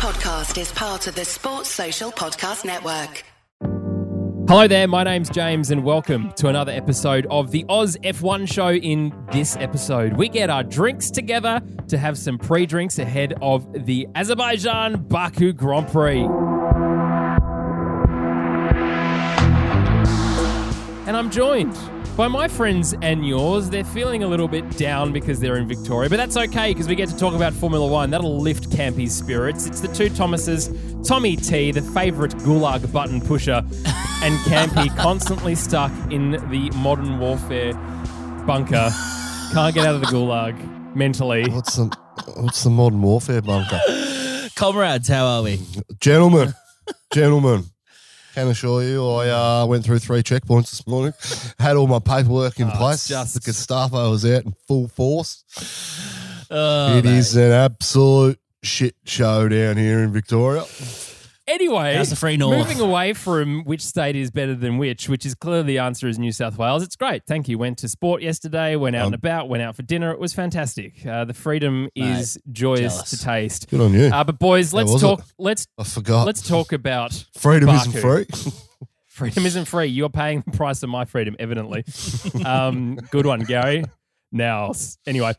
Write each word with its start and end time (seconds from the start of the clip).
podcast 0.00 0.58
is 0.58 0.72
part 0.72 1.06
of 1.08 1.14
the 1.14 1.26
Sports 1.26 1.68
Social 1.68 2.10
Podcast 2.10 2.64
Network. 2.64 3.22
Hello 4.48 4.66
there, 4.66 4.88
my 4.88 5.04
name's 5.04 5.28
James, 5.28 5.70
and 5.70 5.84
welcome 5.84 6.32
to 6.36 6.48
another 6.48 6.72
episode 6.72 7.26
of 7.30 7.50
the 7.50 7.66
Oz 7.68 7.98
F1 8.02 8.50
show. 8.50 8.70
In 8.70 9.12
this 9.30 9.56
episode, 9.58 10.14
we 10.14 10.30
get 10.30 10.48
our 10.48 10.62
drinks 10.62 11.10
together 11.10 11.60
to 11.88 11.98
have 11.98 12.16
some 12.16 12.38
pre 12.38 12.64
drinks 12.64 12.98
ahead 12.98 13.34
of 13.42 13.70
the 13.84 14.08
Azerbaijan 14.14 15.02
Baku 15.02 15.52
Grand 15.52 15.86
Prix. 15.88 16.22
And 21.06 21.14
I'm 21.14 21.30
joined 21.30 21.76
by 22.20 22.28
my 22.28 22.46
friends 22.46 22.94
and 23.00 23.26
yours. 23.26 23.70
They're 23.70 23.82
feeling 23.82 24.24
a 24.24 24.28
little 24.28 24.46
bit 24.46 24.76
down 24.76 25.10
because 25.10 25.40
they're 25.40 25.56
in 25.56 25.66
Victoria, 25.66 26.10
but 26.10 26.18
that's 26.18 26.36
okay 26.36 26.70
because 26.70 26.86
we 26.86 26.94
get 26.94 27.08
to 27.08 27.16
talk 27.16 27.32
about 27.32 27.54
Formula 27.54 27.86
One. 27.86 28.10
That'll 28.10 28.38
lift 28.38 28.70
Campy's 28.70 29.14
spirits. 29.14 29.66
It's 29.66 29.80
the 29.80 29.88
two 29.88 30.10
Thomases, 30.10 30.68
Tommy 31.02 31.34
T, 31.34 31.72
the 31.72 31.80
favourite 31.80 32.32
gulag 32.32 32.92
button 32.92 33.22
pusher, 33.22 33.62
and 34.22 34.38
Campy, 34.44 34.94
constantly 34.98 35.54
stuck 35.54 35.90
in 36.12 36.32
the 36.50 36.70
modern 36.76 37.18
warfare 37.18 37.72
bunker. 38.46 38.90
Can't 39.54 39.74
get 39.74 39.86
out 39.86 39.94
of 39.94 40.02
the 40.02 40.08
gulag 40.08 40.94
mentally. 40.94 41.48
What's 41.48 41.76
the 41.76 41.86
what's 42.36 42.62
the 42.64 42.68
modern 42.68 43.00
warfare 43.00 43.40
bunker? 43.40 43.80
Comrades, 44.56 45.08
how 45.08 45.24
are 45.24 45.42
we? 45.42 45.58
Gentlemen, 46.00 46.52
gentlemen, 47.14 47.64
can 48.34 48.48
assure 48.48 48.82
you, 48.82 49.06
I 49.08 49.28
uh, 49.62 49.66
went 49.66 49.84
through 49.84 49.98
three 50.00 50.22
checkpoints 50.22 50.70
this 50.70 50.86
morning, 50.86 51.12
had 51.58 51.76
all 51.76 51.86
my 51.86 51.98
paperwork 51.98 52.58
in 52.60 52.68
Oh, 52.68 52.76
place. 52.76 53.06
just- 53.08 53.34
the 53.34 53.40
Gestapo 53.40 54.10
was 54.10 54.24
out 54.24 54.44
in 54.44 54.54
full 54.68 54.88
force. 54.88 55.44
Oh, 56.50 56.96
It 56.98 57.06
is 57.06 57.36
an 57.36 57.52
absolute 57.52 58.38
shit 58.62 58.94
show 59.04 59.48
down 59.48 59.76
here 59.76 60.00
in 60.00 60.12
Victoria. 60.12 60.64
Anyway, 61.50 61.94
How's 61.96 62.10
the 62.10 62.16
free 62.16 62.36
north? 62.36 62.56
moving 62.58 62.78
away 62.80 63.12
from 63.12 63.64
which 63.64 63.84
state 63.84 64.14
is 64.14 64.30
better 64.30 64.54
than 64.54 64.78
which, 64.78 65.08
which 65.08 65.26
is 65.26 65.34
clearly 65.34 65.64
the 65.64 65.78
answer 65.78 66.06
is 66.06 66.16
New 66.18 66.30
South 66.30 66.56
Wales. 66.56 66.82
It's 66.84 66.94
great. 66.94 67.24
Thank 67.26 67.48
you. 67.48 67.58
Went 67.58 67.78
to 67.78 67.88
sport 67.88 68.22
yesterday, 68.22 68.76
went 68.76 68.94
out 68.94 69.00
Um, 69.06 69.06
and 69.06 69.14
about, 69.16 69.48
went 69.48 69.62
out 69.62 69.74
for 69.74 69.82
dinner. 69.82 70.12
It 70.12 70.20
was 70.20 70.32
fantastic. 70.32 71.04
Uh, 71.04 71.24
the 71.24 71.34
freedom 71.34 71.84
Mate, 71.84 71.90
is 71.96 72.38
joyous 72.52 72.94
jealous. 72.94 73.10
to 73.10 73.18
taste. 73.18 73.68
Good 73.68 73.80
on 73.80 73.92
you. 73.92 74.06
Uh, 74.06 74.22
but 74.22 74.38
boys, 74.38 74.72
let's 74.72 75.00
talk. 75.00 75.20
it? 75.20 75.24
Let's 75.38 75.66
I 75.76 75.82
forgot. 75.84 76.24
let's 76.26 76.46
talk 76.46 76.72
about 76.72 77.24
Freedom 77.36 77.66
Baku. 77.66 77.88
isn't 77.88 78.00
free. 78.00 78.26
freedom. 79.08 79.44
Isn't 79.46 79.64
free. 79.64 79.86
You're 79.86 80.08
paying 80.08 80.44
the 80.46 80.56
price 80.56 80.82
of 80.84 80.88
my 80.88 81.04
freedom, 81.04 81.34
evidently. 81.40 81.84
um, 82.44 82.94
good 83.10 83.26
one, 83.26 83.40
Gary. 83.40 83.84
Now, 84.32 84.72
anyway, 85.08 85.32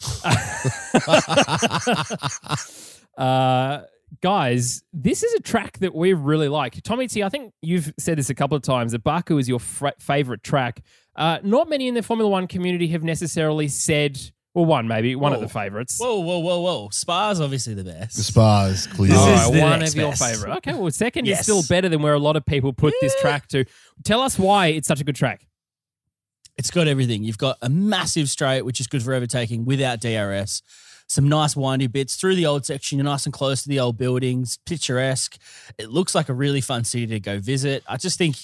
uh, 3.18 3.82
guys, 4.22 4.84
this 4.92 5.24
is 5.24 5.34
a 5.36 5.40
track 5.40 5.80
that 5.80 5.96
we 5.96 6.14
really 6.14 6.50
like. 6.50 6.82
Tommy 6.84 7.08
T, 7.08 7.24
I 7.24 7.30
think 7.30 7.54
you've 7.62 7.94
said 7.98 8.18
this 8.18 8.30
a 8.30 8.36
couple 8.36 8.58
of 8.58 8.64
times 8.64 8.92
that 8.92 9.04
Baku 9.04 9.38
is 9.38 9.48
your 9.48 9.60
fr- 9.60 9.88
favorite 10.00 10.44
track. 10.44 10.82
Uh, 11.16 11.40
not 11.44 11.70
many 11.70 11.88
in 11.88 11.94
the 11.94 12.04
Formula 12.04 12.30
One 12.30 12.48
community 12.48 12.88
have 12.90 13.04
necessarily 13.04 13.68
said, 13.68 14.20
well, 14.54 14.66
one 14.66 14.88
maybe 14.88 15.16
one 15.16 15.34
of 15.34 15.40
the 15.40 15.48
favorites. 15.48 15.98
Whoa, 16.00 16.20
whoa, 16.20 16.40
whoa, 16.40 16.60
whoa. 16.60 16.90
Spa's 16.92 17.40
obviously 17.40 17.74
the 17.74 17.84
best. 17.86 18.18
the 18.18 18.24
spa 18.24 18.66
is 18.66 18.88
clear. 18.88 19.12
This 19.12 19.20
is 19.20 19.26
right, 19.28 19.54
the 19.54 19.62
one 19.62 19.82
of 19.82 19.96
your 19.96 20.14
favorite. 20.14 20.58
Okay, 20.58 20.74
well, 20.74 20.92
second 20.92 21.28
is 21.28 21.40
still 21.40 21.64
better 21.70 21.88
than 21.88 22.02
where 22.02 22.14
a 22.14 22.20
lot 22.20 22.36
of 22.36 22.46
people 22.46 22.74
put 22.74 22.94
this 23.02 23.16
track 23.22 23.48
to. 23.50 23.66
Tell 24.04 24.22
us 24.22 24.38
why 24.38 24.68
it's 24.68 24.88
such 24.88 25.00
a 25.00 25.04
good 25.04 25.16
track. 25.16 25.48
It's 26.58 26.70
got 26.70 26.88
everything. 26.88 27.24
You've 27.24 27.38
got 27.38 27.58
a 27.62 27.70
massive 27.70 28.30
straight, 28.30 28.64
which 28.64 28.80
is 28.80 28.88
good 28.88 29.02
for 29.02 29.14
overtaking 29.14 29.66
without 29.66 30.02
DRS. 30.02 30.62
Some 31.12 31.28
nice 31.28 31.58
windy 31.58 31.88
bits 31.88 32.16
through 32.16 32.36
the 32.36 32.46
old 32.46 32.66
section. 32.66 32.98
You're 32.98 33.04
nice 33.04 33.26
and 33.26 33.34
close 33.34 33.64
to 33.64 33.68
the 33.68 33.82
old 33.82 33.98
buildings, 33.98 34.58
picturesque. 34.66 35.38
It 35.78 35.90
looks 35.90 36.16
like 36.16 36.30
a 36.30 36.34
really 36.34 36.62
fun 36.62 36.86
city 36.86 37.06
to 37.08 37.20
go 37.20 37.38
visit. 37.38 37.84
I 37.86 37.98
just 37.98 38.18
think 38.18 38.38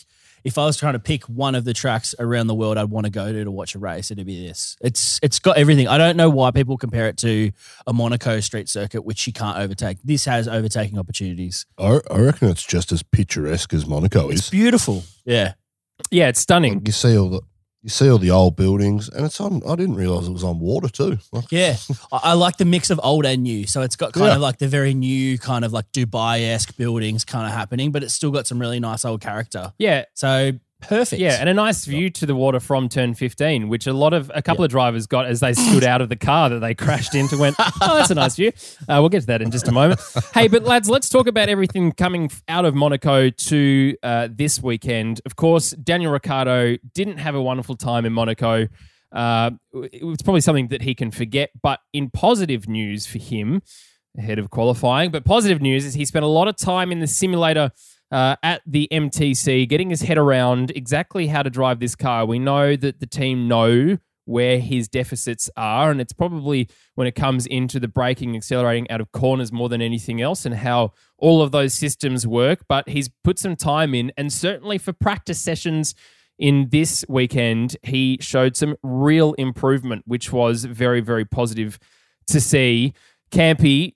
if 0.44 0.58
I 0.58 0.66
was 0.66 0.76
trying 0.76 0.92
to 0.92 1.00
pick 1.00 1.24
one 1.30 1.56
of 1.56 1.64
the 1.64 1.74
tracks 1.74 2.14
around 2.20 2.48
the 2.48 2.54
world 2.54 2.78
I'd 2.78 2.90
want 2.90 3.06
to 3.06 3.10
go 3.10 3.32
to 3.32 3.42
to 3.46 3.50
watch 3.50 3.74
a 3.74 3.80
race, 3.80 4.12
it'd 4.12 4.26
be 4.26 4.46
this. 4.46 4.76
It's 4.82 5.18
it's 5.24 5.40
got 5.40 5.58
everything. 5.58 5.88
I 5.88 5.98
don't 5.98 6.18
know 6.18 6.30
why 6.30 6.52
people 6.52 6.78
compare 6.78 7.08
it 7.08 7.16
to 7.20 7.52
a 7.88 7.94
Monaco 7.94 8.42
street 8.42 8.68
circuit, 8.68 9.06
which 9.06 9.26
you 9.28 9.32
can't 9.32 9.58
overtake. 9.58 10.00
This 10.04 10.26
has 10.26 10.50
overtaking 10.50 11.00
opportunities. 11.00 11.66
I, 11.78 12.02
I 12.12 12.20
reckon 12.20 12.50
it's 12.50 12.66
just 12.66 12.92
as 12.92 13.02
picturesque 13.02 13.74
as 13.74 13.86
Monaco 13.86 14.28
It's 14.28 14.42
is. 14.42 14.50
beautiful. 14.50 15.04
Yeah. 15.24 15.54
Yeah, 16.12 16.28
it's 16.28 16.42
stunning. 16.42 16.86
You 16.86 16.92
see 16.92 17.18
all 17.18 17.30
the 17.30 17.42
you 17.88 17.92
see 17.92 18.10
all 18.12 18.18
the 18.18 18.32
old 18.32 18.58
buildings, 18.58 19.08
and 19.08 19.26
it's 19.26 19.40
on. 19.40 19.62
I 19.66 19.76
didn't 19.78 19.96
realize 19.96 20.28
it 20.28 20.34
was 20.34 20.44
on 20.44 20.60
water 20.60 20.90
too. 20.90 21.20
Like, 21.32 21.46
Yeah, 21.52 21.78
I, 22.12 22.20
I 22.24 22.34
like 22.34 22.58
the 22.58 22.66
mix 22.66 22.90
of 22.90 23.00
old 23.02 23.26
and 23.26 23.44
new. 23.44 23.66
So 23.66 23.82
it's 23.82 23.96
got 23.96 24.12
kind 24.12 24.26
Yeah. 24.28 24.36
of 24.36 24.42
like 24.42 24.58
the 24.58 24.68
very 24.68 24.94
new 24.94 25.38
kind 25.40 25.64
of 25.64 25.72
like 25.72 25.90
Dubai 25.94 26.50
esque 26.50 26.76
buildings 26.76 27.24
kind 27.24 27.46
of 27.48 27.54
happening, 27.54 27.94
but 27.94 28.04
it's 28.04 28.14
still 28.14 28.32
got 28.32 28.46
some 28.46 28.60
really 28.60 28.82
nice 28.82 29.06
old 29.06 29.22
character. 29.22 29.72
Yeah, 29.80 30.04
So 30.16 30.52
perfect. 30.82 31.20
Yeah, 31.20 31.38
and 31.40 31.50
a 31.50 31.54
nice 31.54 31.86
view 31.86 32.10
to 32.12 32.26
the 32.26 32.36
water 32.36 32.60
from 32.60 32.90
turn 32.90 33.14
15, 33.14 33.70
which 33.70 33.88
a 33.88 33.94
lot 33.94 34.14
of 34.14 34.32
a 34.34 34.42
couple 34.42 34.64
of 34.64 34.72
drivers 34.72 35.08
got 35.08 35.26
as 35.26 35.40
they 35.40 35.54
stood 35.54 35.84
out 35.84 36.02
of 36.02 36.10
the 36.10 36.16
car 36.16 36.50
that 36.50 36.60
they 36.60 36.74
crashed 36.74 37.16
into. 37.16 37.38
Went, 37.38 37.56
oh, 37.60 37.98
that's 37.98 38.12
a 38.12 38.16
nice 38.16 38.36
view. 38.36 38.52
Uh, 38.88 39.00
we'll 39.02 39.10
get 39.10 39.22
to 39.22 39.28
that 39.28 39.42
in 39.42 39.52
just 39.52 39.68
a 39.68 39.72
moment. 39.72 40.00
hey, 40.34 40.48
but 40.48 40.64
lads, 40.64 40.90
let's 40.90 41.10
talk 41.10 41.28
about 41.28 41.50
everything 41.50 41.92
coming 41.92 42.30
out 42.48 42.64
of 42.64 42.74
Monaco 42.74 43.30
to 43.30 43.96
uh, 44.02 44.30
this 44.32 44.62
weekend. 44.62 45.20
Of 45.26 45.36
course, 45.36 45.72
Daniel 45.72 46.12
Ricciardo 46.12 46.78
didn't 46.94 47.18
have 47.18 47.36
a 47.36 47.42
wonderful 47.42 47.76
time 47.76 48.06
in 48.06 48.14
Monaco. 48.14 48.68
Uh, 49.12 49.52
it 49.92 50.06
was 50.06 50.22
probably 50.22 50.42
something 50.42 50.68
that 50.70 50.84
he 50.84 50.96
can 50.96 51.12
forget. 51.12 51.50
But 51.62 51.80
in 51.92 52.10
positive 52.10 52.70
news 52.70 53.06
for 53.06 53.18
him, 53.18 53.62
ahead 54.18 54.40
of 54.40 54.50
qualifying, 54.50 55.12
but 55.12 55.26
positive 55.26 55.62
news 55.62 55.86
is 55.86 55.94
he 55.94 56.06
spent 56.06 56.26
a 56.26 56.28
lot 56.28 56.48
of 56.48 56.56
time 56.56 56.92
in 56.92 57.00
the 57.00 57.08
simulator 57.08 57.72
uh, 58.12 58.36
at 58.44 58.62
the 58.66 58.88
MTC, 58.92 59.68
getting 59.68 59.90
his 59.90 60.02
head 60.02 60.18
around 60.18 60.72
exactly 60.72 61.28
how 61.28 61.44
to 61.44 61.50
drive 61.50 61.80
this 61.80 61.96
car. 61.96 62.26
We 62.26 62.40
know 62.40 62.76
that 62.76 63.00
the 63.00 63.08
team 63.08 63.48
know 63.48 63.98
where 64.26 64.60
his 64.60 64.90
deficits 64.90 65.50
are, 65.56 65.90
and 65.90 66.02
it's 66.02 66.14
probably 66.14 66.68
when 66.96 67.08
it 67.08 67.16
comes 67.16 67.46
into 67.46 67.80
the 67.80 67.88
braking, 67.88 68.36
accelerating 68.36 68.90
out 68.92 69.00
of 69.00 69.12
corners 69.14 69.52
more 69.52 69.70
than 69.70 69.82
anything 69.82 70.22
else, 70.22 70.46
and 70.46 70.56
how 70.56 70.92
all 71.18 71.42
of 71.42 71.52
those 71.52 71.74
systems 71.74 72.28
work. 72.28 72.60
But 72.68 72.90
he's 72.90 73.10
put 73.24 73.40
some 73.40 73.56
time 73.56 73.94
in, 73.96 74.12
and 74.18 74.32
certainly 74.32 74.78
for 74.78 74.94
practice 74.94 75.40
sessions 75.40 75.96
in 76.38 76.68
this 76.70 77.04
weekend, 77.10 77.78
he 77.84 78.18
showed 78.22 78.56
some 78.56 78.76
real 78.84 79.34
improvement, 79.34 80.04
which 80.06 80.32
was 80.32 80.66
very, 80.66 81.00
very 81.00 81.26
positive 81.26 81.80
to 82.28 82.40
see. 82.40 82.94
Campy, 83.32 83.96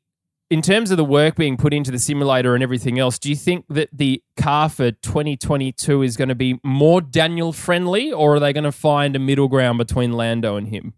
in 0.52 0.62
terms 0.62 0.92
of 0.92 0.98
the 0.98 1.06
work 1.06 1.38
being 1.38 1.56
put 1.56 1.74
into 1.74 1.92
the 1.92 1.98
simulator 1.98 2.54
and 2.54 2.62
everything 2.62 3.00
else, 3.00 3.18
do 3.18 3.30
you 3.30 3.38
think 3.38 3.66
that 3.70 3.88
the 3.94 4.22
car 4.36 4.68
for 4.68 4.92
2022 4.92 6.04
is 6.04 6.18
going 6.18 6.28
to 6.28 6.36
be 6.36 6.60
more 6.62 7.00
Daniel 7.00 7.54
friendly, 7.54 8.12
or 8.12 8.36
are 8.36 8.40
they 8.42 8.52
going 8.52 8.66
to 8.66 8.72
find 8.74 9.16
a 9.16 9.20
middle 9.20 9.48
ground 9.48 9.78
between 9.78 10.12
Lando 10.12 10.58
and 10.58 10.68
him? 10.68 10.94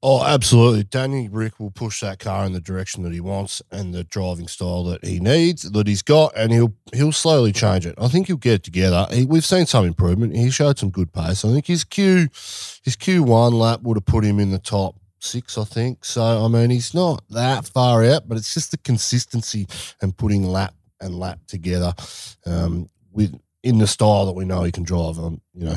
Oh, 0.00 0.24
absolutely. 0.24 0.84
Danny 0.84 1.28
Rick 1.28 1.58
will 1.58 1.72
push 1.72 2.00
that 2.02 2.20
car 2.20 2.44
in 2.44 2.52
the 2.52 2.60
direction 2.60 3.02
that 3.02 3.12
he 3.12 3.20
wants 3.20 3.62
and 3.72 3.92
the 3.92 4.04
driving 4.04 4.46
style 4.46 4.84
that 4.84 5.04
he 5.04 5.18
needs, 5.18 5.62
that 5.62 5.88
he's 5.88 6.02
got, 6.02 6.32
and 6.36 6.52
he'll 6.52 6.74
he'll 6.92 7.12
slowly 7.12 7.52
change 7.52 7.84
it. 7.84 7.96
I 7.98 8.06
think 8.06 8.28
he'll 8.28 8.36
get 8.36 8.54
it 8.54 8.62
together. 8.62 9.06
He, 9.10 9.24
we've 9.24 9.44
seen 9.44 9.66
some 9.66 9.84
improvement. 9.84 10.36
He 10.36 10.50
showed 10.50 10.78
some 10.78 10.90
good 10.90 11.12
pace. 11.12 11.44
I 11.44 11.52
think 11.52 11.66
his 11.66 11.82
Q 11.82 12.28
his 12.82 12.96
Q 12.96 13.24
one 13.24 13.52
lap 13.52 13.82
would 13.82 13.96
have 13.96 14.04
put 14.04 14.24
him 14.24 14.40
in 14.40 14.50
the 14.50 14.58
top 14.58 14.96
six, 15.22 15.56
I 15.58 15.64
think. 15.64 16.04
So 16.04 16.22
I 16.44 16.48
mean 16.48 16.70
he's 16.70 16.94
not 16.94 17.22
that 17.30 17.66
far 17.66 18.04
out, 18.04 18.28
but 18.28 18.36
it's 18.38 18.52
just 18.54 18.70
the 18.70 18.78
consistency 18.78 19.66
and 20.00 20.16
putting 20.16 20.44
lap 20.44 20.74
and 21.00 21.18
lap 21.18 21.40
together 21.46 21.94
um, 22.46 22.88
with 23.12 23.38
in 23.62 23.78
the 23.78 23.86
style 23.86 24.26
that 24.26 24.32
we 24.32 24.44
know 24.44 24.62
he 24.64 24.72
can 24.72 24.82
drive 24.84 25.18
on, 25.18 25.40
you 25.54 25.64
know. 25.64 25.76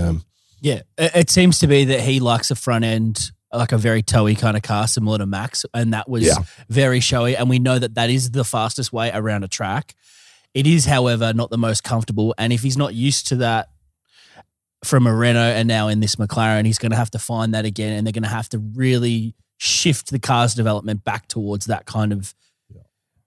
Um, 0.00 0.24
Yeah. 0.60 0.82
It, 0.96 1.28
seems 1.30 1.58
to 1.60 1.66
be 1.66 1.84
that 1.86 2.00
he 2.00 2.20
likes 2.20 2.50
a 2.50 2.54
front 2.54 2.84
end, 2.84 3.30
like 3.52 3.72
a 3.72 3.78
very 3.78 4.02
towy 4.02 4.38
kind 4.38 4.56
of 4.56 4.62
car, 4.62 4.86
similar 4.86 5.18
to 5.18 5.26
Max. 5.26 5.64
And 5.74 5.92
that 5.92 6.08
was 6.08 6.24
Yeah. 6.24 6.36
very 6.68 7.00
showy. 7.00 7.36
And 7.36 7.48
we 7.50 7.58
know 7.58 7.78
that 7.78 7.94
that 7.94 8.10
is 8.10 8.30
the 8.30 8.44
fastest 8.44 8.92
way 8.92 9.10
around 9.12 9.42
a 9.44 9.48
track. 9.48 9.94
It 10.54 10.66
is, 10.66 10.84
however, 10.86 11.32
not 11.34 11.50
the 11.50 11.58
most 11.58 11.82
comfortable. 11.84 12.34
And 12.38 12.52
if 12.52 12.62
he's 12.62 12.76
not 12.76 12.94
used 12.94 13.26
to 13.28 13.36
that 13.36 13.68
from 14.86 15.06
a 15.06 15.14
Renault 15.14 15.40
and 15.40 15.68
now 15.68 15.88
in 15.88 16.00
this 16.00 16.16
McLaren, 16.16 16.64
he's 16.64 16.78
going 16.78 16.92
to 16.92 16.96
have 16.96 17.10
to 17.10 17.18
find 17.18 17.54
that 17.54 17.64
again. 17.64 17.92
And 17.92 18.06
they're 18.06 18.12
going 18.12 18.22
to 18.22 18.28
have 18.28 18.48
to 18.50 18.58
really 18.58 19.34
shift 19.58 20.10
the 20.10 20.18
car's 20.18 20.54
development 20.54 21.04
back 21.04 21.28
towards 21.28 21.66
that 21.66 21.86
kind 21.86 22.12
of 22.12 22.34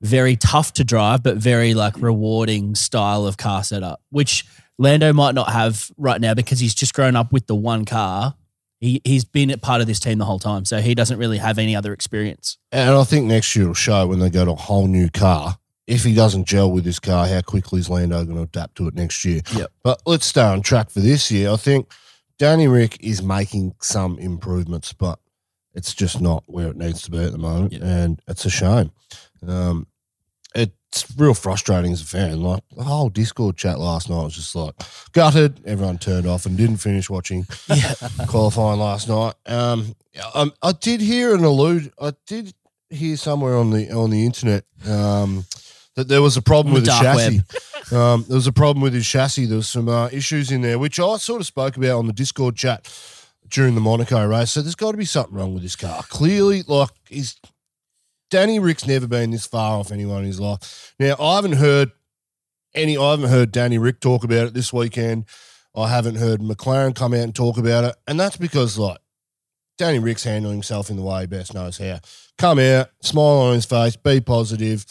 very 0.01 0.35
tough 0.35 0.73
to 0.73 0.83
drive, 0.83 1.23
but 1.23 1.37
very 1.37 1.73
like 1.73 1.99
rewarding 1.99 2.75
style 2.75 3.25
of 3.25 3.37
car 3.37 3.63
setup, 3.63 4.01
which 4.09 4.45
Lando 4.77 5.11
might 5.11 5.35
not 5.35 5.51
have 5.51 5.91
right 5.97 6.21
now 6.21 6.33
because 6.33 6.59
he's 6.59 6.73
just 6.73 6.93
grown 6.93 7.15
up 7.15 7.33
with 7.33 7.47
the 7.47 7.55
one 7.55 7.85
car. 7.85 8.35
He, 8.79 9.01
he's 9.03 9.25
been 9.25 9.49
a 9.49 9.57
part 9.57 9.81
of 9.81 9.87
this 9.87 9.99
team 9.99 10.19
the 10.19 10.25
whole 10.25 10.39
time, 10.39 10.63
so 10.63 10.79
he 10.79 10.95
doesn't 10.95 11.17
really 11.17 11.37
have 11.37 11.59
any 11.59 11.75
other 11.75 11.91
experience. 11.91 12.57
And 12.71 12.91
I 12.91 13.03
think 13.03 13.25
next 13.25 13.53
year 13.55 13.67
will 13.67 13.73
show 13.73 14.07
when 14.07 14.19
they 14.19 14.29
go 14.29 14.45
to 14.45 14.51
a 14.51 14.55
whole 14.55 14.87
new 14.87 15.09
car. 15.09 15.58
If 15.89 16.03
he 16.03 16.13
doesn't 16.13 16.45
gel 16.47 16.71
with 16.71 16.85
his 16.85 16.99
car, 16.99 17.27
how 17.27 17.41
quickly 17.41 17.79
is 17.79 17.89
Lando 17.89 18.23
going 18.23 18.37
to 18.37 18.43
adapt 18.43 18.75
to 18.75 18.87
it 18.87 18.93
next 18.93 19.25
year? 19.25 19.41
Yep. 19.55 19.71
But 19.83 20.01
let's 20.05 20.25
stay 20.27 20.41
on 20.43 20.61
track 20.61 20.91
for 20.91 20.99
this 20.99 21.31
year. 21.31 21.49
I 21.51 21.55
think 21.57 21.91
Danny 22.37 22.67
Rick 22.67 22.97
is 23.01 23.23
making 23.23 23.73
some 23.81 24.19
improvements, 24.19 24.93
but 24.93 25.17
it's 25.73 25.93
just 25.95 26.21
not 26.21 26.43
where 26.45 26.67
it 26.67 26.77
needs 26.77 27.01
to 27.03 27.11
be 27.11 27.17
at 27.17 27.31
the 27.31 27.37
moment, 27.39 27.73
Yep. 27.73 27.81
and 27.81 28.21
it's 28.27 28.45
a 28.45 28.49
shame. 28.51 28.91
Um, 29.47 29.87
it's 30.55 31.05
real 31.17 31.33
frustrating 31.35 31.91
as 31.91 32.01
a 32.01 32.05
fan. 32.05 32.41
Like 32.41 32.63
the 32.75 32.83
whole 32.83 33.09
Discord 33.09 33.57
chat 33.57 33.79
last 33.79 34.09
night 34.09 34.23
was 34.23 34.33
just 34.35 34.55
like 34.55 34.73
gutted. 35.11 35.59
Everyone 35.65 35.97
turned 35.99 36.25
off 36.25 36.45
and 36.47 36.57
didn't 36.57 36.77
finish 36.77 37.09
watching 37.09 37.45
qualifying 38.27 38.79
last 38.79 39.07
night. 39.09 39.33
Um, 39.45 39.95
um, 40.33 40.51
I 40.61 40.71
did 40.71 41.01
hear 41.01 41.35
an 41.35 41.43
allude. 41.43 41.91
I 42.01 42.13
did 42.27 42.53
hear 42.89 43.17
somewhere 43.17 43.55
on 43.55 43.69
the 43.69 43.91
on 43.91 44.09
the 44.09 44.25
internet 44.25 44.65
um, 44.87 45.45
that 45.99 46.07
there 46.07 46.21
was 46.21 46.37
a 46.37 46.41
problem 46.41 46.73
with 46.73 46.85
the 46.85 46.91
the 46.91 46.99
chassis. 46.99 47.95
Um, 47.95 48.25
there 48.27 48.35
was 48.35 48.47
a 48.47 48.53
problem 48.53 48.81
with 48.81 48.93
his 48.93 49.07
chassis. 49.07 49.45
There 49.45 49.57
was 49.57 49.69
some 49.69 49.89
uh, 49.89 50.09
issues 50.11 50.51
in 50.51 50.61
there, 50.61 50.79
which 50.79 50.99
I 50.99 51.17
sort 51.17 51.41
of 51.41 51.47
spoke 51.47 51.77
about 51.77 51.97
on 51.97 52.07
the 52.07 52.13
Discord 52.13 52.55
chat 52.55 52.87
during 53.49 53.75
the 53.75 53.81
Monaco 53.81 54.25
race. 54.27 54.51
So 54.51 54.61
there's 54.61 54.75
got 54.75 54.91
to 54.91 54.97
be 54.97 55.05
something 55.05 55.35
wrong 55.35 55.53
with 55.53 55.63
this 55.63 55.75
car. 55.75 56.03
Clearly, 56.03 56.63
like 56.67 56.89
he's 57.07 57.39
Danny 58.29 58.59
Rick's 58.59 58.87
never 58.87 59.07
been 59.07 59.31
this 59.31 59.47
far 59.47 59.79
off 59.79 59.91
anyone 59.91 60.19
in 60.19 60.25
his 60.25 60.39
life. 60.39 60.93
Now 60.99 61.15
I 61.19 61.35
haven't 61.35 61.53
heard 61.53 61.91
any. 62.73 62.97
I 62.97 63.11
haven't 63.11 63.29
heard 63.29 63.51
Danny 63.51 63.77
Rick 63.77 63.99
talk 63.99 64.23
about 64.23 64.47
it 64.47 64.53
this 64.53 64.71
weekend. 64.71 65.25
I 65.75 65.89
haven't 65.89 66.15
heard 66.15 66.41
McLaren 66.41 66.95
come 66.95 67.13
out 67.13 67.19
and 67.21 67.35
talk 67.35 67.57
about 67.57 67.83
it, 67.83 67.95
and 68.07 68.19
that's 68.19 68.37
because 68.37 68.77
like 68.77 68.99
Danny 69.77 69.99
Rick's 69.99 70.23
handling 70.23 70.55
himself 70.55 70.89
in 70.89 70.97
the 70.97 71.01
way 71.01 71.21
he 71.21 71.27
best 71.27 71.53
knows 71.53 71.77
how. 71.77 71.99
Come 72.37 72.59
out, 72.59 72.89
smile 73.01 73.23
on 73.23 73.55
his 73.55 73.65
face, 73.65 73.95
be 73.95 74.21
positive, 74.21 74.85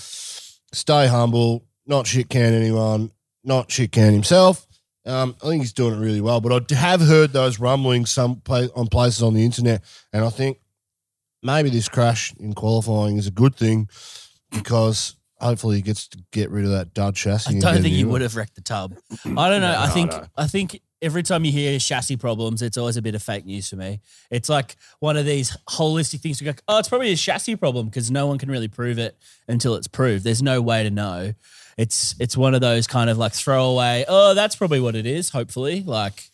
stay 0.73 1.06
humble, 1.06 1.65
not 1.87 2.06
shit 2.06 2.29
can 2.29 2.55
anyone, 2.55 3.11
not 3.44 3.70
shit 3.70 3.93
can 3.93 4.12
himself. 4.12 4.67
Um, 5.06 5.35
I 5.43 5.49
think 5.49 5.62
he's 5.62 5.73
doing 5.73 5.94
it 5.94 5.99
really 6.05 6.20
well, 6.20 6.41
but 6.41 6.70
I 6.70 6.75
have 6.75 7.00
heard 7.00 7.32
those 7.32 7.59
rumblings 7.59 8.11
some 8.11 8.37
pla 8.41 8.67
on 8.76 8.88
places 8.88 9.23
on 9.23 9.32
the 9.35 9.44
internet, 9.44 9.82
and 10.12 10.23
I 10.25 10.29
think 10.31 10.59
maybe 11.43 11.70
this 11.70 11.88
crash 11.88 12.35
in 12.38 12.53
qualifying 12.53 13.17
is 13.17 13.26
a 13.26 13.31
good 13.31 13.55
thing 13.56 13.88
because 14.50 15.15
hopefully 15.41 15.76
he 15.76 15.82
gets 15.82 16.09
to 16.09 16.19
get 16.32 16.50
rid 16.50 16.65
of 16.65 16.73
that 16.73 16.93
dud 16.93 17.15
chassis. 17.15 17.56
I 17.56 17.61
don't 17.61 17.81
think 17.81 17.94
he 17.94 18.05
would 18.05 18.20
have 18.20 18.37
wrecked 18.37 18.56
the 18.56 18.61
tub. 18.61 18.97
I 19.25 19.49
don't 19.49 19.61
know. 19.62 19.75
I 19.75 19.87
No, 19.87 19.93
think 19.94 20.11
no. 20.11 20.26
I 20.37 20.47
think 20.47 20.81
every 21.00 21.23
time 21.23 21.45
you 21.45 21.53
hear 21.53 21.79
chassis 21.79 22.17
problems, 22.17 22.62
it's 22.62 22.77
always 22.77 22.97
a 22.97 23.03
bit 23.03 23.15
of 23.15 23.23
fake 23.23 23.47
news 23.47 23.69
for 23.69 23.77
me. 23.77 24.00
It's 24.31 24.49
like 24.49 24.77
one 25.00 25.17
of 25.17 25.25
these 25.25 25.56
holistic 25.69 26.21
things. 26.21 26.41
You 26.41 26.53
go, 26.53 26.59
oh, 26.69 26.79
it's 26.79 26.89
probably 26.89 27.12
a 27.12 27.17
chassis 27.17 27.56
problem 27.56 27.87
because 27.87 28.11
no 28.11 28.27
one 28.27 28.39
can 28.39 28.50
really 28.50 28.69
prove 28.69 28.99
it 28.99 29.17
until 29.47 29.75
it's 29.75 29.87
proved. 29.87 30.25
There's 30.25 30.43
no 30.43 30.61
way 30.61 30.83
to 30.83 30.91
know. 30.91 31.35
It's 31.77 32.17
it's 32.19 32.37
one 32.37 32.55
of 32.55 32.61
those 32.61 32.87
kind 32.87 33.09
of 33.09 33.19
like 33.19 33.33
throwaway. 33.33 34.05
Oh, 34.09 34.35
that's 34.35 34.56
probably 34.56 34.81
what 34.81 34.97
it 34.97 35.06
is. 35.06 35.31
Hopefully, 35.31 35.83
like. 35.87 36.31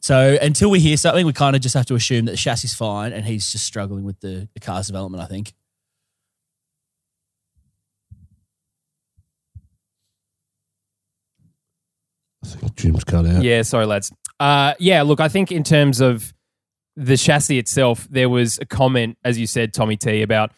So 0.00 0.36
until 0.42 0.68
we 0.68 0.80
hear 0.80 0.98
something, 0.98 1.24
we 1.24 1.32
kind 1.32 1.56
of 1.56 1.62
just 1.62 1.74
have 1.74 1.86
to 1.86 1.94
assume 1.94 2.26
that 2.26 2.32
the 2.32 2.36
chassis 2.36 2.66
is 2.66 2.74
fine 2.74 3.14
and 3.14 3.24
he's 3.24 3.50
just 3.50 3.64
struggling 3.64 4.04
with 4.04 4.20
the, 4.20 4.46
the 4.52 4.60
car's 4.60 4.88
development. 4.88 5.22
I 5.22 5.26
think. 5.26 5.54
I 12.44 12.48
think 12.48 12.74
Jim's 12.76 13.04
cut 13.04 13.26
out. 13.26 13.42
Yeah, 13.42 13.62
sorry, 13.62 13.86
lads. 13.86 14.12
Uh, 14.38 14.74
yeah, 14.78 15.02
look, 15.02 15.20
I 15.20 15.28
think 15.28 15.50
in 15.50 15.64
terms 15.64 16.00
of 16.00 16.32
the 16.96 17.16
chassis 17.16 17.58
itself, 17.58 18.06
there 18.10 18.28
was 18.28 18.58
a 18.58 18.66
comment, 18.66 19.18
as 19.24 19.38
you 19.38 19.46
said, 19.46 19.72
Tommy 19.74 19.96
T, 19.96 20.22
about 20.22 20.52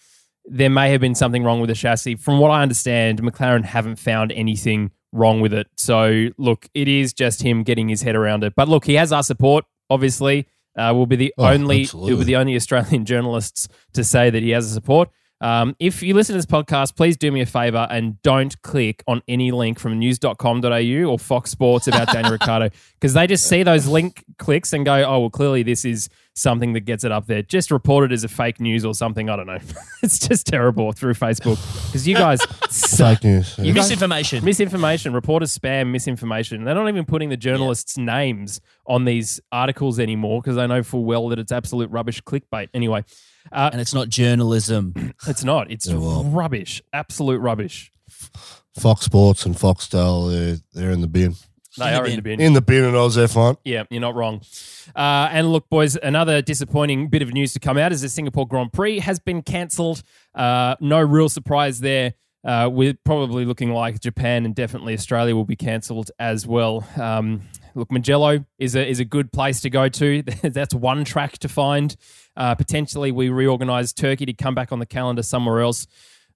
there 0.45 0.71
may 0.71 0.91
have 0.91 1.01
been 1.01 1.15
something 1.15 1.45
wrong 1.45 1.61
with 1.61 1.69
the 1.69 1.75
chassis. 1.75 2.17
From 2.17 2.39
what 2.39 2.51
I 2.51 2.63
understand, 2.63 3.23
McLaren 3.23 3.65
haven't 3.65 3.97
found 3.97 4.33
anything 4.33 4.91
wrong 5.13 5.41
with 5.41 5.53
it. 5.53 5.67
So, 5.77 6.29
look, 6.39 6.67
it 6.75 6.89
is 6.89 7.13
just 7.13 7.43
him 7.43 7.63
getting 7.63 7.89
his 7.89 8.03
head 8.03 8.17
around 8.17 8.45
it. 8.45 8.55
But 8.57 8.69
look, 8.69 8.85
he 8.85 8.95
has 8.95 9.13
our 9.13 9.23
support, 9.23 9.65
obviously. 9.89 10.47
Uh, 10.77 10.93
we'll 10.95 11.07
be 11.07 11.17
the 11.17 11.35
Oh, 11.37 11.47
only 11.47 11.89
we'll 11.93 12.17
be 12.19 12.25
the 12.25 12.37
only 12.37 12.57
Australian 12.57 13.05
journalists 13.07 13.69
to 13.95 14.05
say 14.05 14.31
that 14.31 14.43
he 14.43 14.51
has 14.51 14.67
a 14.71 14.73
support. 14.73 15.11
Um, 15.43 15.75
if 15.79 16.03
you 16.03 16.13
listen 16.15 16.35
to 16.35 16.39
this 16.39 16.47
podcast, 16.47 16.97
please 16.97 17.17
do 17.17 17.33
me 17.33 17.41
a 17.41 17.47
favor 17.47 17.87
and 17.91 18.21
don't 18.23 18.61
click 18.63 19.03
on 19.07 19.23
any 19.27 19.51
link 19.53 19.79
from 19.79 19.99
news.com.au 19.99 21.05
or 21.11 21.19
Fox 21.19 21.51
Sports 21.51 21.87
about 21.87 22.09
Daniel 22.13 22.33
Ricciardo 22.33 22.69
because 22.95 23.15
they 23.15 23.27
just 23.27 23.47
see 23.47 23.63
those 23.63 23.87
link 23.87 24.23
clicks 24.39 24.73
and 24.73 24.85
go, 24.85 25.03
oh, 25.03 25.21
well, 25.21 25.31
clearly 25.31 25.63
this 25.63 25.85
is 25.85 26.09
something 26.35 26.75
that 26.75 26.81
gets 26.81 27.05
it 27.05 27.13
up 27.13 27.27
there. 27.27 27.43
Just 27.43 27.71
report 27.71 28.05
it 28.11 28.13
as 28.13 28.23
a 28.23 28.29
fake 28.29 28.61
news 28.61 28.85
or 28.85 28.95
something. 28.95 29.31
I 29.31 29.37
don't 29.37 29.47
know. 29.47 29.59
it's 30.03 30.19
just 30.19 30.47
terrible 30.47 30.93
through 30.93 31.15
Facebook 31.15 31.57
because 31.87 32.07
you 32.07 32.15
guys 32.17 32.41
suck. 32.69 33.19
Fake 33.21 33.25
news. 33.25 33.59
You 33.59 33.73
guys- 33.73 33.85
Misinformation. 33.89 34.45
Misinformation, 34.45 35.13
reporters 35.15 35.57
spam 35.57 35.91
misinformation. 35.91 36.65
They're 36.65 36.75
not 36.75 36.89
even 36.89 37.05
putting 37.07 37.31
the 37.31 37.37
journalists' 37.37 37.97
names 37.97 38.61
on 38.87 39.05
these 39.07 39.41
articles 39.51 39.99
anymore 39.99 40.41
because 40.43 40.57
they 40.57 40.67
know 40.67 40.83
full 40.83 41.05
well 41.05 41.29
that 41.29 41.39
it's 41.39 41.53
absolute 41.53 41.91
rubbish 41.91 42.23
clickbait. 42.23 42.69
Anyway, 42.75 43.05
uh, 43.53 43.71
and 43.73 43.81
it's 43.81 43.95
not 43.95 44.09
journalism. 44.09 45.13
it's 45.27 45.45
not. 45.45 45.71
It's 45.71 45.87
Yeah, 45.87 45.97
well. 45.99 46.25
rubbish. 46.25 46.83
Absolute 46.93 47.39
rubbish. 47.39 47.93
Fox 48.79 49.05
Sports 49.05 49.45
and 49.47 49.55
Foxtel, 49.55 50.31
they're, 50.31 50.57
they're 50.73 50.91
in 50.93 51.01
the 51.01 51.09
bin. 51.09 51.35
They 51.79 51.87
In 51.87 51.93
the 51.95 51.99
are 52.01 52.07
in 52.07 52.17
the 52.17 52.23
bin. 52.23 52.41
In 52.41 52.53
the 52.53 52.61
bin 52.63 52.85
at 52.85 52.95
Oz 52.95 53.17
F1. 53.17 53.57
Yeah, 53.65 53.85
you're 53.91 54.01
not 54.01 54.15
wrong. 54.15 54.41
Uh, 54.95 55.29
and 55.31 55.53
look, 55.53 55.69
boys, 55.69 55.97
another 56.03 56.43
disappointing 56.43 57.09
bit 57.09 57.23
of 57.23 57.33
news 57.33 57.53
to 57.53 57.61
come 57.61 57.79
out 57.79 57.93
is 57.93 58.01
the 58.03 58.09
Singapore 58.09 58.47
Grand 58.47 58.73
Prix 58.73 58.99
has 59.01 59.19
been 59.21 59.43
cancelled. 59.43 60.03
Uh, 60.35 60.75
no 60.81 61.01
real 61.01 61.29
surprise 61.29 61.81
there. 61.81 62.15
Uh, 62.43 62.69
we're 62.73 62.95
probably 63.05 63.45
looking 63.45 63.71
like 63.73 64.01
Japan 64.01 64.45
and 64.47 64.55
definitely 64.55 64.95
Australia 64.95 65.35
will 65.37 65.45
be 65.45 65.57
cancelled 65.57 66.11
as 66.19 66.47
well. 66.47 66.85
Um, 66.97 67.43
look, 67.81 67.91
Mugello 67.91 68.45
is 68.59 68.77
a 68.77 68.87
is 68.87 69.01
a 69.01 69.05
good 69.05 69.33
place 69.33 69.61
to 69.63 69.71
go 69.71 69.89
to. 69.89 70.23
That's 70.43 70.75
one 70.75 71.05
track 71.05 71.39
to 71.39 71.49
find. 71.49 71.97
Uh, 72.37 72.55
potentially, 72.55 73.11
we 73.11 73.29
reorganise 73.31 73.93
Turkey 73.93 74.27
to 74.27 74.33
come 74.33 74.55
back 74.55 74.71
on 74.71 74.79
the 74.79 74.87
calendar 74.87 75.23
somewhere 75.23 75.61
else. 75.61 75.87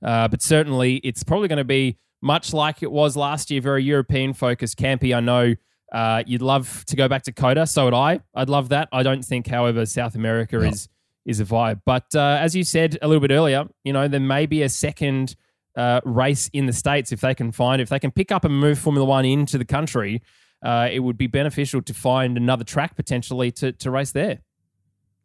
Uh, 0.02 0.26
but 0.26 0.42
certainly, 0.42 0.96
it's 0.96 1.22
probably 1.22 1.46
going 1.48 1.58
to 1.58 1.64
be 1.64 1.98
much 2.20 2.52
like 2.52 2.82
it 2.82 2.90
was 2.90 3.16
last 3.16 3.50
year, 3.50 3.60
very 3.60 3.84
European 3.84 4.32
focused. 4.32 4.78
Campy, 4.78 5.14
I 5.14 5.20
know 5.20 5.54
uh, 5.92 6.22
you'd 6.26 6.42
love 6.42 6.84
to 6.86 6.96
go 6.96 7.06
back 7.08 7.22
to 7.24 7.32
COTA. 7.32 7.66
So 7.66 7.84
would 7.84 7.94
I. 7.94 8.20
I'd 8.34 8.48
love 8.48 8.70
that. 8.70 8.88
I 8.90 9.02
don't 9.02 9.22
think, 9.24 9.46
however, 9.46 9.86
South 9.86 10.14
America 10.14 10.56
No. 10.56 10.62
is 10.62 10.88
is 11.26 11.40
a 11.40 11.44
vibe. 11.44 11.80
But 11.86 12.14
uh, 12.14 12.38
as 12.40 12.54
you 12.56 12.64
said 12.64 12.98
a 13.00 13.08
little 13.08 13.20
bit 13.20 13.30
earlier, 13.30 13.66
you 13.84 13.92
know, 13.92 14.08
there 14.08 14.20
may 14.20 14.46
be 14.46 14.62
a 14.62 14.68
second 14.68 15.36
uh, 15.76 16.00
race 16.04 16.48
in 16.52 16.66
the 16.66 16.72
states 16.72 17.12
if 17.12 17.20
they 17.20 17.34
can 17.34 17.50
find 17.50 17.80
if 17.80 17.88
they 17.88 17.98
can 17.98 18.10
pick 18.10 18.30
up 18.30 18.44
and 18.44 18.58
move 18.58 18.78
Formula 18.78 19.06
One 19.06 19.24
into 19.24 19.56
the 19.58 19.64
country. 19.64 20.22
Uh, 20.64 20.88
it 20.90 21.00
would 21.00 21.18
be 21.18 21.26
beneficial 21.28 21.82
to 21.82 21.92
find 21.94 22.36
another 22.36 22.64
track 22.64 22.96
potentially 22.96 23.52
to 23.52 23.70
to 23.72 23.90
race 23.90 24.12
there. 24.12 24.38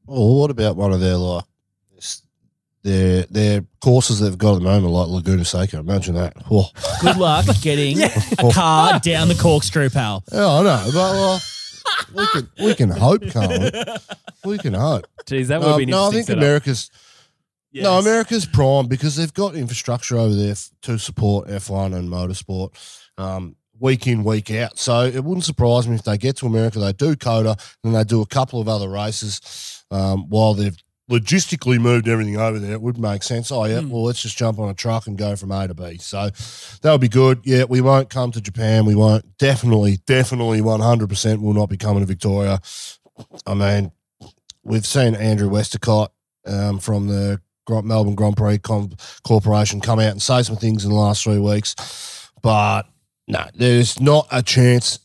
Well, 0.06 0.36
what 0.40 0.52
about 0.52 0.76
one 0.76 0.92
of 0.94 1.00
their 1.00 1.16
like 1.16 1.46
their 2.84 3.24
their 3.24 3.66
courses 3.82 4.20
they've 4.20 4.38
got 4.38 4.54
at 4.54 4.60
the 4.60 4.62
moment, 4.66 4.94
like 4.94 5.08
Laguna 5.08 5.46
Seca? 5.46 5.78
Imagine 5.80 6.16
that. 6.16 6.34
Oh, 6.50 6.70
Good 7.02 7.18
luck 7.18 7.46
getting 7.62 8.02
a 8.02 8.52
car 8.54 9.00
down 9.00 9.28
the 9.28 9.36
corkscrew, 9.36 9.90
pal. 9.90 10.24
yeah, 10.32 10.48
I 10.48 10.64
know, 10.64 10.84
but 10.94 10.94
well, 10.96 11.42
we 12.16 12.28
can 12.28 12.50
we 12.66 12.76
can 12.76 12.90
hope, 12.90 13.22
can't 13.30 13.50
we? 14.44 14.52
We 14.52 14.58
can 14.58 14.74
hope. 14.74 15.06
Geez, 15.26 15.50
that 15.50 15.60
would 15.62 15.70
Um, 15.70 15.78
be 15.78 15.84
an 15.84 15.90
no, 15.90 16.08
I 16.08 16.12
think 16.12 16.28
setup. 16.28 16.42
America's 16.42 16.90
no 17.74 18.00
America's 18.00 18.46
prime 18.46 18.88
because 18.88 19.16
they've 19.16 19.34
got 19.34 19.56
infrastructure 19.56 20.18
over 20.18 20.34
there 20.34 20.52
f- 20.52 20.70
to 20.84 20.98
support 20.98 21.48
F1 21.50 21.96
and 21.96 22.10
motorsport. 22.10 22.72
Um, 23.18 23.56
Week 23.80 24.08
in, 24.08 24.24
week 24.24 24.52
out. 24.52 24.78
So 24.78 25.02
it 25.06 25.24
wouldn't 25.24 25.46
surprise 25.46 25.88
me 25.88 25.96
if 25.96 26.04
they 26.04 26.18
get 26.18 26.36
to 26.38 26.46
America, 26.48 26.80
they 26.80 26.94
do 26.94 27.16
COTA, 27.16 27.56
and 27.84 27.96
they 27.96 28.04
do 28.04 28.22
a 28.22 28.26
couple 28.26 28.60
of 28.60 28.68
other 28.68 28.90
races 28.90 29.84
um, 29.92 30.28
while 30.30 30.54
they've 30.54 30.76
logistically 31.10 31.80
moved 31.80 32.08
everything 32.08 32.38
over 32.38 32.60
there. 32.60 32.74
It 32.74 32.82
would 32.82 32.98
make 33.00 33.24
sense. 33.24 33.52
Oh, 33.52 33.64
yeah, 33.66 33.80
Hmm. 33.82 33.90
well, 33.90 34.04
let's 34.04 34.22
just 34.22 34.38
jump 34.38 34.60
on 34.60 34.70
a 34.70 34.74
truck 34.76 35.08
and 35.08 35.18
go 35.18 35.36
from 35.36 35.52
A 35.52 35.68
to 35.68 35.74
B. 35.74 35.98
So 35.98 36.30
that 36.82 36.92
would 36.92 37.02
be 37.02 37.08
good. 37.10 37.40
Yeah, 37.46 37.64
we 37.64 37.82
won't 37.82 38.10
come 38.10 38.32
to 38.34 38.42
Japan. 38.42 38.86
We 38.86 38.96
won't. 38.96 39.38
Definitely, 39.38 40.00
definitely 40.06 40.62
100% 40.62 41.42
will 41.42 41.54
not 41.54 41.70
be 41.70 41.78
coming 41.78 42.02
to 42.02 42.06
Victoria. 42.06 42.60
I 43.48 43.54
mean, 43.56 43.92
we've 44.64 44.86
seen 44.86 45.16
Andrew 45.16 45.50
Westacott 45.50 46.12
um, 46.46 46.80
from 46.80 47.08
the 47.08 47.42
Melbourne 47.68 48.16
Grand 48.16 48.38
Prix 48.38 48.60
Com- 48.60 48.92
Corporation 49.24 49.82
come 49.82 50.00
out 50.00 50.12
and 50.12 50.22
say 50.22 50.42
some 50.44 50.56
things 50.58 50.84
in 50.86 50.92
the 50.92 50.96
last 50.98 51.24
three 51.24 51.40
weeks, 51.40 51.76
but 52.42 52.84
no, 53.30 53.46
there's 53.54 54.00
not 54.02 54.28
a 54.32 54.42
chance 54.44 55.00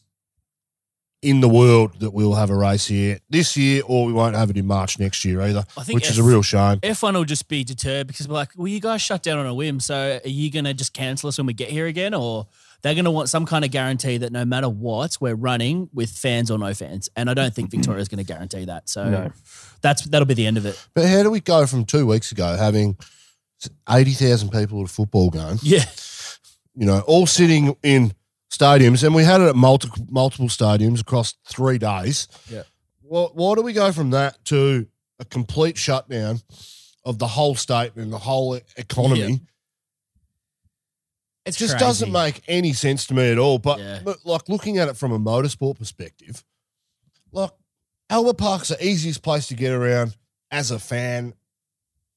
in 1.22 1.40
the 1.40 1.48
world 1.48 2.00
that 2.00 2.10
we'll 2.10 2.34
have 2.34 2.50
a 2.50 2.54
race 2.54 2.86
here 2.86 3.18
this 3.30 3.56
year, 3.56 3.82
or 3.86 4.04
we 4.04 4.12
won't 4.12 4.36
have 4.36 4.50
it 4.50 4.56
in 4.58 4.66
March 4.66 4.98
next 4.98 5.24
year 5.24 5.40
either, 5.40 5.64
I 5.76 5.82
think 5.82 5.94
which 5.94 6.10
is 6.10 6.18
a 6.18 6.22
real 6.22 6.42
shame. 6.42 6.80
F1 6.80 7.14
will 7.14 7.24
just 7.24 7.48
be 7.48 7.64
deterred 7.64 8.06
because 8.06 8.28
we're 8.28 8.34
like, 8.34 8.50
well, 8.56 8.66
you 8.68 8.78
guys 8.80 9.00
shut 9.00 9.22
down 9.22 9.38
on 9.38 9.46
a 9.46 9.54
whim. 9.54 9.80
So 9.80 10.20
are 10.22 10.28
you 10.28 10.50
going 10.50 10.66
to 10.66 10.74
just 10.74 10.92
cancel 10.92 11.28
us 11.28 11.38
when 11.38 11.46
we 11.46 11.54
get 11.54 11.70
here 11.70 11.86
again? 11.86 12.12
Or 12.12 12.46
they're 12.82 12.92
going 12.92 13.06
to 13.06 13.10
want 13.10 13.30
some 13.30 13.46
kind 13.46 13.64
of 13.64 13.70
guarantee 13.70 14.18
that 14.18 14.32
no 14.32 14.44
matter 14.44 14.68
what, 14.68 15.16
we're 15.18 15.34
running 15.34 15.88
with 15.94 16.10
fans 16.10 16.50
or 16.50 16.58
no 16.58 16.74
fans. 16.74 17.08
And 17.16 17.30
I 17.30 17.34
don't 17.34 17.54
think 17.54 17.70
Victoria's 17.70 18.08
going 18.08 18.22
to 18.22 18.30
guarantee 18.30 18.66
that. 18.66 18.90
So 18.90 19.08
No. 19.08 19.32
that's 19.80 20.04
that'll 20.04 20.26
be 20.26 20.34
the 20.34 20.46
end 20.46 20.58
of 20.58 20.66
it. 20.66 20.78
But 20.92 21.06
how 21.06 21.22
do 21.22 21.30
we 21.30 21.40
go 21.40 21.64
from 21.64 21.86
two 21.86 22.06
weeks 22.06 22.32
ago 22.32 22.54
having 22.54 22.98
eighty 23.88 24.12
thousand 24.12 24.50
people 24.50 24.80
at 24.82 24.90
a 24.90 24.92
football 24.92 25.30
game? 25.30 25.56
Yeah. 25.62 25.84
You 26.74 26.86
know, 26.86 27.00
all 27.00 27.26
sitting 27.26 27.76
in 27.82 28.12
stadiums, 28.50 29.04
and 29.04 29.14
we 29.14 29.24
had 29.24 29.40
it 29.40 29.48
at 29.48 29.56
multiple 29.56 30.06
multiple 30.10 30.48
stadiums 30.48 31.00
across 31.00 31.34
three 31.46 31.78
days. 31.78 32.28
Yeah. 32.50 32.62
Well, 33.02 33.30
why 33.34 33.54
do 33.54 33.62
we 33.62 33.72
go 33.72 33.92
from 33.92 34.10
that 34.10 34.44
to 34.46 34.86
a 35.18 35.24
complete 35.24 35.76
shutdown 35.76 36.40
of 37.04 37.18
the 37.18 37.26
whole 37.28 37.54
state 37.54 37.92
and 37.96 38.12
the 38.12 38.18
whole 38.18 38.58
economy? 38.76 39.40
It 41.44 41.52
just 41.54 41.72
crazy. 41.74 41.84
doesn't 41.84 42.12
make 42.12 42.42
any 42.48 42.72
sense 42.72 43.06
to 43.08 43.14
me 43.14 43.30
at 43.30 43.38
all. 43.38 43.58
But 43.58 43.78
Yeah. 43.78 44.00
look, 44.04 44.20
like 44.24 44.48
looking 44.48 44.78
at 44.78 44.88
it 44.88 44.96
from 44.96 45.12
a 45.12 45.18
motorsport 45.18 45.78
perspective, 45.78 46.42
like 47.32 47.50
Albert 48.08 48.38
Park's 48.38 48.68
the 48.68 48.84
easiest 48.86 49.22
place 49.22 49.46
to 49.48 49.54
get 49.54 49.72
around 49.72 50.16
as 50.50 50.70
a 50.70 50.78
fan 50.78 51.34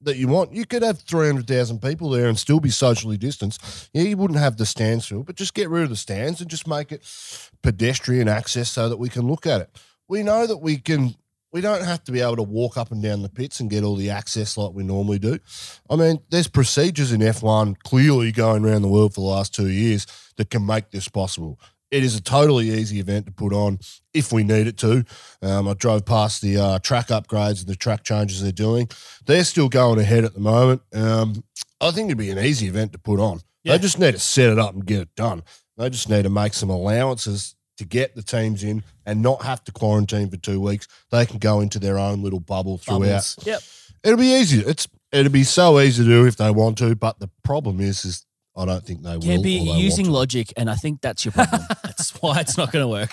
that 0.02 0.18
you 0.18 0.28
want. 0.28 0.54
You 0.54 0.66
could 0.66 0.84
have 0.84 1.00
300,000 1.00 1.82
people 1.82 2.10
there 2.10 2.28
and 2.28 2.38
still 2.38 2.60
be 2.60 2.70
socially 2.70 3.18
distanced. 3.18 3.90
Yeah, 3.94 4.04
you 4.04 4.18
wouldn't 4.18 4.40
have 4.40 4.58
the 4.58 4.66
stands 4.66 5.08
filled, 5.08 5.26
but 5.26 5.36
just 5.36 5.54
get 5.54 5.70
rid 5.70 5.84
of 5.84 5.90
the 5.90 5.96
stands 5.96 6.42
and 6.42 6.50
just 6.50 6.68
make 6.68 6.92
it 6.92 7.04
pedestrian 7.64 8.28
access 8.28 8.70
so 8.70 8.90
that 8.90 8.98
we 8.98 9.10
can 9.10 9.28
look 9.28 9.46
at 9.46 9.62
it. 9.62 9.70
We 10.08 10.24
know 10.24 10.48
that 10.48 10.58
we 10.58 10.78
can. 10.78 11.16
We 11.54 11.62
don't 11.62 11.84
have 11.84 12.04
to 12.04 12.12
be 12.12 12.20
able 12.20 12.36
to 12.36 12.44
walk 12.44 12.78
up 12.78 12.92
and 12.92 13.02
down 13.02 13.22
the 13.22 13.30
pits 13.30 13.62
and 13.62 13.70
get 13.70 13.84
all 13.84 13.96
the 13.96 14.10
access 14.10 14.58
like 14.58 14.74
we 14.74 14.84
normally 14.84 15.18
do. 15.18 15.40
I 15.90 15.96
mean, 15.96 16.20
there's 16.30 16.50
procedures 16.50 17.14
in 17.14 17.22
F1 17.22 17.80
clearly 17.80 18.34
going 18.34 18.66
around 18.66 18.82
the 18.82 18.90
world 18.90 19.16
for 19.16 19.22
the 19.22 19.28
last 19.28 19.56
two 19.56 19.70
years 19.70 20.06
that 20.36 20.50
can 20.50 20.66
make 20.66 20.92
this 20.92 21.08
possible. 21.08 21.58
It 21.90 22.04
is 22.04 22.16
a 22.16 22.22
totally 22.22 22.70
easy 22.72 23.00
event 23.00 23.28
to 23.28 23.32
put 23.32 23.54
on 23.54 23.80
if 24.14 24.34
we 24.34 24.44
need 24.44 24.68
it 24.68 24.78
to. 24.80 25.06
Um, 25.42 25.68
I 25.68 25.74
drove 25.74 26.06
past 26.06 26.42
the 26.42 26.58
uh, 26.58 26.80
track 26.80 27.08
upgrades 27.08 27.60
and 27.60 27.68
the 27.68 27.76
track 27.76 28.04
changes 28.04 28.42
they're 28.42 28.52
doing. 28.52 28.90
They're 29.26 29.46
still 29.46 29.70
going 29.70 30.00
ahead 30.00 30.26
at 30.26 30.34
the 30.34 30.40
moment. 30.40 30.82
Um, 30.94 31.44
I 31.80 31.92
think 31.92 32.08
it'd 32.08 32.18
be 32.18 32.32
an 32.32 32.40
easy 32.40 32.68
event 32.68 32.92
to 32.94 33.00
put 33.00 33.20
on. 33.20 33.40
Yeah. 33.64 33.74
They 33.74 33.80
just 33.80 34.00
need 34.00 34.14
to 34.14 34.20
set 34.20 34.50
it 34.50 34.60
up 34.60 34.74
and 34.74 34.86
get 34.86 35.02
it 35.02 35.16
done. 35.16 35.44
They 35.78 35.90
just 35.90 36.10
need 36.10 36.24
to 36.24 36.30
make 36.30 36.54
some 36.54 36.70
allowances 36.70 37.56
to 37.78 37.86
get 37.86 38.16
the 38.16 38.24
teams 38.24 38.64
in 38.64 38.84
and 39.06 39.22
not 39.22 39.44
have 39.44 39.64
to 39.66 39.72
quarantine 39.72 40.30
for 40.30 40.38
two 40.38 40.60
weeks. 40.60 40.88
They 41.12 41.26
can 41.26 41.38
go 41.38 41.62
into 41.62 41.80
their 41.80 41.98
own 41.98 42.22
little 42.24 42.40
bubble 42.40 42.80
throughout. 42.80 43.00
Bubbles. 43.00 43.40
Yep. 43.44 43.62
It'll 44.04 44.20
be 44.20 44.34
easy. 44.34 44.60
It's 44.62 44.88
it'll 45.12 45.32
be 45.32 45.44
so 45.44 45.80
easy 45.80 46.04
to 46.04 46.10
do 46.10 46.26
if 46.26 46.38
they 46.38 46.52
want 46.52 46.78
to, 46.80 46.96
but 46.96 47.20
the 47.20 47.30
problem 47.44 47.80
is, 47.80 48.04
is 48.06 48.26
I 48.58 48.66
don't 48.66 48.84
think 48.84 49.04
they 49.04 49.14
will. 49.14 49.22
Can't 49.22 49.44
be 49.44 49.60
or 49.60 49.76
they 49.76 49.80
using 49.80 50.06
to. 50.06 50.12
logic, 50.12 50.52
and 50.58 50.70
I 50.70 50.76
think 50.76 51.02
that's 51.02 51.24
your 51.24 51.32
problem. 51.32 51.62
that's 51.84 52.12
why 52.22 52.40
it's 52.40 52.58
not 52.58 52.72
going 52.72 52.84
to 52.84 52.88
work. 52.88 53.12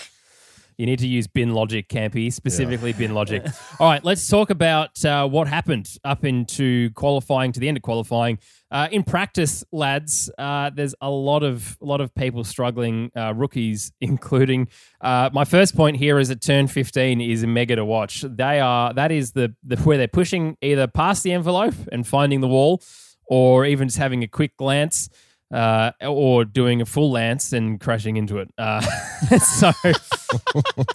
You 0.77 0.87
need 0.87 0.99
to 1.01 1.07
use 1.07 1.29
bin 1.29 1.55
logic, 1.55 1.89
Campy, 1.89 2.33
specifically 2.33 2.93
bin 2.93 3.15
logic. 3.15 3.47
All 3.79 3.89
right, 3.89 4.05
let's 4.05 4.27
talk 4.27 4.51
about 4.51 5.05
uh, 5.05 5.29
what 5.29 5.47
happened 5.47 5.89
up 6.05 6.25
into 6.25 6.91
qualifying 6.91 7.53
to 7.53 7.61
the 7.61 7.69
end 7.69 7.77
of 7.77 7.83
qualifying. 7.83 8.39
Uh, 8.73 8.89
in 8.91 9.05
practice, 9.05 9.63
lads, 9.71 10.29
uh, 10.37 10.71
there's 10.75 10.97
a 11.01 11.09
lot 11.09 11.45
of 11.45 11.79
a 11.81 11.85
lot 11.85 12.01
of 12.01 12.13
people 12.17 12.43
struggling, 12.43 13.13
uh, 13.17 13.33
rookies 13.35 13.93
including. 14.01 14.69
Uh, 15.01 15.31
my 15.33 15.45
first 15.45 15.77
point 15.77 15.97
here 15.97 16.19
is 16.19 16.29
that 16.29 16.41
turn 16.41 16.67
15 16.67 17.21
is 17.21 17.45
a 17.45 17.47
mega 17.47 17.77
to 17.77 17.85
watch. 17.85 18.23
They 18.23 18.59
are 18.59 18.93
that 18.95 19.13
is 19.13 19.31
the, 19.33 19.55
the 19.63 19.77
where 19.77 19.97
they're 19.97 20.09
pushing 20.09 20.57
either 20.61 20.89
past 20.89 21.23
the 21.23 21.33
envelope 21.33 21.75
and 21.93 22.05
finding 22.05 22.41
the 22.41 22.49
wall, 22.49 22.83
or 23.27 23.65
even 23.65 23.87
just 23.87 23.99
having 23.99 24.25
a 24.25 24.29
quick 24.29 24.57
glance. 24.57 25.09
Uh, 25.55 25.93
or 26.01 26.45
doing 26.45 26.81
a 26.83 26.85
full 26.85 27.13
lance 27.13 27.53
and 27.53 27.79
crashing 27.79 28.17
into 28.17 28.39
it. 28.39 28.53
Uh, 28.59 28.81
so, 29.39 29.71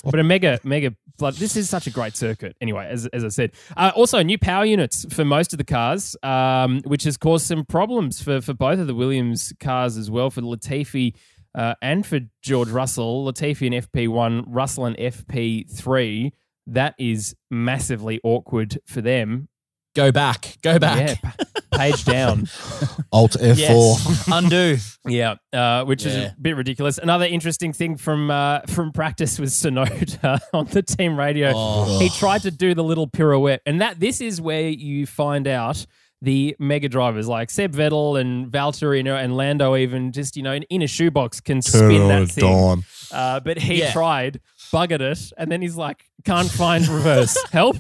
but 0.03 0.19
a 0.19 0.23
mega, 0.23 0.59
mega 0.65 0.93
blood. 1.17 1.35
This 1.35 1.55
is 1.55 1.69
such 1.69 1.87
a 1.87 1.91
great 1.91 2.17
circuit. 2.17 2.57
Anyway, 2.59 2.85
as, 2.85 3.05
as 3.07 3.23
I 3.23 3.29
said, 3.29 3.51
uh, 3.77 3.91
also 3.95 4.21
new 4.21 4.37
power 4.37 4.65
units 4.65 5.05
for 5.13 5.23
most 5.23 5.53
of 5.53 5.59
the 5.59 5.63
cars, 5.63 6.17
um, 6.23 6.81
which 6.83 7.03
has 7.03 7.15
caused 7.15 7.45
some 7.45 7.63
problems 7.63 8.21
for 8.21 8.41
for 8.41 8.53
both 8.53 8.79
of 8.79 8.87
the 8.87 8.95
Williams 8.95 9.53
cars 9.61 9.95
as 9.95 10.11
well 10.11 10.29
for 10.29 10.41
Latifi. 10.41 11.15
Uh, 11.55 11.73
and 11.81 12.05
for 12.05 12.19
George 12.43 12.69
Russell, 12.69 13.25
Latifi 13.25 13.67
in 13.67 13.73
FP1, 13.73 14.43
Russell 14.47 14.85
in 14.85 14.93
FP3, 14.95 16.31
that 16.67 16.93
is 16.99 17.35
massively 17.49 18.21
awkward 18.23 18.79
for 18.85 19.01
them. 19.01 19.48
Go 19.95 20.11
back. 20.11 20.57
Go 20.61 20.77
back. 20.79 21.17
Yeah, 21.23 21.31
page 21.73 22.05
down. 22.05 22.47
Alt 23.11 23.31
F4. 23.31 23.57
Yes. 23.57 24.27
Undo. 24.31 24.77
Yeah, 25.07 25.35
uh, 25.51 25.83
which 25.85 26.05
is 26.05 26.15
a 26.15 26.35
bit 26.39 26.55
ridiculous. 26.55 26.99
Another 26.99 27.25
interesting 27.25 27.73
thing 27.73 27.97
from 27.97 28.29
uh, 28.29 28.59
from 28.67 28.91
practice 28.91 29.39
was 29.39 29.53
Tsunoda 29.53 30.39
on 30.53 30.65
the 30.67 30.83
team 30.83 31.17
radio. 31.17 31.51
Oh. 31.55 31.99
He 31.99 32.09
tried 32.09 32.43
to 32.43 32.51
do 32.51 32.73
the 32.75 32.83
little 32.83 33.07
pirouette, 33.07 33.61
and 33.65 33.81
that 33.81 33.99
this 33.99 34.21
is 34.21 34.39
where 34.39 34.69
you 34.69 35.05
find 35.07 35.47
out 35.47 35.85
the 36.21 36.55
mega 36.59 36.87
drivers 36.89 37.27
like 37.27 37.49
Seb 37.49 37.73
Vettel 37.73 38.19
and 38.19 38.51
Valtteri 38.51 38.99
and 39.23 39.35
Lando, 39.35 39.75
even 39.75 40.11
just 40.11 40.37
you 40.37 40.43
know 40.43 40.53
in, 40.53 40.63
in 40.63 40.81
a 40.83 40.87
shoebox 40.87 41.41
can 41.41 41.61
Turn 41.61 41.89
spin 41.89 41.91
it 42.03 42.07
that 42.09 42.27
thing. 42.29 42.43
dime. 42.43 42.83
Uh, 43.11 43.39
but 43.39 43.57
he 43.57 43.79
Yeah. 43.79 43.91
tried, 43.91 44.39
buggered 44.71 45.01
it, 45.01 45.31
and 45.37 45.51
then 45.51 45.61
he's 45.63 45.75
like, 45.75 46.03
"Can't 46.25 46.49
find 46.51 46.87
reverse. 46.87 47.35
Help!" 47.51 47.77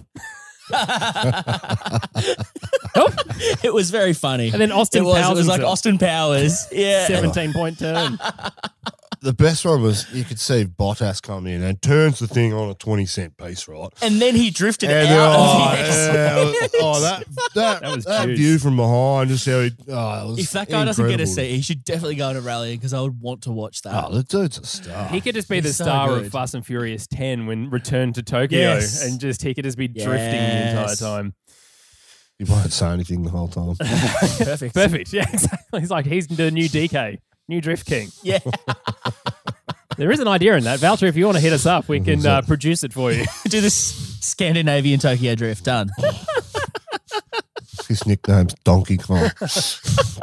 It 3.63 3.73
was 3.73 3.89
very 3.89 4.13
funny. 4.13 4.49
And 4.51 4.59
then 4.59 4.71
Austin 4.71 5.03
it 5.03 5.05
was, 5.05 5.21
Powers 5.21 5.31
it 5.31 5.35
was 5.35 5.47
like 5.47 5.59
himself. 5.59 5.71
Austin 5.71 5.97
Powers. 5.97 6.67
Yeah. 6.71 7.07
Seventeen 7.07 7.53
point 7.53 7.79
turn. 7.79 8.19
The 9.21 9.33
best 9.33 9.65
one 9.65 9.81
was 9.81 10.05
you 10.13 10.23
could 10.23 10.39
see 10.39 10.65
Bottas 10.65 11.21
come 11.21 11.45
in 11.47 11.61
and 11.63 11.81
turns 11.81 12.19
the 12.19 12.27
thing 12.27 12.53
on 12.53 12.69
a 12.69 12.73
20 12.75 13.05
cent 13.05 13.35
piece, 13.37 13.67
right? 13.67 13.89
And 14.01 14.21
then 14.21 14.33
he 14.35 14.49
drifted 14.49 14.89
And, 14.91 15.09
out 15.09 15.35
oh, 15.37 15.71
of 15.71 15.71
the 15.77 15.83
exit. 15.83 16.13
yeah, 16.13 16.35
oh, 16.35 16.69
oh, 16.95 17.01
that 17.01 17.23
that, 17.55 17.81
That 17.81 17.95
was 17.95 18.05
that 18.05 18.25
juice. 18.27 18.37
view 18.37 18.59
from 18.59 18.77
behind, 18.77 19.29
just 19.29 19.45
how 19.45 19.61
he. 19.61 19.71
Oh, 19.89 20.23
it 20.23 20.27
was 20.29 20.39
If 20.39 20.51
that 20.51 20.69
guy 20.69 20.85
doesn't 20.85 21.07
get 21.07 21.19
a 21.19 21.27
seat, 21.27 21.49
he 21.55 21.61
should 21.61 21.83
definitely 21.83 22.15
go 22.15 22.31
to 22.31 22.39
rallying 22.39 22.77
because 22.77 22.93
I 22.93 23.01
would 23.01 23.19
want 23.19 23.41
to 23.43 23.51
watch 23.51 23.81
that. 23.81 24.05
Oh, 24.05 24.13
the 24.13 24.23
dude's 24.23 24.57
a 24.59 24.65
star. 24.65 25.07
He 25.09 25.19
could 25.21 25.35
just 25.35 25.49
be 25.49 25.55
He's 25.55 25.65
the 25.65 25.73
so 25.73 25.83
star 25.85 26.11
of 26.15 26.23
good. 26.23 26.31
Fast 26.31 26.53
and 26.53 26.65
Furious 26.65 27.05
10 27.07 27.45
when 27.45 27.69
returned 27.71 28.15
to 28.15 28.23
Tokyo 28.23 28.59
Yes. 28.59 29.03
and 29.03 29.19
just 29.19 29.41
he 29.41 29.53
could 29.53 29.65
just 29.65 29.77
be 29.77 29.87
drifting 29.89 30.13
the 30.13 30.69
entire 30.69 30.95
time. 30.95 31.33
He 32.37 32.45
won't 32.45 32.71
say 32.71 32.87
anything 32.91 33.23
the 33.23 33.31
whole 33.31 33.49
time. 33.49 33.75
Perfect. 33.79 34.73
Perfect. 34.73 35.11
Yeah, 35.11 35.27
exactly. 35.29 35.81
He's 35.81 35.91
like, 35.91 36.05
he's 36.05 36.25
the 36.27 36.51
new 36.51 36.69
DK, 36.69 37.17
new 37.49 37.59
Drift 37.59 37.85
King. 37.85 38.09
Yeah. 38.23 38.39
There 39.97 40.11
is 40.11 40.21
an 40.21 40.29
idea 40.29 40.55
in 40.55 40.63
that. 40.63 40.79
Valtteri, 40.79 41.09
if 41.09 41.17
you 41.17 41.25
want 41.25 41.35
to 41.35 41.41
hit 41.41 41.51
us 41.51 41.65
up, 41.65 41.89
we 41.89 41.99
can 41.99 42.25
uh, 42.25 42.41
produce 42.47 42.85
it 42.85 42.93
for 42.93 43.11
you. 43.11 43.25
Do 43.49 43.59
this 43.59 43.75
Scandinavian 44.21 44.97
Tokyo 44.97 45.35
drift. 45.35 45.65
Done. 45.65 45.89
His 47.89 48.05
nickname's 48.05 48.53
Donkey 48.63 48.95
Kong. 48.95 49.29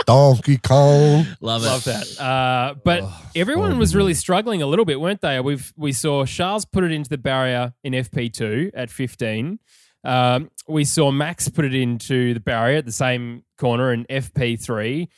Donkey 0.07 0.57
Kong. 0.59 1.27
Love 1.43 1.63
it. 1.63 1.67
Love 1.67 1.85
that. 1.85 2.19
Uh, 2.19 2.75
but 2.85 3.03
Oh, 3.03 3.23
everyone 3.35 3.77
was 3.79 3.95
really 3.95 4.15
struggling 4.15 4.63
a 4.63 4.67
little 4.67 4.87
bit, 4.87 4.99
weren't 4.99 5.21
they? 5.21 5.41
We've 5.41 5.71
we 5.77 5.93
saw 5.93 6.25
Charles 6.25 6.65
put 6.65 6.83
it 6.83 6.93
into 6.93 7.11
the 7.11 7.19
barrier 7.19 7.75
in 7.85 7.93
FP2 7.93 8.71
at 8.73 8.89
15. 8.89 9.59
Um, 10.05 10.51
we 10.67 10.85
saw 10.85 11.11
Max 11.11 11.49
put 11.51 11.67
it 11.67 11.75
into 11.75 12.33
the 12.33 12.41
barrier 12.41 12.79
at 12.79 12.87
the 12.87 12.93
same 12.93 13.43
corner 13.59 13.93
in 13.93 14.07
FP3. 14.07 15.09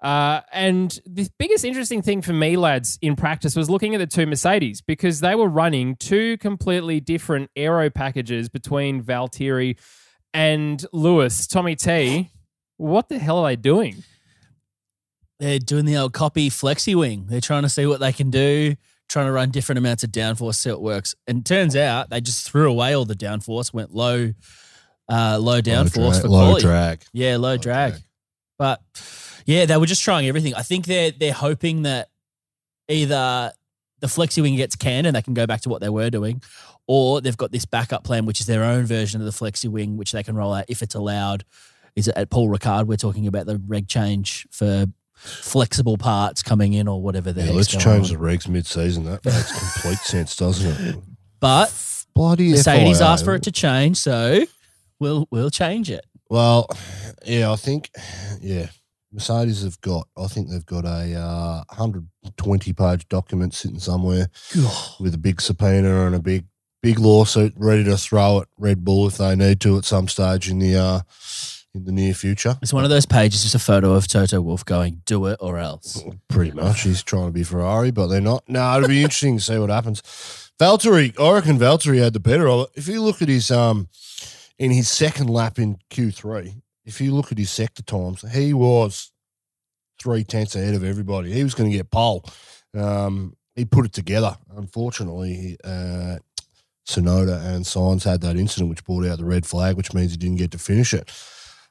Uh, 0.00 0.42
and 0.52 1.00
the 1.06 1.28
biggest 1.38 1.64
interesting 1.64 2.02
thing 2.02 2.22
for 2.22 2.32
me, 2.32 2.56
lads, 2.56 2.98
in 3.02 3.16
practice 3.16 3.56
was 3.56 3.68
looking 3.68 3.94
at 3.94 3.98
the 3.98 4.06
two 4.06 4.26
Mercedes 4.26 4.80
because 4.80 5.20
they 5.20 5.34
were 5.34 5.48
running 5.48 5.96
two 5.96 6.36
completely 6.38 7.00
different 7.00 7.50
aero 7.56 7.90
packages 7.90 8.48
between 8.48 9.02
Valtteri 9.02 9.76
and 10.32 10.84
Lewis. 10.92 11.46
Tommy 11.48 11.74
T, 11.74 12.30
what 12.76 13.08
the 13.08 13.18
hell 13.18 13.38
are 13.38 13.50
they 13.50 13.56
doing? 13.56 14.04
They're 15.40 15.58
doing 15.58 15.84
the 15.84 15.96
old 15.96 16.12
copy 16.12 16.48
flexi 16.48 16.94
wing. 16.94 17.26
They're 17.28 17.40
trying 17.40 17.62
to 17.62 17.68
see 17.68 17.86
what 17.86 18.00
they 18.00 18.12
can 18.12 18.30
do, 18.30 18.76
trying 19.08 19.26
to 19.26 19.32
run 19.32 19.50
different 19.50 19.78
amounts 19.78 20.04
of 20.04 20.10
downforce, 20.10 20.56
see 20.56 20.70
what 20.70 20.82
works. 20.82 21.14
And 21.26 21.44
turns 21.44 21.74
out 21.74 22.10
they 22.10 22.20
just 22.20 22.48
threw 22.48 22.70
away 22.70 22.94
all 22.94 23.04
the 23.04 23.14
downforce, 23.14 23.72
went 23.72 23.92
low, 23.92 24.32
uh, 25.08 25.38
low 25.40 25.60
downforce 25.60 25.96
low 25.96 26.10
drag, 26.10 26.22
for 26.22 26.28
low 26.28 26.38
quality. 26.38 26.62
drag. 26.62 27.02
Yeah, 27.12 27.36
low, 27.36 27.56
drag. 27.56 27.92
drag. 27.92 28.02
But 28.58 28.80
yeah, 29.48 29.64
they 29.64 29.76
were 29.78 29.86
just 29.86 30.02
trying 30.04 30.28
everything. 30.28 30.54
I 30.54 30.60
think 30.62 30.84
they're 30.84 31.10
they're 31.10 31.32
hoping 31.32 31.82
that 31.82 32.10
either 32.88 33.52
the 34.00 34.06
flexi 34.06 34.42
wing 34.42 34.56
gets 34.56 34.76
canned 34.76 35.06
and 35.06 35.16
they 35.16 35.22
can 35.22 35.32
go 35.34 35.46
back 35.46 35.62
to 35.62 35.68
what 35.70 35.80
they 35.80 35.88
were 35.88 36.10
doing, 36.10 36.42
or 36.86 37.20
they've 37.22 37.36
got 37.36 37.50
this 37.50 37.64
backup 37.64 38.04
plan, 38.04 38.26
which 38.26 38.40
is 38.40 38.46
their 38.46 38.62
own 38.62 38.84
version 38.84 39.20
of 39.20 39.24
the 39.24 39.32
flexi 39.32 39.68
wing, 39.70 39.96
which 39.96 40.12
they 40.12 40.22
can 40.22 40.36
roll 40.36 40.52
out 40.52 40.66
if 40.68 40.82
it's 40.82 40.94
allowed. 40.94 41.44
Is 41.96 42.08
it 42.08 42.16
at 42.16 42.28
Paul 42.30 42.48
Ricard? 42.48 42.86
We're 42.86 42.96
talking 42.98 43.26
about 43.26 43.46
the 43.46 43.60
reg 43.66 43.88
change 43.88 44.46
for 44.50 44.84
flexible 45.14 45.96
parts 45.96 46.42
coming 46.44 46.74
in 46.74 46.86
or 46.86 47.02
whatever 47.02 47.32
the 47.32 47.42
Yeah, 47.44 47.52
let's 47.52 47.68
change 47.68 48.12
on. 48.12 48.20
the 48.20 48.24
regs 48.24 48.46
mid-season. 48.46 49.04
That 49.06 49.24
makes 49.24 49.72
complete 49.74 49.98
sense, 50.04 50.36
doesn't 50.36 50.70
it? 50.86 50.96
But 51.40 51.72
Bloody 52.14 52.50
Mercedes 52.50 52.98
FIA. 52.98 53.06
asked 53.06 53.24
for 53.24 53.34
it 53.34 53.42
to 53.44 53.50
change, 53.52 53.96
so 53.96 54.44
we'll 55.00 55.26
we'll 55.30 55.50
change 55.50 55.90
it. 55.90 56.04
Well, 56.30 56.68
yeah, 57.24 57.50
I 57.50 57.56
think, 57.56 57.90
yeah, 58.40 58.66
Mercedes 59.12 59.62
have 59.62 59.80
got. 59.80 60.06
I 60.16 60.26
think 60.26 60.50
they've 60.50 60.66
got 60.66 60.84
a 60.84 61.14
uh, 61.14 61.64
120 61.68 62.72
page 62.72 63.08
document 63.08 63.54
sitting 63.54 63.78
somewhere 63.78 64.28
with 65.00 65.14
a 65.14 65.18
big 65.18 65.40
subpoena 65.40 66.06
and 66.06 66.14
a 66.14 66.20
big 66.20 66.44
big 66.82 66.98
lawsuit 66.98 67.52
ready 67.56 67.84
to 67.84 67.96
throw 67.96 68.40
at 68.42 68.48
Red 68.56 68.84
Bull 68.84 69.06
if 69.08 69.18
they 69.18 69.34
need 69.34 69.60
to 69.60 69.78
at 69.78 69.84
some 69.84 70.08
stage 70.08 70.50
in 70.50 70.58
the 70.58 70.76
uh, 70.76 71.00
in 71.74 71.84
the 71.84 71.92
near 71.92 72.14
future. 72.14 72.58
It's 72.62 72.72
one 72.72 72.84
of 72.84 72.90
those 72.90 73.06
pages, 73.06 73.42
just 73.42 73.54
a 73.54 73.58
photo 73.58 73.92
of 73.94 74.06
Toto 74.06 74.40
Wolff 74.40 74.64
going, 74.64 75.02
"Do 75.06 75.26
it 75.26 75.38
or 75.40 75.58
else." 75.58 76.02
Pretty 76.28 76.52
much, 76.52 76.82
he's 76.82 77.02
trying 77.02 77.26
to 77.26 77.32
be 77.32 77.44
Ferrari, 77.44 77.90
but 77.90 78.08
they're 78.08 78.20
not. 78.20 78.44
No, 78.48 78.76
it'll 78.76 78.88
be 78.88 79.02
interesting 79.02 79.38
to 79.38 79.42
see 79.42 79.58
what 79.58 79.70
happens. 79.70 80.02
Valtteri, 80.60 81.18
I 81.20 81.34
reckon 81.34 81.58
Valtteri 81.58 82.02
had 82.02 82.12
the 82.12 82.20
better 82.20 82.48
of 82.48 82.62
it. 82.62 82.70
If 82.74 82.88
you 82.88 83.00
look 83.02 83.22
at 83.22 83.28
his 83.28 83.50
um 83.50 83.88
in 84.58 84.70
his 84.70 84.88
second 84.88 85.30
lap 85.30 85.58
in 85.58 85.78
Q 85.88 86.10
three, 86.10 86.56
if 86.88 87.02
you 87.02 87.14
look 87.14 87.30
at 87.30 87.38
his 87.38 87.50
sector 87.50 87.82
times, 87.82 88.24
he 88.32 88.54
was 88.54 89.12
three 90.00 90.24
tenths 90.24 90.56
ahead 90.56 90.74
of 90.74 90.82
everybody. 90.82 91.30
He 91.30 91.44
was 91.44 91.54
going 91.54 91.70
to 91.70 91.76
get 91.76 91.90
pole. 91.90 92.24
Um, 92.74 93.36
he 93.54 93.66
put 93.66 93.84
it 93.84 93.92
together. 93.92 94.36
Unfortunately, 94.56 95.58
uh, 95.62 96.16
Tsunoda 96.88 97.44
and 97.44 97.64
Sainz 97.66 98.04
had 98.04 98.22
that 98.22 98.36
incident 98.36 98.70
which 98.70 98.84
brought 98.84 99.04
out 99.04 99.18
the 99.18 99.26
red 99.26 99.44
flag, 99.44 99.76
which 99.76 99.92
means 99.92 100.12
he 100.12 100.16
didn't 100.16 100.38
get 100.38 100.50
to 100.52 100.58
finish 100.58 100.94
it. 100.94 101.10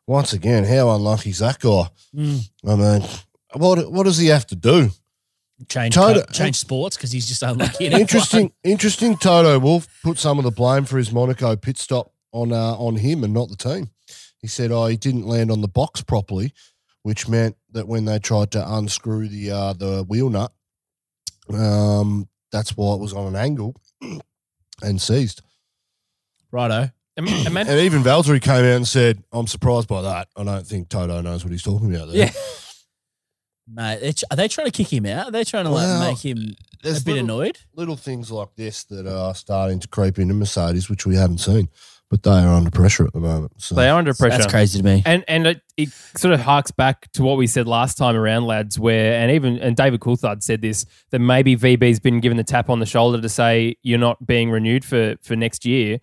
Once 0.06 0.34
again, 0.34 0.64
how 0.64 0.92
unlucky 0.92 1.32
is 1.32 1.40
that 1.40 1.60
guy? 1.60 1.90
Mm. 2.16 2.50
I 2.66 2.76
mean, 2.76 3.10
what 3.54 3.92
what 3.92 4.04
does 4.04 4.20
he 4.20 4.28
have 4.28 4.46
to 4.48 4.56
do? 4.56 4.92
Change 5.68 5.96
Toto- 5.96 6.22
co- 6.22 6.32
change 6.32 6.58
sports 6.58 6.96
because 6.96 7.12
he's 7.12 7.28
just 7.28 7.42
unlucky. 7.42 7.88
in 7.88 7.94
F1. 7.94 8.00
Interesting, 8.02 8.54
interesting. 8.64 9.18
Toto 9.18 9.58
Wolff 9.60 9.88
put 10.04 10.20
some 10.20 10.38
of 10.38 10.44
the 10.44 10.52
blame 10.52 10.86
for 10.86 10.98
his 11.00 11.12
Monaco 11.12 11.56
pit 11.56 11.80
stop 11.80 12.14
on 12.32 12.54
uh, 12.54 12.76
on 12.76 12.98
him 12.98 13.24
and 13.24 13.34
not 13.34 13.50
the 13.50 13.56
team. 13.58 13.90
He 14.42 14.48
said, 14.48 14.72
"Oh, 14.72 14.86
he 14.88 14.98
didn't 14.98 15.28
land 15.28 15.52
on 15.52 15.62
the 15.62 15.68
box 15.68 16.02
properly, 16.02 16.54
which 17.04 17.28
meant 17.28 17.56
that 17.72 17.88
when 17.88 18.06
they 18.06 18.20
tried 18.20 18.52
to 18.52 18.74
unscrew 18.76 19.28
the 19.28 19.52
uh, 19.52 19.74
the 19.74 20.04
wheel 20.08 20.30
nut, 20.30 20.52
um, 21.54 22.28
that's 22.52 22.76
why 22.78 22.94
it 22.94 23.00
was 23.00 23.14
on 23.14 23.28
an 23.28 23.36
angle 23.36 23.76
and 24.82 25.02
seized." 25.02 25.42
Righto. 26.52 26.92
Im- 27.18 27.28
Imagine, 27.48 27.72
And 27.74 27.82
even 27.82 28.04
Valtteri 28.04 28.42
came 28.42 28.64
out 28.64 28.76
and 28.78 28.88
said, 28.88 29.24
"I'm 29.32 29.48
surprised 29.48 29.88
by 29.88 30.02
that. 30.04 30.28
I 30.36 30.44
don't 30.44 30.66
think 30.68 30.90
Toto 30.90 31.20
knows 31.22 31.44
what 31.44 31.52
he's 31.52 31.64
talking 31.64 31.94
about." 31.94 32.10
There. 32.10 32.18
yeah, 32.18 32.32
Mate, 33.68 34.00
they're 34.00 34.36
they 34.38 34.48
trying 34.48 34.66
to 34.68 34.72
kick 34.72 34.94
him 34.94 35.06
out? 35.08 35.28
Are 35.28 35.32
they 35.32 35.44
trying 35.44 35.66
to 35.66 35.72
like 35.72 35.84
Well, 35.88 36.10
make 36.12 36.24
him 36.24 36.38
a 36.38 36.84
bit 36.84 37.06
little, 37.06 37.18
annoyed? 37.20 37.58
little 37.76 37.98
things 37.98 38.32
like 38.32 38.56
this 38.56 38.84
that 38.86 39.08
are 39.08 39.36
starting 39.36 39.80
to 39.82 39.88
creep 39.90 40.20
into 40.20 40.34
Mercedes, 40.34 40.90
which 40.90 41.06
we 41.06 41.16
haven't 41.16 41.40
seen, 41.40 41.68
but 42.10 42.24
they 42.24 42.32
are 42.32 42.54
under 42.54 42.72
pressure 42.72 43.06
at 43.06 43.14
the 43.14 43.20
moment. 43.20 43.52
So 43.58 43.76
they 43.76 43.90
are 43.90 43.98
under 43.98 44.14
pressure. 44.14 44.38
That's 44.38 44.52
crazy 44.52 44.80
to 44.80 44.86
me. 44.86 45.04
And 45.06 45.26
and 45.28 45.48
it, 45.48 45.62
it 45.76 45.90
sort 45.90 46.34
of 46.34 46.40
harks 46.40 46.72
back 46.72 47.12
to 47.14 47.24
what 47.24 47.38
we 47.38 47.48
said 47.48 47.68
last 47.68 47.98
time 47.98 48.16
around, 48.16 48.46
lads. 48.46 48.80
Where 48.80 49.20
and 49.20 49.32
even 49.32 49.58
and 49.60 49.76
David 49.76 50.00
Coulthard 50.00 50.42
said 50.42 50.62
this 50.62 50.86
that 51.12 51.20
maybe 51.20 51.56
VB's 51.56 52.00
been 52.00 52.20
given 52.20 52.38
the 52.38 52.44
tap 52.44 52.70
on 52.70 52.80
the 52.80 52.86
shoulder 52.86 53.22
to 53.22 53.30
say 53.30 53.76
you're 53.84 54.00
not 54.00 54.26
being 54.26 54.50
renewed 54.50 54.86
for 54.86 55.16
for 55.22 55.36
next 55.36 55.66
year. 55.66 56.00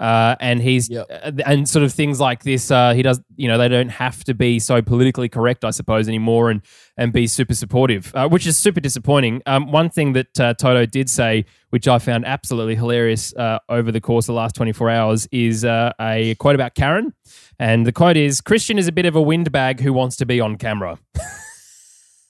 Uh, 0.00 0.34
and 0.40 0.62
he's 0.62 0.88
Yep. 0.88 1.06
uh, 1.10 1.30
and 1.44 1.68
sort 1.68 1.84
of 1.84 1.92
things 1.92 2.18
like 2.18 2.42
this. 2.42 2.70
Uh, 2.70 2.94
he 2.94 3.02
does, 3.02 3.20
you 3.36 3.46
know, 3.46 3.58
they 3.58 3.68
don't 3.68 3.90
have 3.90 4.24
to 4.24 4.32
be 4.34 4.58
so 4.58 4.80
politically 4.80 5.28
correct, 5.28 5.62
I 5.62 5.70
suppose, 5.70 6.08
anymore, 6.08 6.48
and 6.50 6.62
and 6.96 7.12
be 7.12 7.26
super 7.26 7.54
supportive, 7.54 8.10
uh, 8.14 8.26
which 8.26 8.46
is 8.46 8.56
super 8.56 8.80
disappointing. 8.80 9.42
Um, 9.44 9.70
one 9.70 9.90
thing 9.90 10.14
that 10.14 10.40
uh, 10.40 10.54
Toto 10.54 10.86
did 10.86 11.10
say, 11.10 11.44
which 11.68 11.86
I 11.86 11.98
found 11.98 12.24
absolutely 12.24 12.76
hilarious 12.76 13.34
uh, 13.36 13.58
over 13.68 13.92
the 13.92 14.00
course 14.00 14.24
of 14.24 14.32
the 14.34 14.40
last 14.40 14.54
24 14.54 14.88
hours, 14.88 15.28
is 15.32 15.64
uh, 15.66 15.92
a 16.00 16.34
quote 16.36 16.54
about 16.54 16.74
Karen, 16.74 17.12
and 17.58 17.86
the 17.86 17.92
quote 17.92 18.16
is: 18.16 18.40
"Christian 18.40 18.78
is 18.78 18.88
a 18.88 18.92
bit 18.92 19.04
of 19.04 19.14
a 19.16 19.22
windbag 19.22 19.80
who 19.80 19.92
wants 19.92 20.16
to 20.16 20.24
be 20.24 20.40
on 20.40 20.56
camera." 20.56 20.98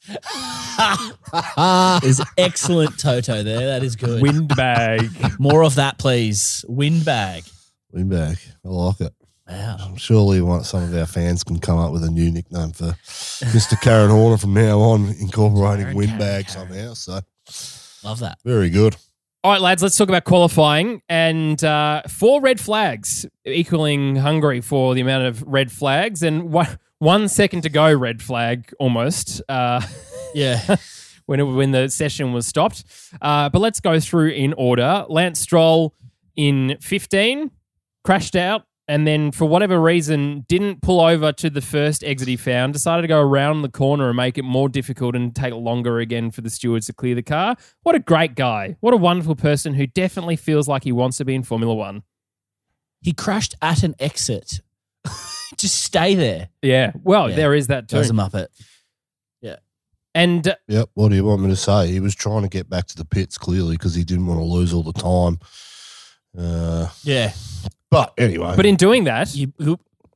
There's 2.03 2.21
excellent 2.37 2.99
Toto 2.99 3.43
there. 3.43 3.67
That 3.67 3.83
is 3.85 3.95
good. 3.97 4.23
Windbag. 4.23 5.39
More 5.39 5.63
of 5.63 5.77
that, 5.77 5.99
please. 5.99 6.65
Windbag. 6.69 7.45
Windbag. 7.93 8.39
I 8.65 8.69
like 8.69 9.01
it. 9.01 9.15
Wow. 9.49 9.95
Surely 9.97 10.41
one, 10.41 10.63
some 10.65 10.85
of 10.85 10.95
our 10.97 11.07
fans 11.07 11.43
can 11.43 11.59
come 11.59 11.79
up 11.79 11.93
with 11.93 12.05
a 12.05 12.11
new 12.11 12.31
nickname 12.31 12.71
for 12.71 12.93
Mr. 13.47 13.81
Karen 13.81 14.11
Horner 14.11 14.37
from 14.37 14.55
now 14.55 14.79
on, 14.81 15.09
incorporating 15.21 15.87
Karen, 15.87 15.97
Windbag 15.97 16.47
Karen, 16.47 16.69
somehow. 16.69 16.95
So 16.95 17.21
Love 18.05 18.21
that. 18.21 18.39
very 18.45 18.71
good. 18.71 18.97
All 19.43 19.51
right, 19.51 19.61
lads, 19.61 19.83
let's 19.83 19.97
talk 19.97 20.09
about 20.09 20.25
qualifying 20.25 21.01
and 21.09 21.63
uh, 21.65 22.03
four 22.09 22.41
red 22.43 22.61
flags, 22.61 23.27
equaling 23.47 24.17
Hungary 24.17 24.61
for 24.61 24.95
the 24.95 25.01
amount 25.01 25.25
of 25.25 25.43
red 25.43 25.73
flags, 25.73 26.23
and 26.23 26.53
one, 26.53 26.79
one 26.99 27.27
second 27.29 27.63
to 27.63 27.71
go, 27.71 27.93
red 27.93 28.23
flag 28.23 28.73
almost. 28.79 29.43
Uh, 29.49 29.81
Yeah. 30.35 30.77
when 31.27 31.41
it, 31.41 31.45
when 31.45 31.71
the 31.71 31.89
session 31.89 32.33
was 32.33 32.47
stopped. 32.47 32.85
Uh, 33.21 33.49
but 33.49 33.61
let's 33.61 33.81
go 33.81 33.99
through 33.99 34.29
in 34.31 34.53
order. 34.53 35.07
Lance 35.09 35.41
Stroll 35.41 35.95
in 36.37 36.77
15 36.81 37.51
crashed 38.05 38.35
out, 38.37 38.63
and 38.89 39.07
then 39.07 39.31
for 39.31 39.45
whatever 39.47 39.81
reason 39.81 40.45
didn't 40.49 40.83
pull 40.83 41.01
over 41.01 41.33
to 41.33 41.49
the 41.51 41.61
first 41.61 42.03
exit 42.03 42.27
he 42.29 42.37
found. 42.37 42.73
Decided 42.73 43.03
to 43.03 43.09
go 43.09 43.21
around 43.21 43.63
the 43.63 43.69
corner 43.69 44.09
and 44.09 44.17
make 44.17 44.37
it 44.39 44.43
more 44.43 44.69
difficult 44.69 45.15
and 45.15 45.35
take 45.35 45.55
longer 45.55 45.99
again 46.01 46.31
for 46.31 46.41
the 46.41 46.51
stewards 46.51 46.87
to 46.87 46.93
clear 46.93 47.15
the 47.15 47.23
car. 47.23 47.57
What 47.83 47.95
a 47.95 48.01
great 48.01 48.35
guy! 48.35 48.77
What 48.81 48.95
a 48.95 48.97
wonderful 48.97 49.37
person 49.37 49.75
who 49.75 49.87
definitely 49.87 50.37
feels 50.37 50.67
like 50.69 50.85
he 50.85 50.93
wants 50.93 51.19
to 51.19 51.25
be 51.25 51.35
in 51.35 51.43
Formula 51.43 51.75
One. 51.75 52.03
he 53.03 53.13
crashed 53.13 53.55
at 53.63 53.83
an 53.83 53.95
exit. 53.99 54.61
Just 55.57 55.81
stay 55.83 56.15
there. 56.15 56.49
Yeah, 56.63 56.93
well, 57.03 57.31
Yeah. 57.31 57.37
there 57.37 57.55
is 57.55 57.69
that 57.69 57.89
too. 57.89 57.97
Does 57.97 58.11
a 58.11 58.13
Muppet. 58.13 58.49
Yeah. 59.41 59.57
And 60.15 60.47
uh, 60.49 60.55
Yep. 60.69 60.91
What 60.95 61.09
do 61.09 61.15
you 61.17 61.25
want 61.25 61.41
me 61.43 61.49
to 61.49 61.57
say? 61.57 61.87
He 61.89 61.99
was 62.01 62.15
trying 62.15 62.43
to 62.43 62.49
get 62.49 62.69
back 62.69 62.87
to 62.89 62.97
the 62.97 63.05
pits 63.07 63.39
clearly 63.39 63.77
because 63.77 63.95
he 63.95 64.05
didn't 64.05 64.27
want 64.27 64.39
to 64.41 64.45
lose 64.45 64.73
all 64.75 64.83
the 64.83 64.93
time. 64.93 65.39
Uh, 66.37 66.89
Yeah. 67.05 67.33
But 67.91 68.13
anyway, 68.19 68.55
but 68.57 68.67
in 68.67 68.77
doing 68.77 69.05
that, 69.05 69.35
You, 69.35 69.53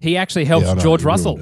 he 0.01 0.17
actually 0.17 0.45
helped 0.45 0.67
Yeah, 0.67 0.75
know, 0.75 0.81
George 0.83 1.03
Russell. 1.05 1.41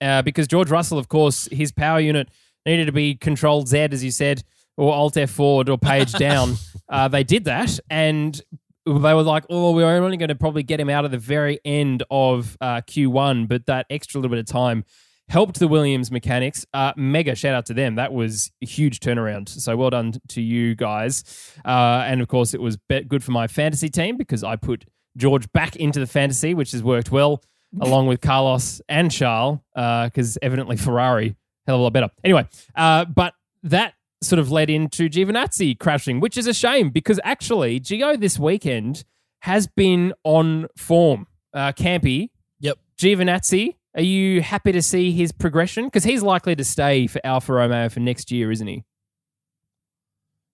uh, 0.00 0.22
because 0.22 0.46
George 0.48 0.70
Russell, 0.70 0.98
of 0.98 1.08
course, 1.08 1.48
his 1.50 1.72
power 1.72 2.00
unit 2.00 2.28
needed 2.66 2.86
to 2.86 2.92
be 2.92 3.14
Control 3.14 3.66
Z, 3.66 3.78
as 3.78 4.02
you 4.04 4.10
said, 4.10 4.42
or 4.76 4.92
Alt 4.92 5.16
F 5.16 5.30
forward 5.30 5.68
or 5.68 5.78
page 5.78 6.12
down. 6.18 6.54
Uh, 6.88 7.08
they 7.08 7.24
did 7.24 7.44
that, 7.44 7.78
and 7.90 8.40
they 8.86 8.92
were 9.14 9.22
like, 9.22 9.44
"Oh, 9.50 9.72
we 9.72 9.82
we're 9.82 9.96
only 9.96 10.16
going 10.16 10.28
to 10.28 10.34
probably 10.34 10.62
get 10.62 10.78
him 10.80 10.90
out 10.90 11.04
of 11.04 11.10
the 11.10 11.18
very 11.18 11.58
end 11.64 12.02
of 12.10 12.56
uh, 12.60 12.80
Q1, 12.82 13.48
but 13.48 13.66
that 13.66 13.86
extra 13.90 14.20
little 14.20 14.30
bit 14.34 14.40
of 14.40 14.46
time." 14.46 14.84
Helped 15.30 15.58
the 15.58 15.68
Williams 15.68 16.10
mechanics. 16.10 16.66
Uh, 16.74 16.92
mega 16.98 17.34
shout 17.34 17.54
out 17.54 17.64
to 17.66 17.72
them. 17.72 17.94
That 17.94 18.12
was 18.12 18.50
a 18.62 18.66
huge 18.66 19.00
turnaround. 19.00 19.48
So 19.48 19.74
well 19.74 19.88
done 19.88 20.12
to 20.28 20.42
you 20.42 20.74
guys. 20.74 21.24
Uh, 21.64 22.04
and 22.06 22.20
of 22.20 22.28
course, 22.28 22.52
it 22.52 22.60
was 22.60 22.76
be- 22.76 23.04
good 23.04 23.24
for 23.24 23.30
my 23.32 23.46
fantasy 23.46 23.88
team 23.88 24.18
because 24.18 24.44
I 24.44 24.56
put 24.56 24.84
George 25.16 25.50
back 25.52 25.76
into 25.76 26.00
the 26.00 26.06
fantasy, 26.06 26.54
which 26.54 26.72
has 26.72 26.82
worked 26.82 27.10
well 27.10 27.42
along 27.80 28.06
with 28.06 28.20
Carlos 28.20 28.80
and 28.88 29.10
Charles, 29.10 29.58
because 29.74 30.38
evidently 30.42 30.76
Ferrari 30.76 31.36
hell 31.66 31.76
of 31.76 31.80
a 31.80 31.82
lot 31.84 31.92
better. 31.92 32.10
Anyway, 32.22 32.46
uh, 32.76 33.04
but 33.04 33.34
that 33.62 33.94
sort 34.22 34.38
of 34.38 34.50
led 34.50 34.70
into 34.70 35.08
Giovinazzi 35.08 35.78
crashing, 35.78 36.20
which 36.20 36.36
is 36.38 36.46
a 36.46 36.54
shame 36.54 36.90
because 36.90 37.18
actually 37.24 37.80
Gio 37.80 38.18
this 38.18 38.38
weekend 38.38 39.04
has 39.40 39.66
been 39.66 40.12
on 40.24 40.66
form. 40.76 41.26
Uh, 41.52 41.72
Campy, 41.72 42.30
Yep. 42.60 42.78
Giovinazzi, 42.98 43.76
are 43.94 44.02
you 44.02 44.40
happy 44.42 44.72
to 44.72 44.82
see 44.82 45.12
his 45.12 45.32
progression? 45.32 45.84
Because 45.84 46.04
he's 46.04 46.22
likely 46.22 46.56
to 46.56 46.64
stay 46.64 47.06
for 47.06 47.20
Alfa 47.24 47.52
Romeo 47.52 47.88
for 47.88 48.00
next 48.00 48.30
year, 48.32 48.50
isn't 48.50 48.66
he? 48.66 48.84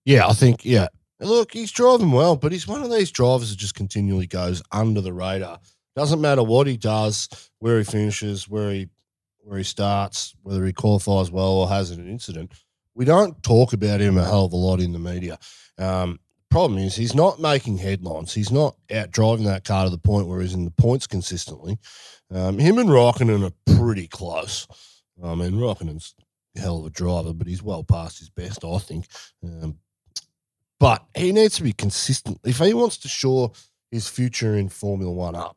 Yeah, 0.05 0.27
I 0.27 0.33
think, 0.33 0.65
yeah. 0.65 0.87
Look, 1.21 1.53
he's 1.53 1.71
driving 1.71 2.11
well, 2.11 2.35
but 2.35 2.51
he's 2.51 2.67
one 2.67 2.81
of 2.81 2.91
these 2.91 3.11
drivers 3.11 3.51
that 3.51 3.59
just 3.59 3.75
continually 3.75 4.27
goes 4.27 4.63
under 4.71 5.01
the 5.01 5.13
radar. 5.13 5.59
Doesn't 5.95 6.21
matter 6.21 6.41
what 6.41 6.67
he 6.67 6.77
does, 6.77 7.29
where 7.59 7.77
he 7.77 7.83
finishes, 7.83 8.49
where 8.49 8.71
he 8.71 8.89
where 9.43 9.57
he 9.57 9.63
starts, 9.63 10.35
whether 10.43 10.65
he 10.65 10.73
qualifies 10.73 11.31
well 11.31 11.51
or 11.51 11.69
has 11.69 11.91
an 11.91 12.07
incident. 12.07 12.53
We 12.93 13.05
don't 13.05 13.41
talk 13.43 13.73
about 13.73 13.99
him 13.99 14.17
a 14.17 14.23
hell 14.23 14.45
of 14.45 14.53
a 14.53 14.55
lot 14.57 14.79
in 14.79 14.93
the 14.93 14.99
media. 14.99 15.39
Um, 15.77 16.19
problem 16.49 16.79
is 16.79 16.95
he's 16.95 17.15
not 17.15 17.39
making 17.39 17.77
headlines. 17.77 18.33
He's 18.33 18.51
not 18.51 18.75
out 18.93 19.11
driving 19.11 19.45
that 19.45 19.63
car 19.63 19.85
to 19.85 19.89
the 19.89 19.97
point 19.97 20.27
where 20.27 20.41
he's 20.41 20.53
in 20.53 20.65
the 20.65 20.71
points 20.71 21.07
consistently. 21.07 21.79
Um, 22.29 22.59
him 22.59 22.77
and 22.77 22.89
Raikkonen 22.89 23.47
are 23.47 23.75
pretty 23.77 24.07
close. 24.07 24.67
I 25.23 25.33
mean, 25.35 25.53
Raikkonen's 25.53 26.13
a 26.55 26.59
hell 26.59 26.79
of 26.79 26.85
a 26.85 26.89
driver, 26.89 27.33
but 27.33 27.47
he's 27.47 27.63
well 27.63 27.83
past 27.83 28.19
his 28.19 28.29
best, 28.29 28.63
I 28.63 28.77
think. 28.77 29.07
Um, 29.43 29.77
but 30.81 31.05
he 31.15 31.31
needs 31.31 31.57
to 31.57 31.63
be 31.63 31.73
consistent. 31.73 32.39
If 32.43 32.57
he 32.57 32.73
wants 32.73 32.97
to 32.97 33.07
shore 33.07 33.51
his 33.91 34.09
future 34.09 34.55
in 34.55 34.67
Formula 34.67 35.11
One 35.11 35.35
up 35.35 35.55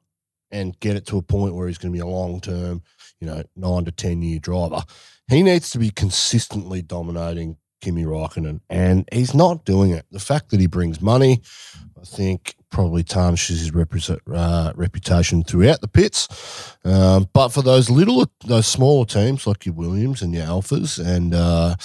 and 0.51 0.79
get 0.81 0.97
it 0.97 1.07
to 1.07 1.17
a 1.17 1.23
point 1.23 1.55
where 1.55 1.67
he's 1.67 1.79
going 1.79 1.93
to 1.95 1.97
be 1.97 2.03
a 2.03 2.07
long 2.07 2.43
term, 2.43 2.83
you 3.21 3.27
know, 3.27 3.43
nine 3.57 3.87
to 3.87 3.91
10 3.91 4.21
year 4.21 4.39
driver, 4.39 4.83
he 5.29 5.43
needs 5.43 5.71
to 5.71 5.79
be 5.79 5.89
consistently 5.89 6.83
dominating 6.83 7.57
Kimi 7.81 8.05
Raikkonen. 8.05 8.61
And 8.69 9.09
he's 9.11 9.33
not 9.35 9.65
doing 9.65 9.93
it. 9.93 10.05
The 10.11 10.21
fact 10.21 10.51
that 10.51 10.61
he 10.61 10.67
brings 10.67 11.01
money, 11.01 11.41
I 11.99 12.05
think, 12.05 12.55
probably 12.69 13.03
tarnishes 13.03 13.61
his 13.61 13.73
represent, 13.73 14.21
uh, 14.31 14.75
reputation 14.77 15.43
throughout 15.43 15.81
the 15.81 15.89
pits. 15.89 16.77
Um, 16.85 17.31
but 17.33 17.49
for 17.49 17.63
those 17.63 17.89
little, 17.89 18.27
those 18.45 18.67
smaller 18.67 19.07
teams 19.07 19.47
like 19.47 19.65
your 19.65 19.75
Williams 19.75 20.21
and 20.21 20.35
your 20.35 20.45
Alphas 20.45 21.03
and 21.03 21.33
uh, 21.33 21.77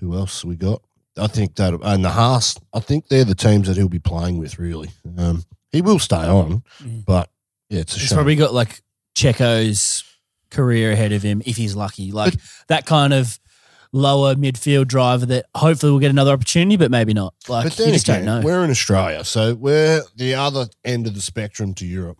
who 0.00 0.16
else 0.16 0.44
we 0.44 0.56
got? 0.56 0.82
I 1.18 1.26
think 1.26 1.56
that 1.56 1.74
and 1.82 2.04
the 2.04 2.10
Haas, 2.10 2.56
I 2.72 2.80
think 2.80 3.08
they're 3.08 3.24
the 3.24 3.34
teams 3.34 3.68
that 3.68 3.76
he'll 3.76 3.88
be 3.88 3.98
playing 3.98 4.38
with. 4.38 4.58
Really, 4.58 4.90
um, 5.18 5.44
he 5.70 5.82
will 5.82 5.98
stay 5.98 6.16
on, 6.16 6.62
Mm. 6.82 7.04
but 7.04 7.30
yeah, 7.68 7.80
it's 7.80 7.96
a 7.96 7.98
he's 7.98 8.08
shame. 8.08 8.16
probably 8.16 8.36
got 8.36 8.54
like 8.54 8.82
Checo's 9.14 10.04
career 10.50 10.92
ahead 10.92 11.12
of 11.12 11.22
him 11.22 11.42
if 11.46 11.56
he's 11.56 11.74
lucky. 11.76 12.12
Like 12.12 12.34
that 12.68 12.86
kind 12.86 13.12
of 13.12 13.38
lower 13.92 14.34
midfield 14.34 14.88
driver 14.88 15.26
that 15.26 15.46
hopefully 15.54 15.92
will 15.92 15.98
get 15.98 16.10
another 16.10 16.32
opportunity, 16.32 16.76
but 16.76 16.90
maybe 16.90 17.12
not. 17.14 17.34
Like 17.48 17.64
but 17.64 17.72
then 17.74 17.92
just 17.92 18.08
again, 18.08 18.24
don't 18.24 18.40
know. 18.40 18.46
we're 18.46 18.64
in 18.64 18.70
Australia, 18.70 19.22
so 19.24 19.54
we're 19.54 20.02
the 20.16 20.34
other 20.34 20.66
end 20.84 21.06
of 21.06 21.14
the 21.14 21.20
spectrum 21.20 21.74
to 21.74 21.86
Europe. 21.86 22.18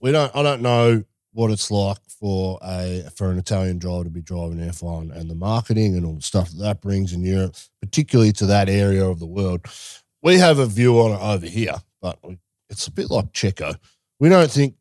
We 0.00 0.12
don't. 0.12 0.34
I 0.36 0.42
don't 0.42 0.60
know 0.62 1.02
what 1.32 1.50
it's 1.50 1.70
like 1.70 1.98
for 2.08 2.58
a 2.62 3.04
for 3.14 3.30
an 3.30 3.38
Italian 3.38 3.78
driver 3.78 4.04
to 4.04 4.10
be 4.10 4.22
driving 4.22 4.58
F1 4.58 5.14
and 5.14 5.30
the 5.30 5.34
marketing 5.34 5.96
and 5.96 6.04
all 6.06 6.14
the 6.14 6.22
stuff 6.22 6.50
that 6.50 6.58
that 6.62 6.80
brings 6.80 7.12
in 7.12 7.22
Europe, 7.22 7.54
particularly 7.80 8.32
to 8.32 8.46
that 8.46 8.68
area 8.68 9.04
of 9.06 9.18
the 9.18 9.26
world. 9.26 9.60
We 10.22 10.36
have 10.38 10.58
a 10.58 10.66
view 10.66 10.98
on 11.00 11.12
it 11.12 11.20
over 11.22 11.46
here, 11.46 11.76
but 12.02 12.18
we, 12.24 12.38
it's 12.70 12.86
a 12.86 12.90
bit 12.92 13.10
like 13.10 13.32
Checo. 13.32 13.76
We 14.18 14.28
don't 14.28 14.50
think 14.50 14.74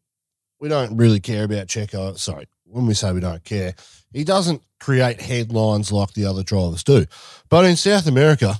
we 0.60 0.70
don't 0.70 0.98
really 0.98 1.20
care 1.20 1.44
about 1.44 1.68
Checo. 1.68 2.18
Sorry, 2.18 2.48
when 2.66 2.88
we 2.88 2.94
say 2.96 3.12
we 3.12 3.20
don't 3.20 3.44
care, 3.44 3.76
he 4.12 4.24
doesn't 4.24 4.64
create 4.80 5.22
headlines 5.22 5.92
like 5.92 6.14
the 6.14 6.26
other 6.26 6.44
drivers 6.44 6.84
do. 6.84 7.06
But 7.50 7.66
in 7.66 7.76
South 7.76 8.08
America, 8.08 8.56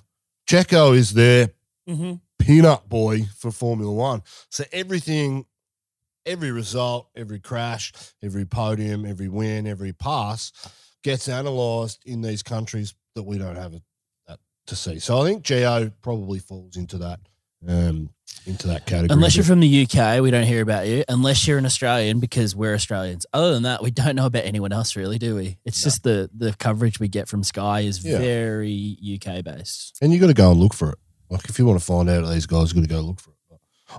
Checo 0.48 0.96
is 0.96 1.14
their 1.14 1.50
Mm-hmm. 1.90 2.16
peanut 2.38 2.90
boy 2.90 3.24
for 3.38 3.50
Formula 3.50 3.90
One. 3.94 4.22
So 4.52 4.66
everything, 4.74 5.46
every 6.28 6.52
result, 6.52 7.10
every 7.16 7.40
crash, 7.40 7.92
every 8.22 8.46
podium, 8.46 9.06
every 9.06 9.30
win, 9.30 9.66
every 9.66 9.94
pass 9.94 10.52
gets 11.04 11.28
analysed 11.28 12.04
in 12.06 12.22
these 12.22 12.44
countries 12.44 12.94
that 13.16 13.24
we 13.24 13.38
don't 13.38 13.56
have 13.56 13.74
that 14.28 14.40
to 14.68 14.76
see. 14.76 15.00
So 15.00 15.22
I 15.22 15.26
think 15.26 15.44
Gio 15.44 15.92
probably 16.02 16.40
falls 16.40 16.76
into 16.78 16.98
that. 17.00 17.20
Um, 17.68 18.10
into 18.46 18.68
that 18.68 18.86
category. 18.86 19.14
Unless 19.16 19.36
you're 19.36 19.44
from 19.44 19.60
the 19.62 19.84
UK, 19.88 20.22
we 20.22 20.30
don't 20.32 20.46
hear 20.46 20.62
about 20.62 20.88
you. 20.88 21.04
Unless 21.10 21.48
you're 21.48 21.58
an 21.58 21.66
Australian, 21.66 22.20
because 22.20 22.56
we're 22.56 22.76
Australians. 22.76 23.26
Other 23.34 23.54
than 23.54 23.64
that, 23.64 23.82
we 23.82 23.90
don't 23.92 24.16
know 24.16 24.26
about 24.28 24.46
anyone 24.46 24.72
else, 24.72 24.96
really, 24.96 25.18
do 25.18 25.36
we? 25.36 25.58
It's 25.66 25.82
just 25.84 26.04
the 26.04 26.30
the 26.36 26.54
coverage 26.54 27.00
we 27.00 27.08
get 27.08 27.28
from 27.28 27.44
Sky 27.44 27.82
is 27.82 28.06
Yeah. 28.06 28.20
very 28.20 28.98
UK 29.02 29.44
based. 29.44 29.98
and 30.02 30.14
you 30.14 30.20
got 30.20 30.28
to 30.28 30.34
go 30.34 30.52
and 30.52 30.60
look 30.60 30.74
for 30.74 30.92
it. 30.92 31.00
Like 31.30 31.50
if 31.50 31.58
you 31.60 31.66
want 31.66 31.80
to 31.80 31.86
find 31.86 32.10
out 32.10 32.30
these 32.30 32.46
guys, 32.46 32.72
got 32.74 32.82
to 32.82 32.88
go 32.88 33.02
look 33.02 33.20
for 33.20 33.32
it. 33.32 33.37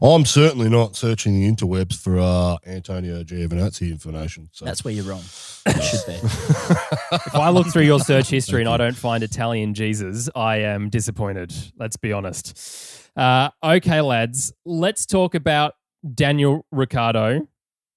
I'm 0.02 0.24
certainly 0.24 0.68
not 0.68 0.96
searching 0.96 1.34
the 1.34 1.50
interwebs 1.50 1.96
for 1.96 2.18
uh, 2.18 2.58
Antonio 2.66 3.22
Giovinazzi 3.24 3.90
information. 3.90 4.48
So 4.52 4.64
That's 4.64 4.84
where 4.84 4.92
you're 4.94 5.04
wrong. 5.04 5.22
It 5.66 5.82
should 5.82 6.06
be. 6.06 6.14
If 6.14 7.34
I 7.34 7.50
look 7.50 7.66
through 7.66 7.82
your 7.82 8.00
search 8.00 8.30
history 8.30 8.62
and 8.62 8.70
I 8.70 8.78
don't 8.78 8.96
find 8.96 9.22
Italian 9.22 9.74
Jesus, 9.74 10.30
I 10.34 10.60
am 10.60 10.88
disappointed. 10.88 11.52
Let's 11.78 11.96
be 11.96 12.10
honest. 12.10 13.10
Uh, 13.14 13.50
okay, 13.62 14.00
lads, 14.00 14.50
let's 14.64 15.04
talk 15.04 15.34
about 15.34 15.74
Daniel 16.14 16.64
Ricciardo 16.72 17.48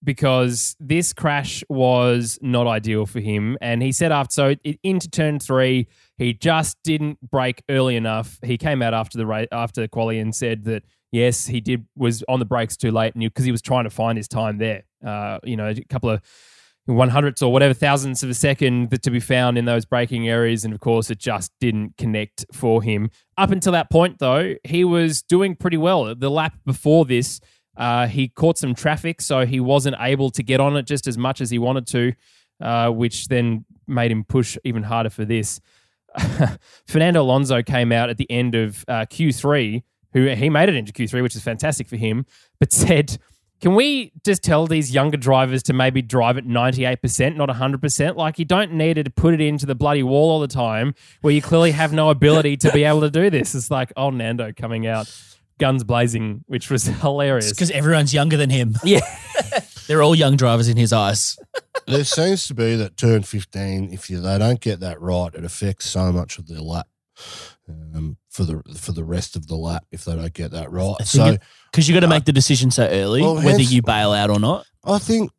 because 0.04 0.76
this 0.80 1.14
crash 1.14 1.64
was 1.70 2.40
not 2.42 2.68
ideal 2.68 3.06
for 3.06 3.20
him. 3.20 3.58
And 3.62 3.82
he 3.82 3.92
said 3.92 4.12
after, 4.12 4.34
so 4.34 4.56
into 4.84 5.10
turn 5.10 5.40
three, 5.40 5.88
he 6.18 6.34
just 6.34 6.78
didn't 6.84 7.20
brake 7.22 7.64
early 7.70 7.96
enough. 7.96 8.40
He 8.44 8.58
came 8.58 8.82
out 8.82 8.94
after 8.94 9.18
the 9.18 9.26
ra- 9.26 9.46
after 9.52 9.88
quali 9.88 10.20
and 10.20 10.36
said 10.36 10.66
that 10.66 10.84
yes, 11.12 11.48
he 11.48 11.62
did 11.62 11.86
was 11.96 12.24
on 12.28 12.40
the 12.40 12.46
brakes 12.46 12.78
too 12.78 12.92
late, 12.92 13.14
and 13.16 13.24
because 13.24 13.46
he 13.46 13.52
was 13.52 13.62
trying 13.62 13.84
to 13.84 13.90
find 13.90 14.18
his 14.18 14.28
time 14.28 14.58
there. 14.58 14.84
Uh, 15.06 15.40
you 15.44 15.58
know, 15.58 15.68
a 15.70 15.84
couple 15.86 16.10
of 16.10 16.22
one 16.86 17.10
hundredths 17.10 17.42
or 17.42 17.52
whatever 17.52 17.74
thousandths 17.74 18.24
of 18.24 18.30
a 18.30 18.34
second 18.34 18.90
that 18.90 19.04
to 19.04 19.12
be 19.12 19.20
found 19.20 19.58
in 19.58 19.66
those 19.66 19.86
braking 19.86 20.28
areas, 20.28 20.66
and 20.66 20.74
of 20.74 20.80
course, 20.80 21.10
it 21.10 21.20
just 21.20 21.52
didn't 21.60 21.98
connect 21.98 22.46
for 22.52 22.82
him. 22.82 23.10
Up 23.38 23.52
until 23.52 23.72
that 23.74 23.90
point, 23.92 24.20
though, 24.20 24.56
he 24.64 24.84
was 24.84 25.22
doing 25.22 25.56
pretty 25.56 25.78
well. 25.78 26.16
The 26.16 26.30
lap 26.30 26.54
before 26.66 27.06
this, 27.06 27.40
uh, 27.78 28.08
he 28.08 28.28
caught 28.28 28.58
some 28.58 28.74
traffic, 28.74 29.22
so 29.22 29.46
he 29.46 29.60
wasn't 29.60 29.96
able 30.00 30.32
to 30.32 30.44
get 30.44 30.60
on 30.60 30.76
it 30.76 30.86
just 30.86 31.08
as 31.08 31.18
much 31.18 31.42
as 31.42 31.50
he 31.50 31.60
wanted 31.60 31.88
to, 31.88 32.14
uh, 32.62 32.90
which 32.90 33.28
then 33.28 33.66
made 33.88 34.12
him 34.12 34.24
push 34.24 34.58
even 34.64 34.84
harder 34.84 35.10
for 35.10 35.26
this. 35.26 35.60
Fernando 36.88 37.22
Alonso 37.22 37.62
came 37.64 37.92
out 37.92 38.10
at 38.10 38.18
the 38.18 38.30
end 38.30 38.56
of 38.56 38.84
uh, 38.88 39.06
Q3, 39.06 39.84
who 40.14 40.28
he 40.28 40.50
made 40.50 40.70
it 40.70 40.76
into 40.76 40.92
Q3, 40.92 41.22
which 41.22 41.36
is 41.36 41.42
fantastic 41.42 41.88
for 41.88 41.96
him, 41.96 42.26
but 42.60 42.72
said, 42.74 43.18
Can 43.62 43.76
we 43.76 44.12
just 44.26 44.44
tell 44.44 44.68
these 44.68 44.94
younger 44.94 45.18
drivers 45.18 45.64
to 45.64 45.74
maybe 45.74 46.02
drive 46.02 46.38
at 46.38 46.46
98%, 46.46 47.36
not 47.36 47.50
100%? 47.50 48.16
Like, 48.16 48.40
you 48.40 48.46
don't 48.46 48.74
need 48.74 48.96
to 48.96 49.10
put 49.10 49.34
it 49.34 49.42
into 49.42 49.66
the 49.66 49.76
bloody 49.76 50.04
wall 50.04 50.32
all 50.32 50.40
the 50.40 50.48
time 50.48 50.94
where 51.22 51.34
you 51.34 51.42
clearly 51.42 51.72
have 51.72 51.94
no 51.94 52.10
ability 52.10 52.58
to 52.58 52.72
be 52.72 52.84
able 52.86 53.02
to 53.02 53.10
do 53.12 53.30
this. 53.30 53.56
It's 53.56 53.72
like 53.72 53.92
oh, 53.96 54.10
Nando 54.10 54.52
coming 54.54 54.88
out, 54.88 55.14
guns 55.60 55.84
blazing, 55.84 56.44
which 56.48 56.70
was 56.70 56.84
hilarious. 57.02 57.52
because 57.52 57.72
everyone's 57.72 58.14
younger 58.14 58.38
than 58.38 58.50
him. 58.50 58.76
Yeah. 58.84 59.02
They're 59.88 60.02
all 60.04 60.16
young 60.16 60.38
drivers 60.38 60.70
in 60.70 60.78
his 60.78 60.94
eyes. 60.94 61.38
there 61.86 62.06
seems 62.06 62.48
to 62.48 62.54
be 62.54 62.76
that 62.78 62.96
turn 62.96 63.24
15, 63.24 63.92
if 63.92 64.10
you, 64.10 64.22
they 64.22 64.38
don't 64.38 64.62
get 64.62 64.80
that 64.80 65.02
right, 65.02 65.34
it 65.34 65.44
affects 65.44 65.90
so 65.90 66.12
much 66.12 66.38
of 66.38 66.48
their 66.48 66.62
lap 66.62 66.88
um, 67.70 68.18
for 68.30 68.44
the 68.44 68.62
for 68.78 68.92
the 68.92 69.04
rest 69.04 69.36
of 69.36 69.48
the 69.48 69.56
lap 69.56 69.86
if 69.92 70.06
they 70.06 70.16
don't 70.16 70.34
get 70.34 70.52
that 70.52 70.72
right. 70.72 70.96
So 71.06 71.38
Because 71.72 71.88
you 71.88 71.94
got 71.94 72.02
to 72.02 72.08
make 72.08 72.26
the 72.26 72.34
decision 72.34 72.72
so 72.72 72.86
early, 72.88 73.22
Well, 73.22 73.36
whether 73.36 73.50
hence- 73.52 73.72
you 73.72 73.82
bail 73.82 74.12
out 74.12 74.30
or 74.30 74.40
not. 74.40 74.66
I 74.84 74.98
think 75.00 75.32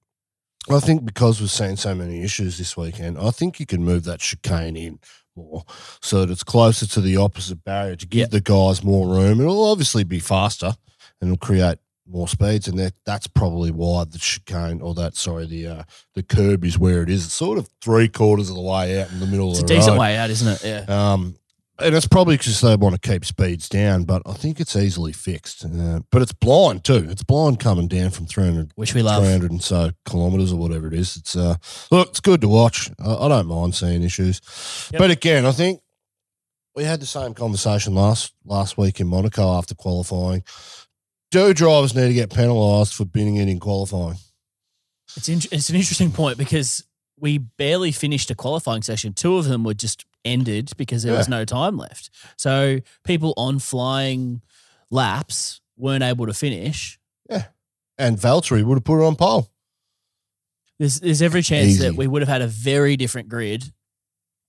I 0.70 0.78
think 0.80 1.04
because 1.04 1.40
we've 1.40 1.50
seen 1.50 1.76
so 1.76 1.94
many 1.94 2.22
issues 2.22 2.56
this 2.58 2.76
weekend, 2.76 3.18
I 3.18 3.30
think 3.30 3.58
you 3.58 3.66
can 3.66 3.84
move 3.84 4.04
that 4.04 4.20
chicane 4.20 4.76
in 4.76 4.98
more 5.34 5.64
so 6.00 6.20
that 6.20 6.30
it's 6.30 6.44
closer 6.44 6.86
to 6.86 7.00
the 7.00 7.16
opposite 7.16 7.64
barrier 7.64 7.96
to 7.96 8.06
give 8.06 8.20
Yeah. 8.20 8.26
the 8.26 8.40
guys 8.40 8.84
more 8.84 9.08
room. 9.08 9.40
It'll 9.40 9.64
obviously 9.70 10.04
be 10.04 10.20
faster 10.20 10.74
and 11.20 11.30
it'll 11.32 11.38
create 11.38 11.78
more 12.06 12.28
speeds, 12.28 12.68
and 12.68 12.78
that 12.78 12.92
that's 13.06 13.26
probably 13.26 13.70
why 13.70 14.04
the 14.04 14.18
chicane 14.18 14.80
or 14.82 14.92
that 14.94 15.16
sorry 15.16 15.46
the 15.46 15.66
uh, 15.66 15.82
the 16.14 16.22
curb 16.22 16.64
is 16.64 16.78
where 16.78 17.02
it 17.02 17.08
is. 17.08 17.24
It's 17.24 17.32
sort 17.34 17.58
of 17.58 17.68
three 17.80 18.08
quarters 18.08 18.50
of 18.50 18.56
the 18.56 18.60
way 18.62 19.00
out 19.00 19.10
in 19.10 19.20
the 19.20 19.26
middle 19.26 19.50
It's 19.50 19.60
a 19.60 19.62
of 19.62 19.68
the 19.68 19.74
decent 19.74 19.92
road. 19.94 20.00
way 20.00 20.16
out, 20.16 20.28
isn't 20.30 20.48
it? 20.48 20.64
Yeah. 20.64 21.12
Um, 21.12 21.36
and 21.78 21.94
it's 21.94 22.06
probably 22.06 22.36
because 22.36 22.60
they 22.60 22.76
want 22.76 23.00
to 23.00 23.08
keep 23.10 23.24
speeds 23.24 23.68
down, 23.68 24.04
but 24.04 24.22
I 24.26 24.34
think 24.34 24.60
it's 24.60 24.76
easily 24.76 25.12
fixed. 25.12 25.64
Uh, 25.64 26.00
but 26.10 26.22
it's 26.22 26.32
blind 26.32 26.84
too. 26.84 27.06
It's 27.10 27.22
blind 27.22 27.58
coming 27.60 27.88
down 27.88 28.10
from 28.10 28.26
300, 28.26 28.72
Which 28.76 28.94
we 28.94 29.02
love. 29.02 29.22
300 29.22 29.50
and 29.50 29.62
so 29.62 29.90
kilometres 30.06 30.52
or 30.52 30.56
whatever 30.58 30.86
it 30.86 30.94
is. 30.94 31.16
It's 31.16 31.34
uh, 31.34 31.56
look, 31.90 32.10
it's 32.10 32.20
good 32.20 32.40
to 32.42 32.48
watch. 32.48 32.90
I, 32.98 33.14
I 33.14 33.28
don't 33.28 33.46
mind 33.46 33.74
seeing 33.74 34.02
issues, 34.02 34.40
Yep. 34.92 34.98
but 34.98 35.10
again, 35.10 35.46
I 35.46 35.52
think 35.52 35.80
we 36.76 36.84
had 36.84 37.00
the 37.00 37.06
same 37.06 37.34
conversation 37.34 37.94
last 37.94 38.32
last 38.44 38.76
week 38.78 39.00
in 39.00 39.06
Monaco 39.08 39.56
after 39.56 39.74
qualifying. 39.74 40.42
Do 41.30 41.54
drivers 41.54 41.94
need 41.94 42.08
to 42.08 42.14
get 42.14 42.30
penalised 42.32 42.92
for 42.94 43.06
binning 43.06 43.36
it 43.36 43.48
in 43.48 43.58
qualifying? 43.58 44.18
It's 45.16 45.28
in, 45.28 45.38
it's 45.50 45.70
an 45.70 45.76
interesting 45.76 46.10
point 46.12 46.36
because 46.38 46.84
we 47.18 47.38
barely 47.38 47.92
finished 47.92 48.30
a 48.30 48.34
qualifying 48.34 48.82
session. 48.82 49.12
Two 49.14 49.36
of 49.36 49.46
them 49.46 49.64
were 49.64 49.74
just 49.74 50.04
ended 50.24 50.72
because 50.76 51.02
there 51.02 51.16
was 51.16 51.28
no 51.28 51.44
time 51.44 51.76
left. 51.76 52.10
So 52.36 52.80
people 53.04 53.34
on 53.36 53.58
flying 53.58 54.42
laps 54.90 55.60
weren't 55.76 56.04
able 56.04 56.26
to 56.26 56.34
finish. 56.34 56.98
Yeah. 57.28 57.44
And 57.98 58.16
Valtteri 58.18 58.62
would 58.62 58.76
have 58.76 58.84
put 58.84 59.02
it 59.02 59.06
on 59.06 59.16
pole. 59.16 59.48
There's 60.78 61.00
there's 61.00 61.22
every 61.22 61.42
chance 61.42 61.68
Easy. 61.68 61.84
that 61.84 61.94
we 61.94 62.06
would 62.06 62.22
have 62.22 62.28
had 62.28 62.42
a 62.42 62.46
very 62.46 62.96
different 62.96 63.28
grid 63.28 63.72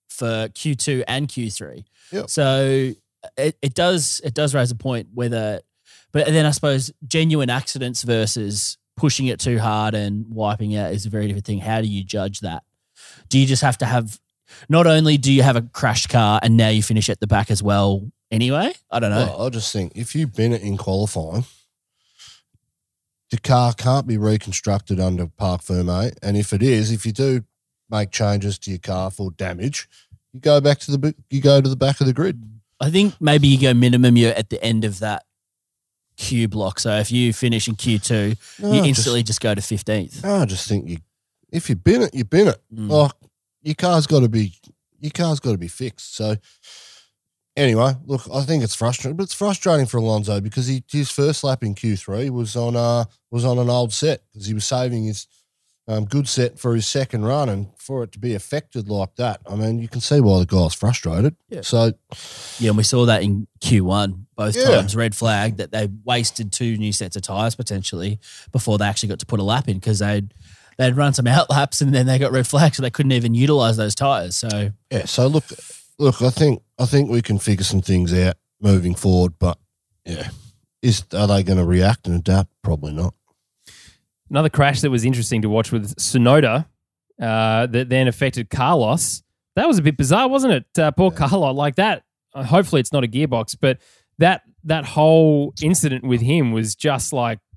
for 0.09 0.47
Q2 0.49 1.03
and 1.07 1.27
Q3. 1.27 1.83
Yep. 2.11 2.29
So 2.29 2.93
uh, 3.23 3.27
it, 3.37 3.57
it 3.61 3.73
does 3.73 4.21
it 4.23 4.33
does 4.33 4.55
raise 4.55 4.71
a 4.71 4.75
point 4.75 5.09
whether 5.13 5.61
but 6.11 6.27
then 6.27 6.45
I 6.45 6.51
suppose 6.51 6.91
genuine 7.07 7.49
accidents 7.49 8.03
versus 8.03 8.77
pushing 8.95 9.27
it 9.27 9.39
too 9.39 9.59
hard 9.59 9.95
and 9.95 10.25
wiping 10.29 10.75
out 10.75 10.93
is 10.93 11.05
a 11.05 11.09
very 11.09 11.27
different 11.27 11.45
thing. 11.45 11.59
How 11.59 11.81
do 11.81 11.87
you 11.87 12.03
judge 12.03 12.41
that? 12.41 12.63
Do 13.29 13.39
you 13.39 13.45
just 13.45 13.63
have 13.63 13.77
to 13.79 13.85
have 13.85 14.19
not 14.69 14.87
only 14.87 15.17
do 15.17 15.31
you 15.31 15.43
have 15.43 15.55
a 15.55 15.61
crashed 15.61 16.09
car 16.09 16.39
and 16.43 16.57
now 16.57 16.69
you 16.69 16.83
finish 16.83 17.09
at 17.09 17.19
the 17.19 17.27
back 17.27 17.51
as 17.51 17.61
well 17.63 18.11
anyway? 18.31 18.73
I 18.91 18.99
don't 18.99 19.11
know. 19.11 19.25
Well, 19.25 19.47
I 19.47 19.49
just 19.49 19.71
think 19.73 19.93
if 19.95 20.15
you 20.15 20.27
bin 20.27 20.53
it 20.53 20.61
in 20.61 20.77
qualifying, 20.77 21.45
the 23.31 23.39
car 23.39 23.73
can't 23.73 24.05
be 24.05 24.17
reconstructed 24.17 24.99
under 24.99 25.27
Parc 25.27 25.61
Fermé. 25.61 26.15
And 26.21 26.37
if 26.37 26.53
it 26.53 26.61
is, 26.61 26.91
if 26.91 27.05
you 27.05 27.11
do 27.11 27.43
make 27.89 28.11
changes 28.11 28.59
to 28.59 28.69
your 28.69 28.79
car 28.79 29.09
for 29.11 29.31
damage, 29.31 29.87
you 30.33 30.39
go 30.39 30.61
back 30.61 30.79
to 30.79 30.95
the 30.95 31.15
you 31.29 31.41
go 31.41 31.61
to 31.61 31.69
the 31.69 31.75
back 31.75 31.99
of 31.99 32.07
the 32.07 32.13
grid. 32.13 32.43
I 32.79 32.89
think 32.89 33.15
maybe 33.21 33.47
you 33.47 33.59
go 33.59 33.73
minimum 33.73 34.17
you're 34.17 34.33
at 34.33 34.49
the 34.49 34.63
end 34.63 34.83
of 34.83 34.99
that 34.99 35.23
Q 36.17 36.47
block. 36.47 36.79
So 36.79 36.97
if 36.97 37.11
you 37.11 37.33
finish 37.33 37.67
in 37.67 37.75
Q2, 37.75 38.59
No, 38.59 38.73
you 38.73 38.83
instantly 38.83 39.23
just, 39.23 39.41
go 39.41 39.55
to 39.55 39.61
15th. 39.61 40.23
no, 40.23 40.35
I 40.35 40.45
just 40.45 40.67
think 40.67 40.89
you 40.89 40.97
if 41.51 41.69
you 41.69 41.75
bin 41.75 42.01
it, 42.01 42.13
you 42.13 42.25
bin 42.25 42.47
it. 42.47 42.61
Mm. 42.73 42.89
Like 42.89 43.11
your 43.63 43.75
car's 43.75 44.05
got 44.07 44.19
to 44.21 44.29
be 44.29 44.53
your 44.99 45.11
car's 45.11 45.39
got 45.39 45.53
to 45.53 45.57
be 45.57 45.67
fixed. 45.67 46.15
So 46.15 46.35
anyway, 47.57 47.93
look, 48.05 48.21
I 48.33 48.41
think 48.43 48.63
it's 48.63 48.75
frustrating, 48.75 49.17
but 49.17 49.23
it's 49.23 49.33
frustrating 49.33 49.85
for 49.85 49.97
Alonso 49.97 50.39
because 50.41 50.67
he 50.67 50.83
his 50.91 51.09
first 51.11 51.43
lap 51.43 51.63
in 51.63 51.73
Q 51.75 51.95
three 51.97 52.29
was 52.29 52.55
on 52.55 52.75
uh 52.75 53.05
was 53.31 53.45
on 53.45 53.57
an 53.59 53.69
old 53.69 53.93
set 53.93 54.21
because 54.31 54.47
he 54.47 54.53
was 54.53 54.65
saving 54.65 55.05
his 55.05 55.27
um, 55.85 56.05
good 56.05 56.29
set 56.29 56.57
for 56.57 56.73
his 56.75 56.87
second 56.87 57.25
run, 57.25 57.49
and 57.49 57.67
for 57.77 58.03
it 58.03 58.13
to 58.13 58.19
be 58.19 58.35
affected 58.35 58.87
like 58.87 59.17
that, 59.17 59.41
I 59.45 59.55
mean, 59.55 59.79
you 59.79 59.89
can 59.89 59.99
see 59.99 60.21
why 60.21 60.39
the 60.39 60.45
guy's 60.45 60.73
frustrated. 60.73 61.35
Yeah. 61.49 61.59
So 61.59 61.91
Yeah, 62.57 62.69
and 62.69 62.77
we 62.77 62.83
saw 62.83 63.05
that 63.05 63.21
in 63.21 63.47
Q1 63.59 64.27
both 64.37 64.55
Yeah. 64.55 64.63
times. 64.75 64.95
Red 64.95 65.13
flag 65.13 65.57
that 65.57 65.73
they 65.73 65.89
wasted 66.05 66.53
two 66.53 66.77
new 66.77 66.93
sets 66.93 67.17
of 67.17 67.23
tires 67.23 67.55
potentially 67.55 68.21
before 68.53 68.77
they 68.77 68.85
actually 68.85 69.09
got 69.09 69.19
to 69.19 69.25
put 69.25 69.41
a 69.41 69.43
lap 69.43 69.67
in 69.67 69.75
because 69.77 69.99
they'd 69.99 70.33
they'd 70.77 70.95
run 70.95 71.13
some 71.13 71.27
out 71.35 71.49
laps 71.49 71.81
and 71.81 71.93
then 71.93 72.05
they 72.05 72.19
got 72.19 72.31
red 72.31 72.47
flags, 72.47 72.77
so 72.77 72.83
they 72.83 72.89
couldn't 72.89 73.11
even 73.11 73.33
utilize 73.33 73.77
those 73.77 73.95
tires. 73.95 74.35
So 74.35 74.71
yeah, 74.91 75.05
so 75.05 75.27
look, 75.27 75.45
look, 75.99 76.21
I 76.21 76.29
think 76.29 76.61
I 76.79 76.85
think 76.85 77.09
we 77.09 77.21
can 77.21 77.39
figure 77.39 77.63
some 77.63 77.81
things 77.81 78.13
out 78.13 78.35
moving 78.61 78.95
forward, 78.95 79.33
but 79.39 79.57
yeah, 80.05 80.29
is 80.81 81.03
are 81.13 81.27
they 81.27 81.43
going 81.43 81.57
to 81.59 81.65
react 81.65 82.07
and 82.07 82.15
adapt? 82.17 82.49
Probably 82.61 82.93
not. 82.93 83.13
another 84.29 84.49
crash 84.49 84.81
that 84.81 84.89
was 84.89 85.05
interesting 85.05 85.41
to 85.41 85.49
watch 85.49 85.71
with 85.71 85.95
Tsunoda 85.95 86.65
uh, 87.21 87.67
that 87.67 87.89
then 87.89 88.07
affected 88.07 88.49
Carlos. 88.49 89.21
That 89.55 89.67
was 89.67 89.77
a 89.77 89.81
bit 89.83 89.97
bizarre, 89.97 90.27
wasn't 90.27 90.53
it? 90.53 90.79
Uh, 90.79 90.91
poor 90.91 91.11
Carlos, 91.11 91.55
like 91.55 91.75
that. 91.75 92.03
Uh, 92.33 92.43
hopefully, 92.43 92.79
it's 92.79 92.91
not 92.91 93.03
a 93.03 93.07
gearbox, 93.07 93.55
but 93.59 93.77
that 94.17 94.41
that 94.63 94.85
whole 94.85 95.53
incident 95.61 96.03
with 96.03 96.21
him 96.21 96.51
was 96.51 96.73
just 96.75 97.13
like, 97.13 97.37
r- 97.37 97.52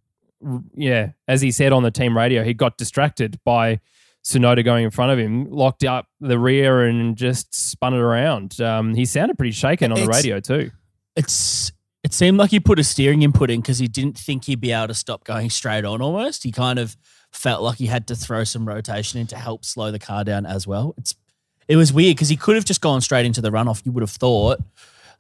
yeah, 0.75 1.11
as 1.29 1.41
he 1.41 1.51
said 1.51 1.73
on 1.73 1.83
the 1.83 1.91
team 1.91 2.17
radio, 2.17 2.45
he 2.45 2.55
got 2.55 2.77
distracted 2.79 3.39
by 3.45 3.81
Tsunoda 4.25 4.65
going 4.65 4.85
in 4.85 4.91
front 4.91 5.13
of 5.13 5.19
him, 5.19 5.51
locked 5.51 5.85
up 5.85 6.07
the 6.21 6.39
rear, 6.39 6.85
and 6.87 7.17
just 7.17 7.55
spun 7.55 7.95
it 7.95 8.01
around. 8.01 8.61
Um, 8.61 8.95
he 8.95 9.05
sounded 9.05 9.39
pretty 9.39 9.53
shaken 9.53 9.93
on 9.93 9.97
the 9.99 10.05
It's- 10.05 10.17
radio 10.25 10.41
too. 10.41 10.71
it's 11.15 11.73
it 12.05 12.13
seemed 12.13 12.39
like 12.39 12.51
he 12.51 12.61
put 12.61 12.79
a 12.79 12.85
steering 12.85 13.23
input 13.23 13.51
in 13.51 13.61
because 13.61 13.79
he 13.81 13.89
didn't 13.89 14.17
think 14.17 14.45
he'd 14.45 14.61
be 14.61 14.71
able 14.71 14.87
to 14.87 14.95
stop 14.95 15.25
going 15.25 15.51
straight 15.51 15.85
on 15.85 16.01
almost. 16.01 16.45
He 16.45 16.53
kind 16.53 16.79
of 16.79 16.97
felt 17.33 17.63
like 17.63 17.79
he 17.79 17.87
had 17.87 18.07
to 18.07 18.15
throw 18.15 18.45
some 18.45 18.67
rotation 18.69 19.19
in 19.21 19.27
to 19.29 19.37
help 19.37 19.65
slow 19.65 19.91
the 19.91 19.99
car 19.99 20.23
down 20.23 20.47
as 20.47 20.67
well. 20.69 20.95
It's 20.99 21.17
it 21.67 21.75
was 21.75 21.93
weird 21.93 22.15
because 22.17 22.29
he 22.29 22.37
could 22.37 22.55
have 22.55 22.65
just 22.65 22.81
gone 22.81 23.01
straight 23.01 23.27
into 23.27 23.41
the 23.41 23.51
runoff, 23.51 23.85
you 23.85 23.91
would 23.91 24.03
have 24.03 24.11
thought. 24.11 24.61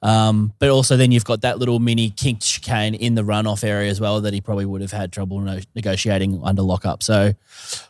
Um, 0.06 0.52
but 0.60 0.68
also 0.70 0.96
then 0.96 1.10
you've 1.10 1.24
got 1.24 1.40
that 1.40 1.58
little 1.58 1.80
mini 1.80 2.10
kinked 2.10 2.42
chicane 2.42 2.94
in 2.94 3.16
the 3.16 3.22
runoff 3.22 3.64
area 3.64 3.90
as 3.90 4.00
well 4.00 4.20
that 4.20 4.32
he 4.32 4.40
probably 4.40 4.64
would 4.64 4.80
have 4.80 4.92
had 4.92 5.12
trouble 5.12 5.40
no- 5.40 5.58
negotiating 5.74 6.40
under 6.44 6.62
lockup. 6.62 7.02
So 7.02 7.34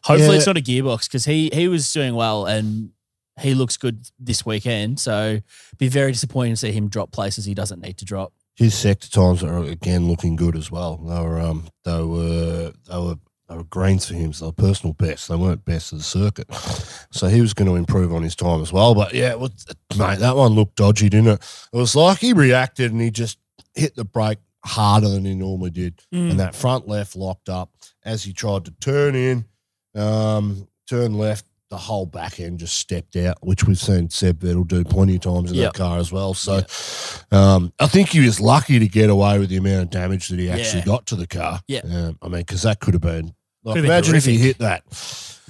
hopefully 0.02 0.30
Yeah. 0.30 0.36
it's 0.36 0.46
not 0.46 0.56
a 0.56 0.62
gearbox 0.62 1.04
because 1.08 1.26
he 1.26 1.50
he 1.52 1.68
was 1.68 1.92
doing 1.92 2.14
well 2.14 2.46
and 2.46 2.90
he 3.38 3.54
looks 3.54 3.76
good 3.76 4.06
this 4.18 4.46
weekend. 4.46 4.98
So 4.98 5.40
be 5.76 5.88
very 5.88 6.10
disappointed 6.12 6.52
to 6.52 6.56
see 6.56 6.72
him 6.72 6.88
drop 6.88 7.12
places 7.12 7.44
he 7.44 7.52
doesn't 7.54 7.82
need 7.82 7.98
to 7.98 8.06
drop. 8.06 8.32
His 8.54 8.74
sector 8.74 9.10
times 9.10 9.42
are 9.42 9.58
again 9.64 10.08
looking 10.08 10.36
good 10.36 10.56
as 10.56 10.70
well. 10.70 10.96
They 10.96 11.20
were 11.20 11.38
um 11.40 11.64
they 11.84 12.02
were 12.02 12.72
they 12.90 12.96
were 12.98 13.16
they 13.48 13.56
were 13.56 13.64
greens 13.64 14.06
for 14.08 14.14
him, 14.14 14.32
so 14.32 14.44
they 14.44 14.48
were 14.48 14.68
personal 14.70 14.92
best. 14.94 15.28
They 15.28 15.36
weren't 15.36 15.64
best 15.64 15.92
of 15.92 15.98
the 15.98 16.04
circuit. 16.04 16.52
So 17.12 17.28
he 17.28 17.40
was 17.40 17.54
going 17.54 17.68
to 17.68 17.76
improve 17.76 18.12
on 18.12 18.22
his 18.22 18.34
time 18.34 18.60
as 18.60 18.72
well. 18.72 18.94
But 18.94 19.14
yeah, 19.14 19.34
well, 19.34 19.50
mate, 19.96 20.18
that 20.18 20.36
one 20.36 20.52
looked 20.52 20.76
dodgy, 20.76 21.08
didn't 21.08 21.28
it? 21.28 21.68
It 21.72 21.76
was 21.76 21.94
like 21.94 22.18
he 22.18 22.32
reacted 22.32 22.90
and 22.92 23.00
he 23.00 23.10
just 23.10 23.38
hit 23.74 23.94
the 23.94 24.04
brake 24.04 24.38
harder 24.64 25.08
than 25.08 25.24
he 25.24 25.34
normally 25.34 25.70
did. 25.70 26.00
And 26.10 26.40
that 26.40 26.54
front 26.56 26.88
left 26.88 27.14
locked 27.14 27.48
up 27.48 27.70
as 28.04 28.24
he 28.24 28.32
tried 28.32 28.64
to 28.64 28.72
turn 28.80 29.14
in, 29.14 29.44
um, 29.94 30.68
turn 30.88 31.14
left. 31.14 31.44
The 31.68 31.76
whole 31.76 32.06
back 32.06 32.38
end 32.38 32.60
just 32.60 32.76
stepped 32.78 33.16
out, 33.16 33.38
which 33.44 33.64
we've 33.64 33.76
seen 33.78 34.08
Seb 34.08 34.38
Vettel 34.38 34.66
do 34.68 34.84
plenty 34.84 35.16
of 35.16 35.22
times 35.22 35.50
in 35.50 35.56
Yep. 35.56 35.72
that 35.72 35.78
car 35.78 35.98
as 35.98 36.12
well. 36.12 36.32
So 36.32 36.60
um, 37.32 37.72
I 37.80 37.88
think 37.88 38.10
he 38.10 38.20
was 38.20 38.40
lucky 38.40 38.78
to 38.78 38.86
get 38.86 39.10
away 39.10 39.40
with 39.40 39.48
the 39.48 39.56
amount 39.56 39.82
of 39.82 39.90
damage 39.90 40.28
that 40.28 40.38
he 40.38 40.48
actually 40.48 40.80
Yeah. 40.80 40.84
got 40.84 41.06
to 41.06 41.16
the 41.16 41.26
car. 41.26 41.60
Yeah. 41.66 41.80
Um, 41.80 42.18
I 42.22 42.28
mean, 42.28 42.42
because 42.42 42.62
that 42.62 42.78
could 42.78 42.94
have 42.94 43.00
been. 43.00 43.34
Like, 43.66 43.74
Could 43.74 43.84
have 43.84 43.88
been 43.88 43.90
imagine 43.90 44.14
if 44.14 44.24
he 44.24 44.38
hit 44.38 44.58
that. 44.58 44.84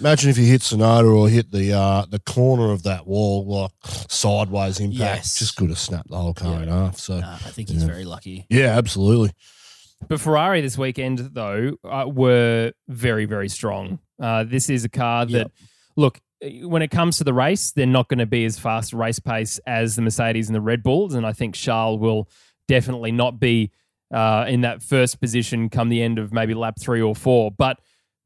Imagine 0.01 0.31
if 0.31 0.37
he 0.39 0.47
hit 0.47 0.63
Tsunoda 0.63 1.15
or 1.15 1.29
hit 1.29 1.51
the 1.53 1.73
uh, 1.75 2.07
the 2.09 2.19
corner 2.19 2.73
of 2.73 2.83
that 2.85 3.07
wall, 3.07 3.47
like 3.47 3.71
sideways 4.09 4.81
impact. 4.81 4.99
Yes. 4.99 5.39
Just 5.39 5.57
could 5.57 5.69
have 5.69 5.79
snapped 5.79 6.09
the 6.09 6.17
whole 6.17 6.33
car 6.35 6.55
Yeah. 6.57 6.63
in 6.63 6.69
half. 6.69 6.99
So 6.99 7.21
Nah, 7.21 7.35
I 7.35 7.51
think 7.51 7.69
he's 7.69 7.83
Yeah. 7.83 7.89
very 7.89 8.05
lucky. 8.05 8.47
yeah, 8.49 8.77
absolutely. 8.79 9.33
But 10.09 10.19
Ferrari 10.21 10.61
this 10.63 10.77
weekend, 10.79 11.19
though, 11.35 11.77
uh, 11.85 12.07
were 12.09 12.73
very, 12.89 13.27
very 13.27 13.49
strong. 13.51 13.99
Uh, 14.21 14.45
this 14.45 14.69
is 14.71 14.85
a 14.85 14.89
car 14.91 15.25
that, 15.27 15.33
Yep. 15.33 15.51
look, 15.97 16.21
when 16.63 16.81
it 16.83 16.91
comes 16.91 17.19
to 17.19 17.25
the 17.25 17.33
race, 17.35 17.73
they're 17.73 17.87
not 17.87 18.09
going 18.09 18.19
to 18.19 18.27
be 18.27 18.45
as 18.47 18.59
fast 18.59 18.93
race 18.93 19.19
pace 19.19 19.59
as 19.67 19.97
the 19.97 20.03
Mercedes 20.03 20.49
and 20.49 20.55
the 20.55 20.61
Red 20.61 20.83
Bulls. 20.83 21.15
And 21.15 21.27
I 21.27 21.33
think 21.33 21.55
Charles 21.55 22.01
will 22.01 22.29
definitely 22.67 23.13
not 23.13 23.39
be 23.41 23.71
uh, 24.15 24.45
in 24.47 24.61
that 24.61 24.83
first 24.83 25.21
position 25.21 25.69
come 25.69 25.89
the 25.89 26.01
end 26.03 26.19
of 26.19 26.33
maybe 26.33 26.55
lap 26.55 26.77
three 26.79 27.01
or 27.03 27.15
four. 27.17 27.51
But 27.51 27.79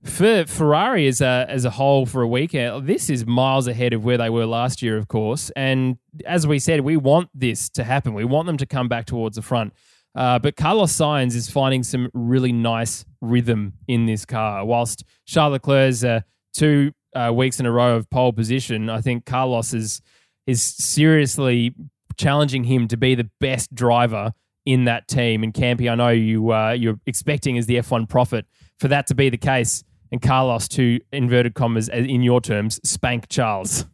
for 0.05 0.45
Ferrari 0.47 1.07
as 1.07 1.21
a 1.21 1.47
as 1.49 1.65
a 1.65 1.71
whole 1.71 2.07
for 2.07 2.23
a 2.23 2.29
weekend, 2.29 2.87
this 2.87 3.11
is 3.11 3.27
miles 3.27 3.67
ahead 3.67 3.93
of 3.93 4.05
where 4.05 4.17
they 4.17 4.31
were 4.31 4.47
last 4.47 4.81
year, 4.83 4.97
of 4.97 5.09
course. 5.09 5.51
And 5.57 5.99
as 6.25 6.47
we 6.47 6.59
said, 6.59 6.81
we 6.81 6.97
want 6.97 7.29
this 7.35 7.69
to 7.71 7.85
happen. 7.85 8.15
We 8.15 8.25
want 8.25 8.47
them 8.47 8.57
to 8.59 8.67
come 8.67 8.89
back 8.89 9.07
towards 9.07 9.37
the 9.37 9.43
front. 9.43 9.75
Uh, 10.15 10.39
but 10.39 10.57
Carlos 10.57 10.93
Sainz 10.93 11.35
is 11.35 11.51
finding 11.51 11.83
some 11.83 12.11
really 12.15 12.53
nice 12.53 13.05
rhythm 13.21 13.75
in 13.87 14.07
this 14.07 14.25
car. 14.25 14.65
Whilst 14.65 15.05
Charles 15.27 15.53
Leclerc's 15.53 16.03
uh, 16.03 16.23
two 16.53 16.93
uh, 17.15 17.33
weeks 17.33 17.61
in 17.61 17.67
a 17.67 17.71
row 17.71 17.97
of 17.97 18.09
pole 18.11 18.33
position, 18.33 18.89
I 18.89 19.01
think 19.01 19.27
Carlos 19.27 19.75
is 19.75 20.01
is 20.47 20.63
seriously 20.63 21.75
challenging 22.17 22.65
him 22.65 22.89
to 22.89 22.97
be 22.97 23.15
the 23.15 23.31
best 23.39 23.75
driver 23.75 24.33
in 24.67 24.85
that 24.85 25.09
team. 25.09 25.43
And 25.43 25.55
Campy, 25.55 25.91
I 25.91 25.95
know 25.95 26.09
you 26.09 26.53
uh, 26.53 26.71
you're 26.73 26.99
expecting 27.07 27.59
as 27.59 27.67
the 27.67 27.77
F1 27.77 28.09
prophet 28.09 28.47
for 28.79 28.89
that 28.89 29.07
to 29.09 29.15
be 29.15 29.29
the 29.29 29.37
case, 29.37 29.85
and 30.13 30.21
Carlos 30.23 30.69
to 30.69 31.01
inverted 31.13 31.55
commas 31.55 31.89
in 31.89 32.23
your 32.23 32.41
terms 32.41 32.81
spank 32.89 33.29
Charles. 33.29 33.87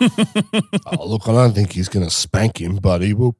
oh, 0.00 1.06
look, 1.06 1.28
I 1.28 1.32
don't 1.32 1.52
think 1.54 1.72
he's 1.72 1.88
going 1.88 2.04
to 2.04 2.10
spank 2.10 2.60
him, 2.60 2.76
but 2.76 3.02
he 3.02 3.12
will. 3.14 3.36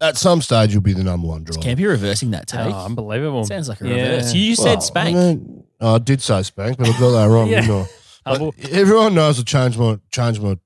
At 0.00 0.16
some 0.16 0.42
stage, 0.42 0.72
he'll 0.72 0.80
be 0.80 0.92
the 0.94 1.04
number 1.04 1.28
one 1.28 1.44
driver. 1.44 1.60
Can't 1.62 1.78
be 1.78 1.86
reversing 1.86 2.32
that 2.32 2.48
take. 2.48 2.74
Oh, 2.74 2.86
unbelievable! 2.86 3.44
Sounds 3.44 3.68
like 3.68 3.80
a 3.82 3.88
Yeah. 3.88 3.94
reverse. 3.94 4.34
You 4.34 4.54
Well, 4.58 4.66
said 4.66 4.82
spank. 4.82 5.16
I, 5.16 5.20
mean, 5.20 5.64
I 5.80 5.98
did 5.98 6.20
say 6.20 6.42
spank, 6.42 6.78
but 6.78 6.88
I 6.88 6.98
got 6.98 7.10
that 7.12 7.28
wrong. 7.28 7.48
Yeah. 7.48 7.60
didn't 7.66 7.86
I? 8.26 8.50
Everyone 8.72 9.14
knows 9.14 9.38
I 9.38 9.42
change 9.44 9.78
my 9.78 9.98
change 10.10 10.40
my 10.40 10.58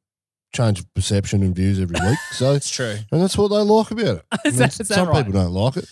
change 0.55 0.81
of 0.81 0.95
perception 0.95 1.43
and 1.43 1.55
views 1.55 1.79
every 1.81 1.97
week. 2.01 2.19
So 2.33 2.53
It's 2.55 2.71
true. 2.71 2.97
and 3.13 3.21
that's 3.21 3.37
what 3.37 3.49
they 3.49 3.57
like 3.59 3.91
about 3.91 4.05
it. 4.17 4.25
I 4.33 4.39
mean, 4.49 4.57
that- 4.57 4.81
is 4.81 4.89
that 4.89 4.95
some 4.95 5.09
right? 5.09 5.25
people 5.27 5.41
don't 5.43 5.53
like 5.53 5.77
it. 5.77 5.89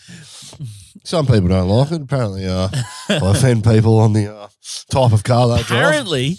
Some 1.05 1.27
people 1.27 1.49
don't 1.49 1.69
like 1.69 1.93
it. 1.93 2.03
Apparently, 2.03 2.47
uh, 2.47 2.69
I 3.09 3.21
offend 3.23 3.63
people 3.63 3.99
on 3.99 4.13
the 4.15 4.35
uh, 4.35 4.49
type 4.91 5.13
of 5.13 5.23
car 5.23 5.49
they 5.49 5.63
drive. 5.63 5.79
Apparently, 5.81 6.39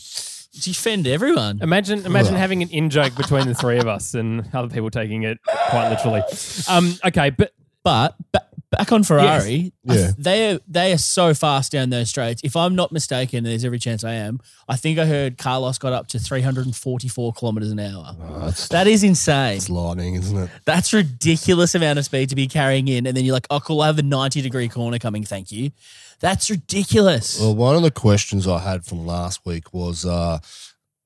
you 0.53 0.71
offend 0.71 1.07
everyone. 1.07 1.59
Imagine, 1.61 2.05
imagine 2.05 2.35
having 2.35 2.63
an 2.63 2.69
in 2.69 2.89
joke 2.89 3.15
between 3.15 3.47
the 3.47 3.55
three 3.55 3.77
of 3.77 3.87
us 3.87 4.13
and 4.13 4.47
other 4.53 4.69
people 4.69 4.89
taking 4.89 5.23
it 5.23 5.39
quite 5.69 5.89
literally. 5.89 6.21
Um, 6.67 6.93
okay, 7.05 7.29
but 7.29 7.51
But 7.83 8.15
ba- 8.31 8.44
back 8.77 8.91
on 8.91 9.03
Ferrari, 9.03 9.71
I 9.87 9.93
th- 9.93 9.99
Yeah. 10.05 10.11
they 10.17 10.51
are, 10.51 10.59
they 10.67 10.91
are 10.93 10.97
so 10.97 11.33
fast 11.33 11.71
down 11.71 11.89
those 11.89 12.09
straights. 12.09 12.41
If 12.43 12.55
I'm 12.55 12.75
not 12.75 12.91
mistaken, 12.91 13.37
and 13.39 13.45
there's 13.47 13.65
every 13.65 13.79
chance 13.79 14.03
I 14.03 14.13
am, 14.13 14.39
I 14.67 14.75
think 14.75 14.99
I 14.99 15.05
heard 15.05 15.37
Carlos 15.37 15.77
got 15.77 15.93
up 15.93 16.07
to 16.09 16.19
344 16.19 17.33
kilometers 17.33 17.71
an 17.71 17.79
hour. 17.79 18.15
Oh, 18.21 18.51
that's, 18.69 19.03
insane. 19.03 19.57
It's 19.57 19.69
lightning, 19.69 20.15
isn't 20.15 20.37
it? 20.37 20.49
That's 20.65 20.93
ridiculous 20.93 21.75
amount 21.75 21.99
of 21.99 22.05
speed 22.05 22.29
to 22.29 22.35
be 22.35 22.47
carrying 22.47 22.87
in, 22.87 23.05
and 23.05 23.15
then 23.15 23.25
you're 23.25 23.33
like, 23.33 23.47
"Oh, 23.49 23.59
cool, 23.59 23.81
I 23.81 23.87
have 23.87 23.99
a 23.99 24.03
90 24.03 24.41
degree 24.41 24.67
corner 24.69 24.99
coming. 24.99 25.23
Thank 25.23 25.51
you." 25.51 25.71
That's 26.19 26.49
ridiculous. 26.49 27.39
Well, 27.39 27.55
one 27.55 27.75
of 27.75 27.81
the 27.81 27.91
questions 27.91 28.47
I 28.47 28.59
had 28.59 28.85
from 28.85 29.05
last 29.05 29.45
week 29.45 29.73
was 29.73 30.05
uh, 30.05 30.39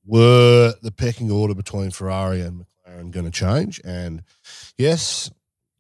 were 0.05 0.73
the 0.81 0.91
pecking 0.91 1.31
order 1.31 1.53
between 1.55 1.91
Ferrari 1.91 2.41
and 2.41 2.65
McLaren 2.87 3.11
going 3.11 3.25
to 3.25 3.31
change? 3.31 3.81
And 3.83 4.23
yes, 4.77 5.31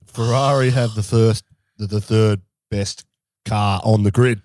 Ferrari 0.05 0.71
have 0.71 0.95
the 0.95 1.03
first, 1.03 1.43
the, 1.79 1.87
the 1.87 2.01
third 2.01 2.41
best 2.69 3.05
car 3.45 3.81
on 3.83 4.03
the 4.03 4.11
grid. 4.11 4.41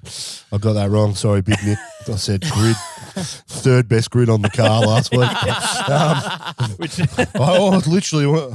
I 0.50 0.56
got 0.58 0.72
that 0.74 0.88
wrong. 0.90 1.14
Sorry, 1.14 1.42
Big 1.42 1.58
Nick. 1.64 1.78
I 2.08 2.16
said 2.16 2.40
grid. 2.50 2.76
Third 3.14 3.88
best 3.88 4.10
grid 4.10 4.28
on 4.28 4.42
the 4.42 4.50
car 4.50 4.80
last 4.80 5.12
week. 5.12 5.28
Um, 5.86 6.70
which 6.78 6.98
I 7.00 7.58
was 7.58 7.86
literally 7.86 8.26
went, 8.26 8.54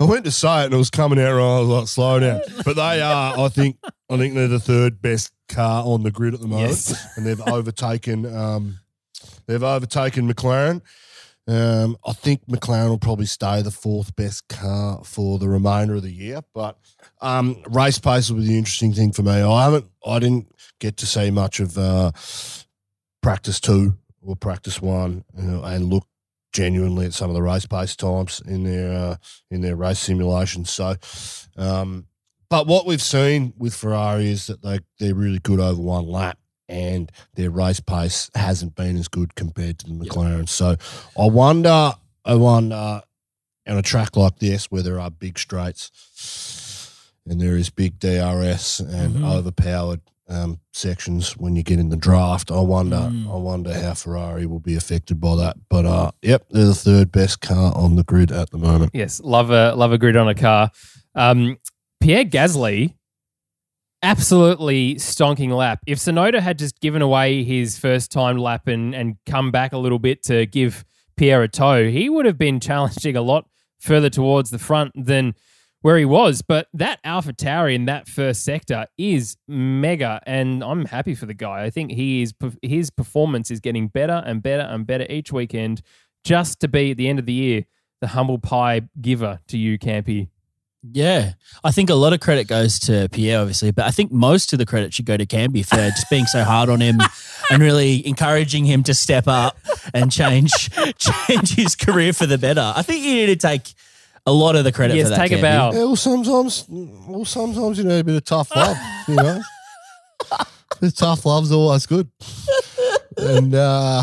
I 0.00 0.04
went 0.04 0.24
to 0.24 0.30
say 0.30 0.62
it 0.62 0.66
and 0.66 0.74
it 0.74 0.76
was 0.76 0.90
coming 0.90 1.18
out 1.18 1.32
wrong. 1.34 1.56
I 1.56 1.60
was 1.60 1.68
like, 1.68 1.88
slow 1.88 2.20
down. 2.20 2.40
But 2.64 2.76
they 2.76 3.00
are, 3.00 3.38
I 3.38 3.48
think, 3.48 3.76
I 4.08 4.16
think 4.16 4.34
they're 4.34 4.46
the 4.48 4.60
third 4.60 5.02
best 5.02 5.32
car 5.48 5.82
on 5.84 6.04
the 6.04 6.10
grid 6.12 6.34
at 6.34 6.40
the 6.40 6.46
moment, 6.46 6.68
Yes. 6.70 7.16
and 7.16 7.26
they've 7.26 7.40
overtaken, 7.40 8.24
um, 8.34 8.78
they've 9.46 9.62
overtaken 9.62 10.32
McLaren. 10.32 10.82
Um, 11.48 11.96
I 12.06 12.12
think 12.12 12.46
McLaren 12.46 12.90
will 12.90 12.98
probably 12.98 13.26
stay 13.26 13.62
the 13.62 13.70
fourth 13.70 14.14
best 14.14 14.46
car 14.48 15.02
for 15.02 15.38
the 15.38 15.48
remainder 15.48 15.94
of 15.94 16.02
the 16.02 16.12
year. 16.12 16.42
But 16.52 16.76
um, 17.22 17.62
race 17.70 17.98
pace 17.98 18.30
will 18.30 18.38
be 18.38 18.46
the 18.46 18.58
interesting 18.58 18.92
thing 18.92 19.12
for 19.12 19.22
me. 19.22 19.40
I 19.40 19.64
haven't, 19.64 19.86
I 20.06 20.18
didn't 20.18 20.54
get 20.78 20.98
to 20.98 21.06
see 21.06 21.30
much 21.30 21.58
of 21.58 21.78
uh, 21.78 22.12
practice 23.22 23.60
two 23.60 23.94
or 24.20 24.36
practice 24.36 24.82
one, 24.82 25.24
you 25.36 25.44
know, 25.44 25.62
and 25.62 25.84
look 25.84 26.04
genuinely 26.52 27.06
at 27.06 27.14
some 27.14 27.30
of 27.30 27.34
the 27.34 27.42
race 27.42 27.66
pace 27.66 27.96
times 27.96 28.42
in 28.46 28.64
their 28.64 28.92
uh, 28.92 29.16
in 29.50 29.62
their 29.62 29.76
race 29.76 29.98
simulations. 29.98 30.70
So, 30.70 30.96
um, 31.56 32.06
but 32.50 32.66
what 32.66 32.84
we've 32.84 33.02
seen 33.02 33.54
with 33.56 33.74
Ferrari 33.74 34.28
is 34.28 34.48
that 34.48 34.62
they 34.62 34.80
they're 34.98 35.14
really 35.14 35.38
good 35.38 35.60
over 35.60 35.80
one 35.80 36.06
lap. 36.06 36.38
And 36.68 37.10
their 37.34 37.50
race 37.50 37.80
pace 37.80 38.30
hasn't 38.34 38.74
been 38.74 38.96
as 38.98 39.08
good 39.08 39.34
compared 39.34 39.78
to 39.80 39.86
the 39.86 39.92
McLaren. 39.92 40.48
So 40.48 40.76
I 41.18 41.26
wonder, 41.26 41.92
I 42.24 42.34
wonder, 42.34 43.02
on 43.66 43.76
a 43.78 43.82
track 43.82 44.16
like 44.16 44.38
this 44.38 44.70
where 44.70 44.82
there 44.82 45.00
are 45.00 45.10
big 45.10 45.38
straights 45.38 45.90
and 47.26 47.40
there 47.40 47.56
is 47.56 47.70
big 47.70 47.98
DRS 47.98 48.80
and 48.80 49.16
Mhm. 49.16 49.24
overpowered 49.30 50.00
um, 50.30 50.60
sections 50.74 51.38
when 51.38 51.56
you 51.56 51.62
get 51.62 51.78
in 51.78 51.88
the 51.88 51.96
draft, 51.96 52.50
I 52.50 52.60
wonder, 52.60 52.96
Mm. 53.10 53.32
I 53.32 53.36
wonder 53.38 53.72
how 53.72 53.94
Ferrari 53.94 54.44
will 54.44 54.60
be 54.60 54.76
affected 54.76 55.18
by 55.22 55.36
that. 55.36 55.56
But 55.70 55.86
uh, 55.86 56.10
yep, 56.20 56.44
they're 56.50 56.66
the 56.66 56.74
third 56.74 57.10
best 57.10 57.40
car 57.40 57.74
on 57.74 57.96
the 57.96 58.04
grid 58.04 58.30
at 58.30 58.50
the 58.50 58.58
moment. 58.58 58.90
yes, 58.92 59.22
love 59.24 59.50
a 59.50 59.72
love 59.74 59.90
a 59.92 59.96
grid 59.96 60.16
on 60.16 60.28
a 60.28 60.34
car. 60.34 60.70
Um, 61.14 61.56
Pierre 62.02 62.26
Gasly 62.26 62.92
absolutely 64.02 64.96
stonking 64.96 65.54
lap. 65.56 65.80
If 65.86 65.98
Tsunoda 65.98 66.40
had 66.40 66.58
just 66.58 66.80
given 66.80 67.02
away 67.02 67.42
his 67.42 67.78
first 67.78 68.10
time 68.10 68.38
lap 68.38 68.68
and, 68.68 68.94
and 68.94 69.16
come 69.26 69.50
back 69.50 69.72
a 69.72 69.78
little 69.78 69.98
bit 69.98 70.22
to 70.24 70.46
give 70.46 70.84
Pierre 71.16 71.42
a 71.42 71.48
tow, 71.48 71.88
he 71.88 72.08
would 72.08 72.26
have 72.26 72.38
been 72.38 72.60
challenging 72.60 73.16
a 73.16 73.22
lot 73.22 73.46
further 73.78 74.10
towards 74.10 74.50
the 74.50 74.58
front 74.58 74.92
than 74.94 75.34
where 75.82 75.96
he 75.96 76.04
was. 76.04 76.42
But 76.42 76.68
that 76.74 77.00
Alpha 77.04 77.32
Tauri 77.32 77.74
in 77.74 77.86
that 77.86 78.08
first 78.08 78.44
sector 78.44 78.86
is 78.96 79.36
mega, 79.46 80.20
and 80.26 80.62
I'm 80.62 80.86
happy 80.86 81.14
for 81.14 81.26
the 81.26 81.34
guy. 81.34 81.64
I 81.64 81.70
think 81.70 81.92
he 81.92 82.22
is 82.22 82.34
his 82.62 82.90
performance 82.90 83.50
is 83.50 83.60
getting 83.60 83.88
better 83.88 84.22
and 84.26 84.42
better 84.42 84.62
and 84.62 84.86
better 84.86 85.06
each 85.08 85.32
weekend, 85.32 85.82
just 86.24 86.60
to 86.60 86.68
be 86.68 86.92
at 86.92 86.96
the 86.96 87.08
end 87.08 87.18
of 87.18 87.26
the 87.26 87.32
year 87.32 87.64
the 88.00 88.08
humble 88.08 88.38
pie 88.38 88.82
giver 89.00 89.40
to 89.48 89.58
you, 89.58 89.78
Campy. 89.78 90.28
Yeah, 90.82 91.32
I 91.64 91.72
think 91.72 91.90
a 91.90 91.94
lot 91.94 92.12
of 92.12 92.20
credit 92.20 92.46
goes 92.46 92.78
to 92.80 93.08
Pierre, 93.10 93.40
obviously, 93.40 93.72
but 93.72 93.84
I 93.84 93.90
think 93.90 94.12
most 94.12 94.52
of 94.52 94.60
the 94.60 94.66
credit 94.66 94.94
should 94.94 95.06
go 95.06 95.16
to 95.16 95.26
Campy 95.26 95.66
for 95.66 95.76
just 95.76 96.08
being 96.08 96.26
so 96.26 96.44
hard 96.44 96.68
on 96.68 96.80
him 96.80 96.98
and 97.50 97.60
really 97.60 98.06
encouraging 98.06 98.64
him 98.64 98.84
to 98.84 98.94
step 98.94 99.26
up 99.26 99.58
and 99.92 100.12
change 100.12 100.70
change 100.98 101.56
his 101.56 101.74
career 101.74 102.12
for 102.12 102.26
the 102.26 102.38
better. 102.38 102.72
I 102.76 102.82
think 102.82 103.04
you 103.04 103.14
need 103.14 103.26
to 103.26 103.36
take 103.36 103.74
a 104.24 104.32
lot 104.32 104.54
of 104.54 104.64
the 104.64 104.70
credit 104.70 104.96
yes, 104.96 105.06
for 105.06 105.16
that. 105.16 105.28
take 105.28 105.32
Campy. 105.32 105.38
a 105.38 105.42
bow. 105.42 105.72
Yeah, 105.72 105.78
well, 105.78 105.96
sometimes, 105.96 106.64
well, 106.68 107.24
sometimes 107.24 107.78
you 107.78 107.84
need 107.84 108.00
a 108.00 108.04
bit 108.04 108.14
of 108.14 108.24
tough 108.24 108.54
love. 108.54 108.76
You 109.08 109.16
know, 109.16 109.42
the 110.80 110.92
tough 110.92 111.26
love's 111.26 111.50
always 111.50 111.86
good. 111.86 112.08
And 113.16 113.52
uh, 113.52 114.02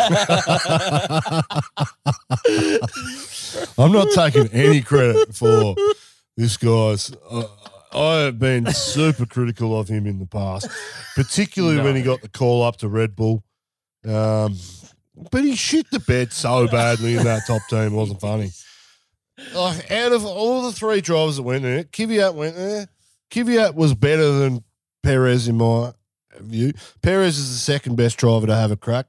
I'm 3.78 3.92
not 3.92 4.08
taking 4.14 4.48
any 4.48 4.80
credit 4.80 5.34
for 5.34 5.74
this 6.36 6.56
guy's. 6.56 7.12
Uh, 7.30 7.44
I 7.92 8.20
have 8.24 8.38
been 8.38 8.66
super 8.72 9.26
critical 9.26 9.78
of 9.78 9.88
him 9.88 10.06
in 10.06 10.18
the 10.18 10.26
past, 10.26 10.68
particularly 11.16 11.76
No. 11.78 11.84
when 11.84 11.96
he 11.96 12.02
got 12.02 12.22
the 12.22 12.28
call 12.28 12.62
up 12.62 12.76
to 12.78 12.88
Red 12.88 13.16
Bull. 13.16 13.42
Um, 14.06 14.56
but 15.30 15.44
he 15.44 15.56
shit 15.56 15.90
the 15.90 16.00
bed 16.00 16.32
so 16.32 16.66
badly 16.68 17.16
in 17.16 17.24
that 17.24 17.42
top 17.46 17.62
team. 17.68 17.80
It 17.80 17.92
wasn't 17.92 18.20
funny. 18.20 18.50
Like 19.54 19.90
out 19.90 20.12
of 20.12 20.24
all 20.24 20.62
the 20.62 20.72
three 20.72 21.00
drivers 21.00 21.36
that 21.36 21.42
went 21.42 21.62
there, 21.62 21.84
Kvyat 21.84 22.34
went 22.34 22.56
there. 22.56 22.88
Kvyat 23.30 23.74
was 23.74 23.94
better 23.94 24.32
than 24.32 24.62
Perez 25.02 25.48
in 25.48 25.56
my 25.56 25.92
view. 26.38 26.72
Perez 27.02 27.38
is 27.38 27.50
the 27.50 27.58
second 27.58 27.96
best 27.96 28.18
driver 28.18 28.46
to 28.46 28.54
have 28.54 28.70
a 28.70 28.76
crack. 28.76 29.06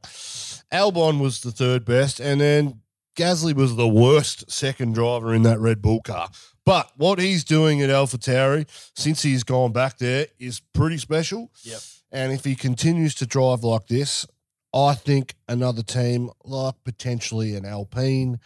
Albon 0.71 1.19
was 1.19 1.41
the 1.41 1.51
third 1.51 1.85
best, 1.85 2.19
and 2.19 2.39
then 2.39 2.81
Gasly 3.15 3.53
was 3.53 3.75
the 3.75 3.87
worst 3.87 4.49
second 4.49 4.93
driver 4.93 5.33
in 5.33 5.43
that 5.43 5.59
Red 5.59 5.81
Bull 5.81 6.01
car. 6.01 6.29
But 6.65 6.91
what 6.95 7.19
he's 7.19 7.43
doing 7.43 7.81
at 7.81 7.89
AlphaTauri 7.89 8.67
since 8.95 9.21
he's 9.21 9.43
gone 9.43 9.71
back 9.71 9.97
there 9.97 10.27
is 10.39 10.61
pretty 10.73 10.97
special. 10.97 11.51
Yep. 11.63 11.79
And 12.11 12.31
if 12.31 12.43
he 12.45 12.55
continues 12.55 13.15
to 13.15 13.25
drive 13.25 13.63
like 13.63 13.87
this, 13.87 14.25
I 14.73 14.93
think 14.95 15.35
another 15.47 15.83
team 15.83 16.29
like 16.43 16.75
potentially 16.83 17.55
an 17.55 17.65
Alpine 17.65 18.39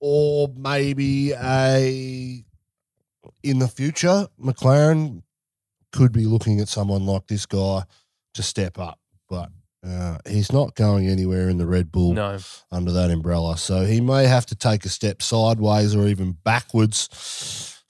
or 0.00 0.48
maybe 0.56 1.32
a 1.32 2.44
in 3.42 3.58
the 3.58 3.68
future 3.68 4.28
McLaren 4.40 5.22
could 5.92 6.12
be 6.12 6.24
looking 6.24 6.60
at 6.60 6.68
someone 6.68 7.06
like 7.06 7.26
this 7.26 7.46
guy 7.46 7.82
to 8.34 8.42
step 8.42 8.78
up, 8.78 8.98
but 9.28 9.50
uh, 9.86 10.18
he's 10.28 10.52
not 10.52 10.74
going 10.74 11.06
anywhere 11.08 11.48
in 11.48 11.58
the 11.58 11.66
Red 11.66 11.92
Bull 11.92 12.12
No. 12.12 12.38
under 12.72 12.92
that 12.92 13.10
umbrella. 13.10 13.56
So 13.56 13.84
he 13.84 14.00
may 14.00 14.24
have 14.26 14.46
to 14.46 14.54
take 14.54 14.84
a 14.84 14.88
step 14.88 15.22
sideways 15.22 15.94
or 15.94 16.06
even 16.06 16.32
backwards 16.44 17.08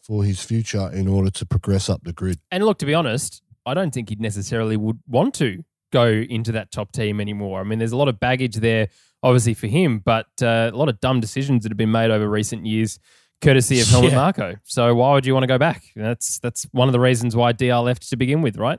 for 0.02 0.22
his 0.24 0.42
future 0.44 0.90
in 0.92 1.08
order 1.08 1.30
to 1.30 1.46
progress 1.46 1.88
up 1.88 2.02
the 2.04 2.12
grid. 2.12 2.38
And 2.50 2.64
look, 2.64 2.78
to 2.78 2.86
be 2.86 2.94
honest, 2.94 3.42
I 3.64 3.74
don't 3.74 3.92
think 3.92 4.10
he 4.10 4.16
necessarily 4.16 4.76
would 4.76 4.98
want 5.08 5.34
to 5.36 5.64
go 5.92 6.06
into 6.06 6.52
that 6.52 6.70
top 6.70 6.92
team 6.92 7.20
anymore. 7.20 7.60
I 7.60 7.64
mean, 7.64 7.78
there's 7.78 7.92
a 7.92 7.96
lot 7.96 8.08
of 8.08 8.20
baggage 8.20 8.56
there, 8.56 8.88
obviously, 9.22 9.54
for 9.54 9.66
him, 9.66 9.98
but 10.00 10.26
uh, 10.42 10.70
a 10.72 10.76
lot 10.76 10.88
of 10.88 11.00
dumb 11.00 11.20
decisions 11.20 11.62
that 11.62 11.72
have 11.72 11.76
been 11.78 11.90
made 11.90 12.10
over 12.10 12.28
recent 12.28 12.66
years, 12.66 12.98
courtesy 13.40 13.80
of 13.80 13.88
Helmut 13.88 14.10
Yeah. 14.12 14.16
Marko. 14.18 14.54
So 14.64 14.94
why 14.94 15.12
would 15.12 15.26
you 15.26 15.32
want 15.34 15.44
to 15.44 15.48
go 15.48 15.58
back? 15.58 15.82
That's 15.96 16.38
that's 16.38 16.64
one 16.72 16.88
of 16.88 16.92
the 16.92 17.00
reasons 17.00 17.34
why 17.34 17.52
DR 17.52 17.82
left 17.82 18.08
to 18.10 18.16
begin 18.16 18.42
with, 18.42 18.56
right? 18.56 18.78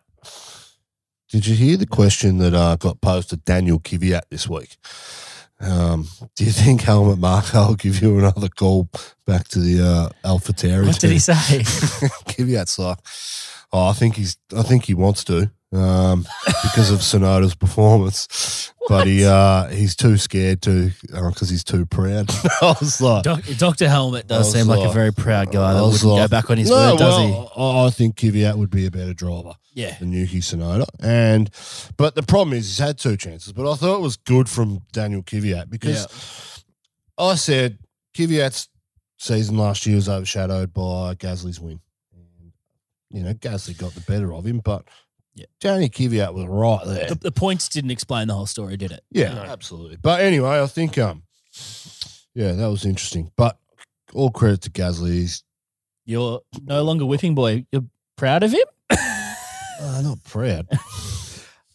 Did 1.29 1.45
you 1.45 1.55
hear 1.55 1.77
the 1.77 1.85
question 1.85 2.37
that 2.37 2.53
uh, 2.53 2.77
got 2.77 3.01
posed 3.01 3.29
to 3.31 3.37
Daniel 3.37 3.79
Kvyat 3.79 4.21
this 4.29 4.47
week? 4.47 4.77
Um, 5.59 6.07
do 6.35 6.45
you 6.45 6.51
think 6.51 6.81
Helmut 6.81 7.17
Marko 7.17 7.67
will 7.67 7.75
give 7.75 8.01
you 8.01 8.17
another 8.19 8.47
call 8.47 8.89
back 9.25 9.47
to 9.49 9.59
the 9.59 9.83
uh, 9.83 10.09
Alpha 10.23 10.53
What 10.85 10.99
did 10.99 11.11
he 11.11 11.19
say? 11.19 11.33
Kvyat's 11.33 12.79
like, 12.79 12.99
oh, 13.73 13.89
I 13.89 13.93
think 13.93 14.15
he's, 14.15 14.37
I 14.55 14.61
think 14.61 14.85
he 14.85 14.93
wants 14.93 15.23
to, 15.25 15.51
um, 15.73 16.25
because 16.63 16.91
of 16.91 16.99
Tsunoda's 16.99 17.56
performance, 17.56 18.71
but 18.88 19.06
he, 19.06 19.25
uh, 19.25 19.67
he's 19.67 19.95
too 19.95 20.17
scared 20.17 20.62
to, 20.62 20.91
because 21.01 21.49
he's 21.49 21.63
too 21.63 21.86
proud. 21.86 22.30
I 22.62 22.75
was 22.80 23.01
like, 23.01 23.23
Doc, 23.23 23.43
Dr. 23.58 23.89
Helmut 23.89 24.27
does 24.27 24.36
I 24.36 24.39
was 24.39 24.53
seem 24.53 24.67
like 24.67 24.80
a 24.80 24.84
like- 24.84 24.93
very 24.93 25.12
proud 25.13 25.51
guy 25.51 25.73
that 25.73 25.80
I 25.80 25.82
was 25.82 26.03
wouldn't 26.03 26.17
go 26.17 26.21
like, 26.21 26.30
back 26.32 26.49
on 26.49 26.58
his 26.58 26.69
no, 26.69 26.75
word, 26.75 26.97
does 26.99 27.17
he? 27.17 27.32
well, 27.32 27.51
I 27.58 27.86
I 27.88 27.89
think 27.89 28.15
Kvyat 28.15 28.56
would 28.56 28.69
be 28.69 28.86
a 28.86 28.91
better 28.91 29.13
driver 29.13 29.53
Yeah. 29.73 29.97
than 29.99 30.13
Yuki 30.13 30.39
Tsunoda. 30.39 30.86
And 31.01 31.49
but 31.97 32.15
the 32.15 32.23
problem 32.23 32.58
is 32.58 32.67
he's 32.67 32.77
had 32.86 32.97
two 32.97 33.17
chances. 33.17 33.51
But 33.53 33.69
I 33.69 33.75
thought 33.75 33.95
it 33.97 34.01
was 34.01 34.15
good 34.15 34.47
from 34.47 34.82
Daniel 34.93 35.21
Kvyat 35.21 35.69
because 35.69 36.63
I 37.17 37.36
said 37.36 37.80
Kvyat's 38.15 38.69
season 39.17 39.58
last 39.58 39.86
year 39.86 39.95
was 39.95 40.08
overshadowed 40.08 40.73
by 40.73 41.15
Gasly's 41.15 41.60
win. 41.60 41.82
You 43.10 43.23
know, 43.23 43.34
Gasly 43.34 43.77
got 43.77 43.93
the 43.93 44.01
better 44.01 44.34
of 44.34 44.45
him, 44.45 44.60
but 44.60 44.86
Yeah. 45.38 45.45
Danny 45.60 45.88
Kvyat 45.88 46.34
was 46.34 46.45
right 46.47 46.82
there. 46.86 47.10
The, 47.10 47.15
the 47.15 47.32
points 47.32 47.69
didn't 47.69 47.91
explain 47.91 48.28
the 48.28 48.34
whole 48.34 48.47
story, 48.47 48.76
did 48.76 48.91
it? 48.91 49.04
Yeah, 49.12 49.34
No. 49.36 49.43
absolutely. 49.43 49.97
But 50.02 50.21
anyway, 50.21 50.60
I 50.62 50.65
think 50.65 50.97
um, 50.97 51.23
yeah, 52.34 52.54
that 52.54 52.67
was 52.67 52.86
interesting. 52.86 53.32
But 53.38 53.58
all 54.13 54.32
credit 54.32 54.62
to 54.62 54.69
Gasly. 54.71 55.12
He's 55.13 55.43
You're 56.06 56.41
no 56.63 56.84
longer 56.84 57.06
whipping 57.06 57.36
boy. 57.36 57.65
You're 57.71 57.86
proud 58.15 58.41
of 58.43 58.52
him? 58.52 58.65
uh, 58.89 60.02
not 60.04 60.23
proud. 60.23 60.67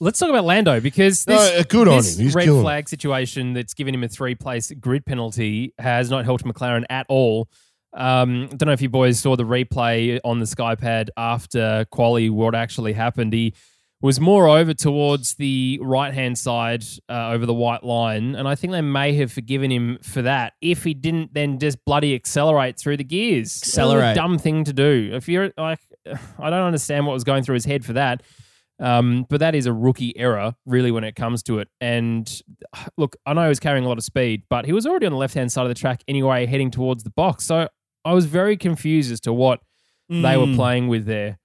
Let's 0.01 0.19
talk 0.19 0.31
about 0.31 0.45
Lando 0.45 0.81
because 0.81 1.25
No, 1.29 1.37
this, 1.39 1.61
uh, 1.61 1.65
good 1.69 1.87
on 1.87 1.99
this 1.99 2.19
him. 2.19 2.25
He's 2.25 2.35
red 2.35 2.45
killing 2.47 2.61
it. 2.61 2.65
flag 2.65 2.89
situation 2.89 3.53
that's 3.53 3.75
given 3.75 3.95
him 3.95 4.03
a 4.03 4.09
three 4.09 4.35
place 4.35 4.73
grid 4.81 5.07
penalty 5.07 5.75
has 5.79 6.11
not 6.11 6.25
helped 6.25 6.45
McLaren 6.45 6.85
at 6.91 7.07
all. 7.09 7.49
Um, 7.95 8.49
I 8.53 8.57
don't 8.57 8.67
know 8.67 8.73
if 8.73 8.83
you 8.83 8.89
boys 8.89 9.21
saw 9.21 9.37
the 9.37 9.45
replay 9.45 10.19
on 10.25 10.39
the 10.39 10.47
SkyPad 10.47 11.09
after 11.17 11.87
quali, 11.91 12.31
what 12.31 12.55
actually 12.55 12.95
happened. 12.95 13.33
He 13.33 13.55
was 14.01 14.19
more 14.19 14.49
over 14.49 14.75
towards 14.75 15.35
the 15.35 15.79
right 15.81 16.13
hand 16.13 16.37
side 16.37 16.85
uh, 17.09 17.31
over 17.31 17.47
the 17.47 17.55
white 17.55 17.85
line, 17.85 18.35
and 18.35 18.49
I 18.49 18.55
think 18.55 18.73
they 18.73 18.81
may 18.81 19.15
have 19.15 19.31
forgiven 19.31 19.71
him 19.71 19.99
for 20.03 20.23
that 20.23 20.55
if 20.61 20.85
he 20.85 20.95
didn't 20.95 21.35
then 21.35 21.59
just 21.59 21.85
bloody 21.85 22.15
accelerate 22.15 22.79
through 22.79 22.97
the 22.97 23.05
gears. 23.05 23.63
Accelerate. 23.63 24.13
a 24.13 24.15
dumb 24.15 24.39
thing 24.39 24.65
to 24.65 24.73
do. 24.73 25.11
If 25.13 25.29
you're 25.29 25.53
like, 25.57 25.79
I 26.39 26.51
don't 26.51 26.67
understand 26.67 27.07
what 27.07 27.13
was 27.13 27.25
going 27.25 27.45
through 27.45 27.55
his 27.55 27.65
head 27.65 27.85
for 27.85 27.93
that. 27.93 28.23
Um, 28.81 29.27
but 29.31 29.39
that 29.39 29.55
is 29.55 29.67
a 29.67 29.73
rookie 29.73 30.17
error, 30.19 30.55
really, 30.67 30.91
when 30.91 31.05
it 31.05 31.15
comes 31.15 31.45
to 31.45 31.61
it. 31.61 31.69
And 31.81 32.29
look, 32.99 33.17
I 33.25 33.35
know 33.35 33.43
he 33.43 33.49
was 33.49 33.61
carrying 33.61 33.85
a 33.85 33.89
lot 33.89 33.99
of 33.99 34.05
speed, 34.05 34.43
but 34.51 34.65
he 34.65 34.73
was 34.73 34.87
already 34.87 35.07
on 35.07 35.13
the 35.13 35.19
left 35.19 35.35
hand 35.35 35.53
side 35.53 35.63
of 35.63 35.69
the 35.69 35.75
track 35.75 36.03
anyway, 36.09 36.47
heading 36.47 36.73
towards 36.73 37.05
the 37.05 37.11
box. 37.11 37.45
So 37.45 37.69
I 38.05 38.13
was 38.15 38.27
very 38.27 38.57
confused 38.57 39.13
as 39.13 39.21
to 39.21 39.33
what 39.33 39.61
they 40.09 40.37
were 40.37 40.47
Mm. 40.47 40.57
playing 40.57 40.89
with 40.89 41.07
there. 41.07 41.39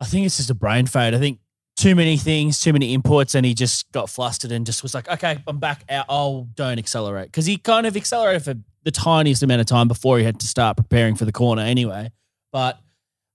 I 0.00 0.04
think 0.04 0.26
it's 0.26 0.36
just 0.36 0.50
a 0.50 0.54
brain 0.54 0.86
fade. 0.86 1.14
I 1.14 1.18
think 1.18 1.40
too 1.76 1.94
many 1.94 2.16
things, 2.16 2.60
too 2.60 2.72
many 2.72 2.96
inputs, 2.96 3.34
and 3.34 3.46
he 3.46 3.54
just 3.54 3.90
got 3.92 4.10
flustered 4.10 4.52
and 4.52 4.66
just 4.66 4.82
was 4.82 4.94
like, 4.94 5.08
okay, 5.08 5.38
I'm 5.46 5.58
back 5.58 5.84
out. 5.88 6.06
Oh, 6.08 6.48
don't 6.54 6.78
accelerate. 6.78 7.26
Because 7.28 7.46
he 7.46 7.56
kind 7.56 7.86
of 7.86 7.96
accelerated 7.96 8.42
for 8.44 8.54
the 8.82 8.90
tiniest 8.90 9.42
amount 9.42 9.60
of 9.60 9.66
time 9.66 9.88
before 9.88 10.18
he 10.18 10.24
had 10.24 10.38
to 10.40 10.46
start 10.46 10.76
preparing 10.76 11.14
for 11.16 11.24
the 11.24 11.32
corner 11.32 11.62
anyway. 11.62 12.10
But 12.52 12.78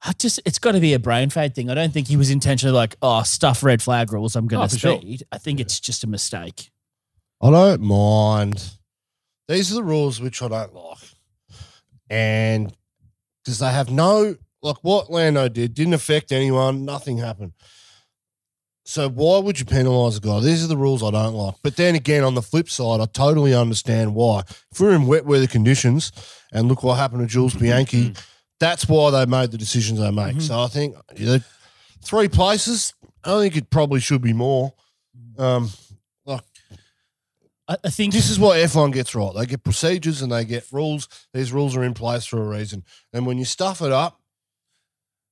I 0.04 0.14
just, 0.14 0.40
it's 0.46 0.60
got 0.60 0.72
to 0.74 0.80
be 0.80 0.94
a 0.94 1.00
brain 1.00 1.30
fade 1.30 1.54
thing. 1.56 1.70
I 1.70 1.74
don't 1.76 1.94
think 1.94 2.08
he 2.08 2.18
was 2.18 2.30
intentionally 2.30 2.76
like, 2.76 2.96
oh, 3.02 3.24
stuff 3.24 3.64
red 3.64 3.82
flag 3.82 4.12
rules. 4.12 4.36
I'm 4.36 4.48
going 4.48 4.64
Oh, 4.64 4.68
to 4.68 4.78
sure. 4.80 4.98
speed. 4.98 5.24
I 5.32 5.38
think 5.38 5.60
it's 5.60 5.80
just 5.80 6.04
a 6.04 6.08
mistake. 6.08 6.72
I 7.42 7.50
don't 7.50 7.82
mind. 7.82 8.72
These 9.52 9.72
are 9.74 9.76
the 9.76 9.84
rules 9.84 10.22
which 10.22 10.42
I 10.42 10.48
don't 10.48 10.74
like. 10.74 10.98
And 12.10 12.74
because 13.44 13.60
they 13.60 13.70
have 13.70 13.92
no, 13.92 14.38
like 14.62 14.78
what 14.82 15.12
Lando 15.12 15.50
did, 15.50 15.74
didn't 15.74 15.94
affect 15.94 16.32
anyone, 16.32 16.86
nothing 16.86 17.18
happened. 17.18 17.52
So 18.86 19.10
why 19.10 19.40
would 19.40 19.60
you 19.60 19.66
penalise 19.66 20.18
a 20.18 20.22
guy? 20.22 20.40
These 20.40 20.64
are 20.64 20.68
the 20.68 20.78
rules 20.78 21.04
I 21.04 21.12
don't 21.12 21.34
like. 21.34 21.56
But 21.64 21.76
then 21.76 21.96
again, 21.96 22.24
on 22.24 22.34
the 22.34 22.42
flip 22.42 22.70
side, 22.70 23.02
I 23.02 23.06
totally 23.06 23.54
understand 23.54 24.16
why. 24.16 24.44
If 24.72 24.80
we're 24.80 24.96
in 24.96 25.06
wet 25.06 25.26
weather 25.26 25.48
conditions, 25.48 26.14
and 26.54 26.70
look 26.70 26.82
what 26.84 26.96
happened 26.96 27.22
to 27.22 27.28
Jules 27.28 27.54
mm-hmm. 27.54 27.66
Bianchi, 27.66 28.04
mm-hmm. 28.06 28.22
that's 28.60 28.88
why 28.88 29.12
they 29.12 29.26
made 29.26 29.52
the 29.52 29.58
decisions 29.58 30.00
they 30.00 30.12
make. 30.12 30.36
Mm-hmm. 30.36 30.40
So 30.40 30.62
I 30.62 30.68
think 30.68 30.96
you 31.18 31.26
know, 31.26 31.40
three 32.02 32.30
places. 32.30 32.94
I 33.24 33.38
think 33.40 33.58
it 33.58 33.70
probably 33.70 34.00
should 34.00 34.22
be 34.22 34.34
more. 34.34 34.74
Um, 35.38 35.70
I, 37.72 37.78
I 37.86 37.90
think 37.90 38.14
This 38.14 38.30
is 38.30 38.40
what 38.40 38.58
F1 38.58 38.92
gets 38.94 39.16
right. 39.16 39.32
They 39.34 39.46
get 39.46 39.64
procedures 39.64 40.22
and 40.22 40.32
they 40.32 40.44
get 40.44 40.66
rules. 40.72 41.08
These 41.34 41.54
rules 41.54 41.76
are 41.76 41.84
in 41.84 41.94
place 41.94 42.26
for 42.26 42.42
a 42.42 42.48
reason. 42.48 42.84
And 43.14 43.26
when 43.26 43.38
you 43.38 43.46
stuff 43.46 43.82
it 43.82 43.92
up, 43.92 44.20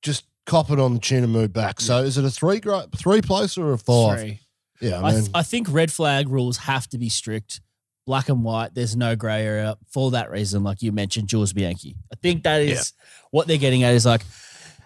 just 0.02 0.24
cop 0.46 0.70
it 0.70 0.80
on 0.80 0.94
the 0.94 1.00
chin 1.00 1.22
and 1.22 1.32
move 1.32 1.52
back. 1.52 1.80
So 1.80 1.98
is 1.98 2.16
it 2.16 2.24
a 2.24 2.30
three 2.30 2.60
three 2.96 3.20
place 3.20 3.58
or 3.58 3.72
a 3.72 3.78
five? 3.78 4.20
three. 4.20 4.40
Yeah, 4.80 5.02
I, 5.02 5.08
I 5.08 5.12
th- 5.12 5.30
I 5.34 5.42
think 5.42 5.66
red 5.70 5.92
flag 5.92 6.30
rules 6.30 6.56
have 6.58 6.88
to 6.88 6.98
be 6.98 7.10
strict, 7.10 7.60
black 8.06 8.30
and 8.30 8.42
white. 8.42 8.74
There's 8.74 8.96
no 8.96 9.14
grey 9.14 9.44
area 9.44 9.76
for 9.92 10.10
that 10.12 10.30
reason. 10.30 10.62
Like 10.62 10.80
you 10.80 10.92
mentioned, 10.92 11.28
Jules 11.28 11.52
Bianchi. 11.52 11.96
I 12.10 12.16
think 12.16 12.44
that 12.44 12.62
is 12.62 12.94
what 13.30 13.46
they're 13.46 13.58
getting 13.58 13.82
at. 13.82 13.92
Is 13.92 14.06
like, 14.06 14.22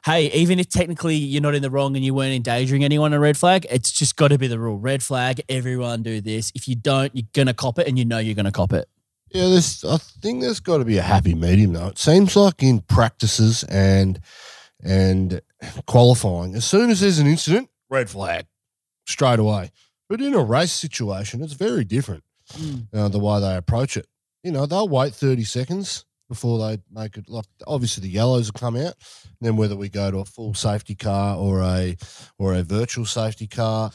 hey, 0.05 0.31
even 0.33 0.59
if 0.59 0.69
technically 0.69 1.17
you're 1.17 1.43
not 1.43 1.55
in 1.55 1.63
the 1.63 1.71
wrong 1.71 1.97
and 1.97 2.05
you 2.05 2.13
weren't 2.15 2.35
endangering 2.35 2.85
anyone 2.85 3.13
on 3.13 3.17
a 3.17 3.21
red 3.21 3.37
flag, 3.37 3.67
it's 3.71 3.91
just 3.91 4.17
got 4.17 4.29
to 4.29 4.39
be 4.39 4.47
the 4.47 4.59
rule. 4.59 4.79
Red 4.79 5.03
flag, 5.03 5.41
everyone 5.49 6.03
do 6.03 6.21
this. 6.21 6.53
If 6.55 6.69
you 6.69 6.77
don't, 6.77 7.15
you're 7.15 7.27
gonna 7.33 7.55
cop 7.55 7.79
it, 7.79 7.89
and 7.89 7.99
you 7.99 8.05
know 8.05 8.19
you're 8.19 8.35
gonna 8.35 8.53
cop 8.53 8.73
it. 8.73 8.89
yeah, 9.31 9.49
there's, 9.49 9.85
I 9.85 9.97
think 9.97 10.43
there's 10.43 10.61
got 10.61 10.79
to 10.79 10.85
be 10.85 10.99
a 10.99 11.03
happy 11.03 11.35
medium 11.35 11.73
though. 11.73 11.89
It 11.89 11.99
seems 11.99 12.37
like 12.37 12.63
in 12.63 12.81
practices 12.81 13.65
and 13.65 14.21
and 14.83 15.41
qualifying, 15.87 16.55
as 16.55 16.65
soon 16.65 16.91
as 16.91 17.01
there's 17.01 17.19
an 17.19 17.27
incident, 17.27 17.71
red 17.89 18.11
flag 18.11 18.47
straight 19.07 19.39
away. 19.39 19.71
But 20.09 20.21
in 20.21 20.35
a 20.35 20.45
race 20.45 20.73
situation, 20.73 21.43
it's 21.43 21.55
very 21.55 21.85
different. 21.85 22.23
uh, 22.93 23.09
the 23.09 23.19
way 23.19 23.41
they 23.41 23.57
approach 23.57 23.97
it. 23.97 24.07
You 24.43 24.53
know, 24.53 24.67
they'll 24.67 24.87
wait 24.87 25.15
30 25.15 25.45
seconds 25.45 26.05
before 26.35 26.59
they 26.59 26.79
make 26.93 27.17
it. 27.17 27.29
Like 27.29 27.47
obviously 27.67 28.03
the 28.03 28.13
yellows 28.13 28.53
will 28.53 28.59
come 28.59 28.77
out. 28.77 28.95
Then 29.41 29.57
whether 29.57 29.77
we 29.77 29.89
go 29.89 30.11
to 30.11 30.19
a 30.19 30.25
full 30.25 30.53
safety 30.55 30.95
car 30.95 31.37
or 31.37 31.61
a 31.63 31.97
or 32.39 32.55
a 32.55 32.63
virtual 32.63 33.07
safety 33.07 33.47
car, 33.47 33.91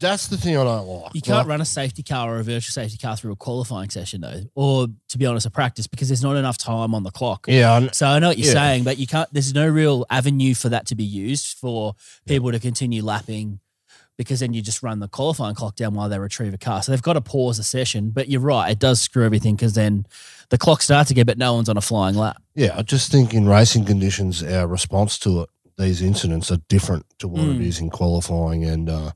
that's 0.00 0.26
the 0.26 0.36
thing 0.36 0.56
I 0.56 0.64
don't 0.64 0.86
like. 0.86 1.14
You 1.14 1.22
can't 1.22 1.38
Like, 1.38 1.46
run 1.46 1.60
a 1.60 1.64
safety 1.64 2.02
car 2.02 2.34
or 2.34 2.38
a 2.40 2.42
virtual 2.42 2.72
safety 2.72 2.98
car 2.98 3.16
through 3.16 3.32
a 3.32 3.36
qualifying 3.36 3.88
session 3.90 4.20
though, 4.22 4.42
or 4.54 4.88
to 5.08 5.18
be 5.18 5.24
honest, 5.24 5.46
a 5.46 5.50
practice 5.50 5.86
because 5.86 6.08
there's 6.08 6.22
not 6.22 6.36
enough 6.36 6.58
time 6.58 6.94
on 6.94 7.04
the 7.04 7.10
clock. 7.12 7.46
Yeah, 7.48 7.76
and 7.76 7.94
So 7.94 8.06
I 8.06 8.18
know 8.18 8.28
what 8.28 8.38
you're 8.38 8.48
Yeah. 8.48 8.52
saying, 8.54 8.84
but 8.84 8.98
you 8.98 9.06
can't. 9.06 9.32
There's 9.32 9.54
no 9.54 9.66
real 9.68 10.04
avenue 10.10 10.54
for 10.54 10.68
that 10.70 10.86
to 10.88 10.94
be 10.94 11.04
used 11.04 11.56
for 11.58 11.94
people 12.26 12.50
to 12.52 12.58
continue 12.58 13.02
lapping, 13.04 13.60
because 14.16 14.40
then 14.40 14.52
you 14.52 14.62
just 14.62 14.82
run 14.82 15.00
the 15.00 15.08
qualifying 15.08 15.54
clock 15.54 15.76
down 15.76 15.94
while 15.94 16.08
they 16.08 16.18
retrieve 16.18 16.54
a 16.54 16.58
car. 16.58 16.82
So 16.82 16.92
they've 16.92 17.02
got 17.02 17.14
to 17.14 17.20
pause 17.20 17.56
the 17.56 17.64
session. 17.64 18.10
But 18.10 18.28
you're 18.28 18.40
right, 18.40 18.70
it 18.70 18.78
does 18.78 19.00
screw 19.00 19.24
everything 19.24 19.56
because 19.56 19.74
then 19.74 20.06
the 20.50 20.58
clock 20.58 20.82
starts 20.82 21.10
again, 21.10 21.26
but 21.26 21.38
no 21.38 21.54
one's 21.54 21.68
on 21.68 21.76
a 21.76 21.80
flying 21.80 22.14
lap. 22.14 22.40
yeah, 22.54 22.74
I 22.76 22.82
just 22.82 23.10
think 23.10 23.34
in 23.34 23.48
racing 23.48 23.84
conditions, 23.86 24.42
our 24.42 24.66
response 24.66 25.18
to 25.20 25.42
it, 25.42 25.50
these 25.76 26.00
incidents 26.00 26.52
are 26.52 26.58
different 26.68 27.04
to 27.18 27.26
what 27.26 27.42
it 27.42 27.58
Mm. 27.58 27.66
is 27.66 27.80
in 27.80 27.90
qualifying 27.90 28.64
and 28.64 28.88
uh, 28.88 29.10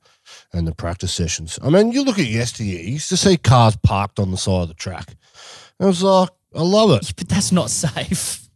and 0.53 0.67
the 0.67 0.75
practice 0.75 1.13
sessions. 1.15 1.57
I 1.63 1.71
mean, 1.71 1.93
you 1.93 2.03
look 2.03 2.19
at 2.19 2.27
yesteryear, 2.27 2.81
you 2.81 2.95
used 2.95 3.09
to 3.11 3.17
see 3.17 3.37
cars 3.37 3.77
parked 3.77 4.19
on 4.19 4.33
the 4.33 4.37
side 4.37 4.63
of 4.63 4.69
the 4.69 4.75
track. 4.75 5.15
It 5.79 5.85
was 5.85 6.03
like, 6.03 6.31
I 6.57 6.63
love 6.63 6.91
it. 6.91 7.13
But 7.17 7.29
that's 7.29 7.53
not 7.53 7.71
safe. 7.71 8.49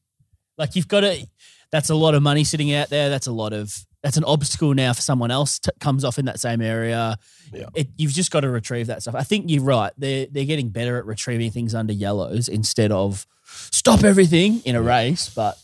Like 0.58 0.74
you've 0.74 0.88
got 0.88 1.00
to. 1.02 1.26
That's 1.70 1.88
a 1.90 1.94
lot 1.94 2.14
of 2.14 2.22
money 2.22 2.42
sitting 2.44 2.74
out 2.74 2.88
there. 2.90 3.08
That's 3.08 3.28
a 3.28 3.32
lot 3.32 3.52
of. 3.52 3.86
That's 4.02 4.16
an 4.16 4.24
obstacle 4.24 4.74
now 4.74 4.92
for 4.92 5.02
someone 5.02 5.30
else 5.30 5.60
t- 5.60 5.70
comes 5.78 6.04
off 6.04 6.18
in 6.18 6.24
that 6.24 6.40
same 6.40 6.60
area. 6.60 7.16
Yeah. 7.52 7.66
It, 7.74 7.88
you've 7.96 8.12
just 8.12 8.30
got 8.30 8.40
to 8.40 8.50
retrieve 8.50 8.88
that 8.88 9.02
stuff. 9.02 9.14
I 9.14 9.22
think 9.22 9.48
you're 9.48 9.62
right. 9.62 9.92
They're 9.96 10.26
they're 10.30 10.44
getting 10.44 10.70
better 10.70 10.98
at 10.98 11.06
retrieving 11.06 11.50
things 11.52 11.74
under 11.74 11.92
yellows 11.92 12.48
instead 12.48 12.90
of 12.90 13.26
stop 13.44 14.02
everything 14.02 14.60
in 14.64 14.74
a 14.74 14.82
race. 14.82 15.32
But 15.32 15.56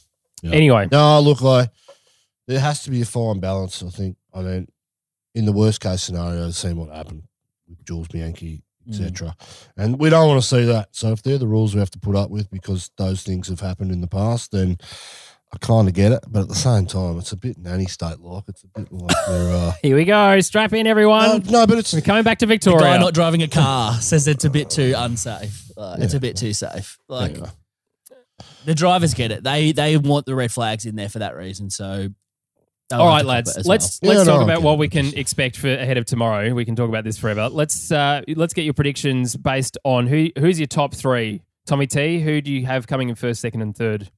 Anyway, 0.45 0.89
No, 0.91 1.21
look, 1.21 1.41
like 1.41 1.71
there 2.47 2.61
has 2.61 2.83
to 2.85 2.91
be 2.91 3.03
a 3.03 3.07
fine 3.07 3.41
balance. 3.41 3.83
I 3.83 3.91
think. 3.91 4.17
I 4.33 4.43
mean, 4.43 4.69
in 5.35 5.45
the 5.45 5.53
worst 5.53 5.81
case 5.81 6.03
scenario, 6.03 6.51
seeing 6.51 6.77
what 6.77 6.95
happened 6.95 7.25
with 7.69 7.85
Jules 7.85 8.09
Bianchi, 8.09 8.63
etc. 8.89 9.29
Mm. 9.29 9.69
And 9.77 9.99
we 9.99 10.11
don't 10.11 10.29
want 10.29 10.41
to 10.41 10.47
see 10.47 10.65
that. 10.67 10.89
So 10.93 11.13
if 11.13 11.23
they're 11.23 11.39
the 11.39 11.49
rules 11.49 11.75
we 11.75 11.81
have 11.81 11.91
to 11.93 11.99
put 11.99 12.17
up 12.17 12.31
with 12.31 12.51
because 12.51 12.91
those 12.97 13.23
things 13.23 13.49
have 13.49 13.61
happened 13.61 13.93
in 13.93 14.01
the 14.01 14.07
past, 14.07 14.53
then 14.53 14.79
I 15.53 15.57
kind 15.59 15.89
of 15.89 15.95
get 15.95 16.13
it. 16.13 16.21
But 16.29 16.43
at 16.43 16.49
the 16.49 16.55
same 16.55 16.85
time, 16.87 17.19
it's 17.19 17.33
a 17.33 17.37
bit 17.37 17.57
nanny 17.59 17.87
state 17.87 18.21
like. 18.21 18.45
It's 18.49 18.65
a 18.65 18.69
bit 18.81 18.93
like 18.93 19.17
they're. 19.27 19.53
Uh, 19.53 19.73
here 19.83 19.97
we 19.97 20.05
go. 20.05 20.39
Strap 20.41 20.73
in, 20.75 20.85
no, 20.85 20.91
everyone. 20.91 21.43
no, 21.49 21.67
but 21.67 21.79
it's 21.79 21.93
We're 21.95 22.01
coming 22.03 22.23
back 22.23 22.39
to 22.39 22.47
the 22.47 22.53
Victoria. 22.55 22.81
guy 22.81 22.99
not 22.99 23.15
driving 23.15 23.43
a 23.43 23.49
car 23.49 23.95
says 23.95 24.29
it's 24.29 24.45
a 24.45 24.51
bit 24.51 24.69
too 24.71 24.93
unsafe. 24.97 25.71
Uh, 25.77 25.97
It's 26.01 26.15
a 26.15 26.21
bit 26.21 26.37
too 26.37 26.53
safe. 26.53 26.99
Like 27.09 27.39
yeah. 27.39 27.51
the 28.65 28.75
drivers 28.75 29.15
get 29.15 29.31
it. 29.31 29.43
They 29.43 29.73
they 29.73 29.97
want 29.97 30.27
the 30.27 30.35
red 30.35 30.53
flags 30.53 30.85
in 30.87 30.97
there 30.97 31.09
for 31.09 31.21
that 31.21 31.35
reason. 31.37 31.71
So 31.71 32.09
they'll 32.91 33.01
All 33.01 33.07
have 33.17 33.25
right, 33.27 33.43
to 33.43 33.51
cop 33.53 33.57
lads. 33.57 33.67
Let's 33.67 33.67
well. 34.03 34.15
let's 34.17 34.27
Yeah, 34.29 34.33
talk 34.33 34.41
no, 34.47 34.53
about 34.53 34.63
what 34.63 34.77
we 34.79 34.89
can 34.89 35.07
expect 35.17 35.57
for 35.57 35.73
ahead 35.73 35.97
of 35.97 36.05
tomorrow. 36.05 36.53
We 36.53 36.65
can 36.67 36.77
talk 36.77 36.89
about 36.91 37.05
this 37.05 37.17
forever. 37.17 37.49
Let's 37.49 37.91
uh, 37.91 38.21
let's 38.37 38.53
get 38.53 38.65
your 38.67 38.75
predictions 38.75 39.35
based 39.37 39.79
on 39.85 40.07
who 40.09 40.29
who's 40.39 40.61
your 40.61 40.67
top 40.67 40.93
three. 40.95 41.41
Tommy 41.67 41.87
T, 41.87 42.21
who 42.21 42.41
do 42.43 42.51
you 42.53 42.65
have 42.67 42.87
coming 42.87 43.09
in 43.11 43.15
first, 43.15 43.41
second, 43.41 43.63
and 43.63 43.75
third? 43.77 44.11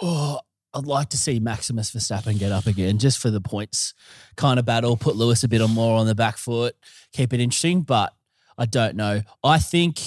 Oh, 0.00 0.40
I'd 0.74 0.86
like 0.86 1.08
to 1.10 1.16
see 1.16 1.40
Maximus 1.40 1.90
Verstappen 1.90 2.38
get 2.38 2.52
up 2.52 2.66
again 2.66 2.98
just 2.98 3.18
for 3.18 3.30
the 3.30 3.40
points 3.40 3.94
kind 4.36 4.58
of 4.58 4.66
battle. 4.66 4.96
Put 4.96 5.16
Lewis 5.16 5.42
a 5.42 5.48
bit 5.48 5.62
on 5.62 5.70
more 5.70 5.98
on 5.98 6.06
the 6.06 6.14
back 6.14 6.36
foot, 6.36 6.76
keep 7.12 7.32
it 7.32 7.40
interesting. 7.40 7.80
But 7.80 8.12
I 8.58 8.66
don't 8.66 8.96
know. 8.96 9.22
I 9.42 9.58
think 9.58 10.00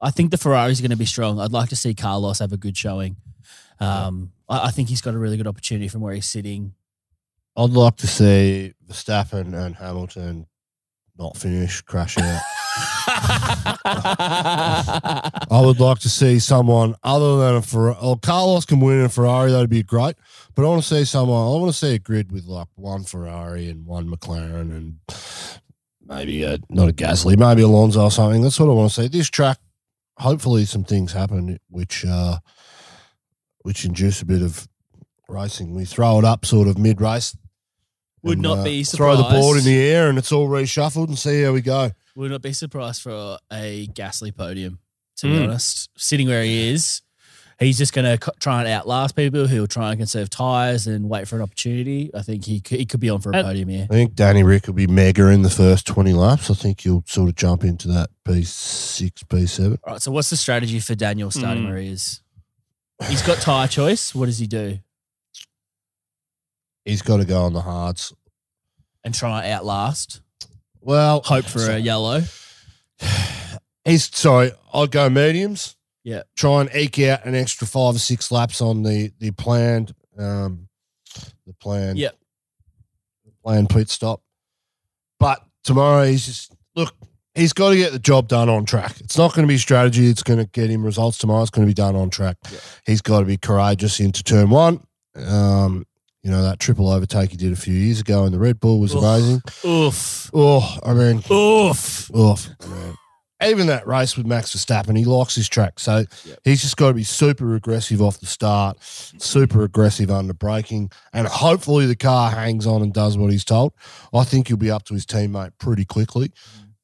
I 0.00 0.10
think 0.10 0.30
the 0.30 0.38
Ferrari's 0.38 0.80
are 0.80 0.82
going 0.82 0.90
to 0.90 0.96
be 0.96 1.06
strong. 1.06 1.40
I'd 1.40 1.52
like 1.52 1.68
to 1.70 1.76
see 1.76 1.94
Carlos 1.94 2.40
have 2.40 2.52
a 2.52 2.56
good 2.56 2.76
showing. 2.76 3.16
Um, 3.80 4.32
I, 4.48 4.66
I 4.66 4.70
think 4.70 4.88
he's 4.88 5.00
got 5.00 5.14
a 5.14 5.18
really 5.18 5.36
good 5.36 5.46
opportunity 5.46 5.88
from 5.88 6.00
where 6.00 6.14
he's 6.14 6.26
sitting. 6.26 6.74
I'd 7.56 7.70
like 7.70 7.96
to 7.98 8.06
see 8.06 8.74
Verstappen 8.88 9.54
and 9.54 9.76
Hamilton 9.76 10.46
not 11.16 11.36
finish, 11.36 11.80
crash 11.82 12.18
out. 12.18 12.40
I 13.86 15.60
would 15.64 15.78
like 15.80 15.98
to 16.00 16.08
see 16.08 16.38
someone 16.38 16.94
other 17.02 17.38
than 17.38 17.56
a 17.56 17.62
Ferrari. 17.62 17.96
Oh, 18.00 18.16
Carlos 18.16 18.64
can 18.64 18.80
win 18.80 19.00
in 19.00 19.04
a 19.04 19.08
Ferrari. 19.08 19.50
That'd 19.50 19.70
be 19.70 19.82
great. 19.82 20.16
But 20.54 20.64
I 20.64 20.68
want 20.68 20.82
to 20.82 20.88
see 20.88 21.04
someone. 21.04 21.42
I 21.42 21.60
want 21.60 21.72
to 21.72 21.78
see 21.78 21.94
a 21.94 21.98
grid 21.98 22.32
with 22.32 22.46
like 22.46 22.68
one 22.76 23.04
Ferrari 23.04 23.68
and 23.68 23.86
one 23.86 24.08
McLaren 24.08 24.70
and 24.70 24.98
maybe 26.06 26.42
a, 26.44 26.58
not 26.70 26.88
a 26.88 26.92
Gasly, 26.92 27.36
maybe 27.38 27.62
Alonso 27.62 28.02
or 28.04 28.10
something. 28.10 28.42
That's 28.42 28.58
what 28.58 28.68
I 28.68 28.72
want 28.72 28.92
to 28.92 29.02
see. 29.02 29.08
This 29.08 29.28
track, 29.28 29.58
hopefully, 30.18 30.64
some 30.64 30.84
things 30.84 31.12
happen 31.12 31.58
which 31.68 32.04
uh, 32.04 32.38
which 33.62 33.84
induce 33.84 34.22
a 34.22 34.26
bit 34.26 34.42
of 34.42 34.68
racing. 35.28 35.74
We 35.74 35.84
throw 35.84 36.18
it 36.18 36.24
up 36.24 36.44
sort 36.44 36.68
of 36.68 36.78
mid 36.78 37.00
race. 37.00 37.36
Would 38.24 38.38
not 38.40 38.64
be 38.64 38.82
surprised. 38.84 39.18
throw 39.20 39.28
the 39.28 39.34
board 39.40 39.58
in 39.58 39.64
the 39.64 39.78
air 39.78 40.08
and 40.08 40.18
it's 40.18 40.32
all 40.32 40.48
reshuffled 40.48 41.08
and 41.08 41.18
see 41.18 41.42
how 41.42 41.52
we 41.52 41.60
go. 41.60 41.90
Would 42.16 42.30
not 42.30 42.42
be 42.42 42.52
surprised 42.52 43.02
for 43.02 43.38
a 43.52 43.86
Gasly 43.88 44.34
podium, 44.34 44.78
to 45.18 45.26
Mm. 45.26 45.30
be 45.38 45.44
honest. 45.44 45.88
Sitting 45.96 46.28
where 46.28 46.42
he 46.42 46.68
is, 46.70 47.02
he's 47.60 47.76
just 47.78 47.92
going 47.92 48.18
to 48.18 48.32
try 48.40 48.60
and 48.60 48.68
outlast 48.68 49.14
people. 49.16 49.46
He'll 49.46 49.66
try 49.66 49.90
and 49.90 49.98
conserve 49.98 50.30
tyres 50.30 50.86
and 50.86 51.08
wait 51.08 51.28
for 51.28 51.36
an 51.36 51.42
opportunity. 51.42 52.10
I 52.14 52.22
think 52.22 52.44
he 52.46 52.60
could, 52.60 52.78
he 52.78 52.86
could 52.86 53.00
be 53.00 53.10
on 53.10 53.20
for 53.20 53.30
a 53.32 53.36
And- 53.36 53.46
podium 53.46 53.68
here. 53.68 53.86
I 53.90 53.94
think 53.94 54.14
Danny 54.14 54.42
Rick 54.42 54.66
will 54.68 54.74
be 54.74 54.86
mega 54.86 55.28
in 55.28 55.42
the 55.42 55.50
first 55.50 55.86
20 55.86 56.12
laps. 56.12 56.50
I 56.50 56.54
think 56.54 56.80
he'll 56.80 57.04
sort 57.06 57.28
of 57.28 57.34
jump 57.36 57.62
into 57.64 57.88
that 57.88 58.10
P6, 58.24 59.24
P7. 59.28 59.78
All 59.84 59.92
right, 59.94 60.02
so 60.02 60.10
what's 60.12 60.30
the 60.30 60.36
strategy 60.36 60.80
for 60.80 60.94
Daniel 60.94 61.30
starting 61.30 61.64
Mm. 61.64 61.68
where 61.68 61.78
he 61.78 61.88
is? 61.88 62.20
He's 63.08 63.22
got 63.22 63.38
tyre 63.38 63.66
choice. 63.68 64.14
What 64.14 64.26
does 64.26 64.38
he 64.38 64.46
do? 64.46 64.78
He's 66.84 67.02
got 67.02 67.18
to 67.18 67.24
go 67.24 67.42
on 67.42 67.52
the 67.52 67.62
hards. 67.62 68.12
And 69.04 69.14
try 69.14 69.42
and 69.44 69.52
outlast. 69.52 70.20
Well, 70.80 71.22
Hope 71.24 71.44
for 71.44 71.70
a 71.70 71.78
yellow. 71.78 72.22
He's 73.84 74.14
sorry. 74.16 74.52
I'll 74.72 74.86
go 74.86 75.08
mediums. 75.10 75.76
Yeah. 76.04 76.22
Try 76.36 76.62
and 76.62 76.70
eke 76.74 77.00
out 77.00 77.24
an 77.26 77.34
extra 77.34 77.66
five 77.66 77.94
or 77.94 77.98
six 77.98 78.30
laps 78.30 78.60
on 78.60 78.82
the 78.82 79.12
the 79.18 79.30
planned 79.32 79.94
um 80.18 80.68
the 81.46 81.54
planned 81.54 81.98
Yep. 81.98 82.16
planned 83.42 83.70
pit 83.70 83.88
stop. 83.90 84.22
But 85.18 85.42
tomorrow 85.64 86.04
he's 86.06 86.26
just 86.26 86.52
look. 86.76 86.94
He's 87.34 87.52
got 87.52 87.70
to 87.70 87.76
get 87.76 87.92
the 87.92 87.98
job 87.98 88.28
done 88.28 88.48
on 88.48 88.64
track. 88.64 89.00
It's 89.00 89.18
not 89.18 89.34
going 89.34 89.44
to 89.46 89.52
be 89.52 89.58
strategy. 89.58 90.06
It's 90.08 90.22
going 90.22 90.38
to 90.38 90.44
get 90.52 90.70
him 90.70 90.84
results 90.84 91.18
tomorrow. 91.18 91.42
It's 91.42 91.50
going 91.50 91.66
to 91.66 91.70
be 91.70 91.74
done 91.74 91.96
on 91.96 92.08
track. 92.08 92.36
Yeah. 92.50 92.58
He's 92.86 93.00
got 93.02 93.20
to 93.20 93.26
be 93.26 93.36
courageous 93.36 93.98
into 93.98 94.22
turn 94.22 94.50
one. 94.50 94.86
Um, 95.16 95.84
you 96.24 96.30
know 96.30 96.42
that 96.42 96.58
triple 96.58 96.88
overtake 96.90 97.30
he 97.30 97.36
did 97.36 97.52
a 97.52 97.56
few 97.56 97.74
years 97.74 98.00
ago 98.00 98.24
in 98.24 98.32
the 98.32 98.38
Red 98.38 98.58
Bull 98.58 98.80
was 98.80 98.94
Oof. 98.94 99.02
amazing. 99.02 99.42
Oof. 99.64 100.30
Oh, 100.34 100.78
I 100.82 100.92
mean, 100.94 101.22
Oof. 101.30 102.10
Oof. 102.16 102.48
Man. 102.68 102.94
Even 103.44 103.66
that 103.66 103.86
race 103.86 104.16
with 104.16 104.24
Max 104.26 104.56
Verstappen, 104.56 104.96
he 104.96 105.04
likes 105.04 105.34
his 105.34 105.48
track. 105.48 105.78
So 105.78 106.04
Yep. 106.24 106.38
he's 106.44 106.62
just 106.62 106.76
got 106.78 106.88
to 106.88 106.94
be 106.94 107.04
super 107.04 107.54
aggressive 107.56 108.00
off 108.00 108.18
the 108.20 108.26
start, 108.26 108.78
super 108.82 109.64
aggressive 109.64 110.10
under 110.10 110.32
braking, 110.32 110.90
and 111.12 111.26
hopefully 111.26 111.84
the 111.84 111.96
car 111.96 112.30
hangs 112.30 112.66
on 112.66 112.80
and 112.80 112.94
does 112.94 113.18
what 113.18 113.30
he's 113.30 113.44
told. 113.44 113.74
I 114.14 114.24
think 114.24 114.48
he'll 114.48 114.56
be 114.56 114.70
up 114.70 114.84
to 114.84 114.94
his 114.94 115.04
teammate 115.04 115.52
pretty 115.58 115.84
quickly. 115.84 116.32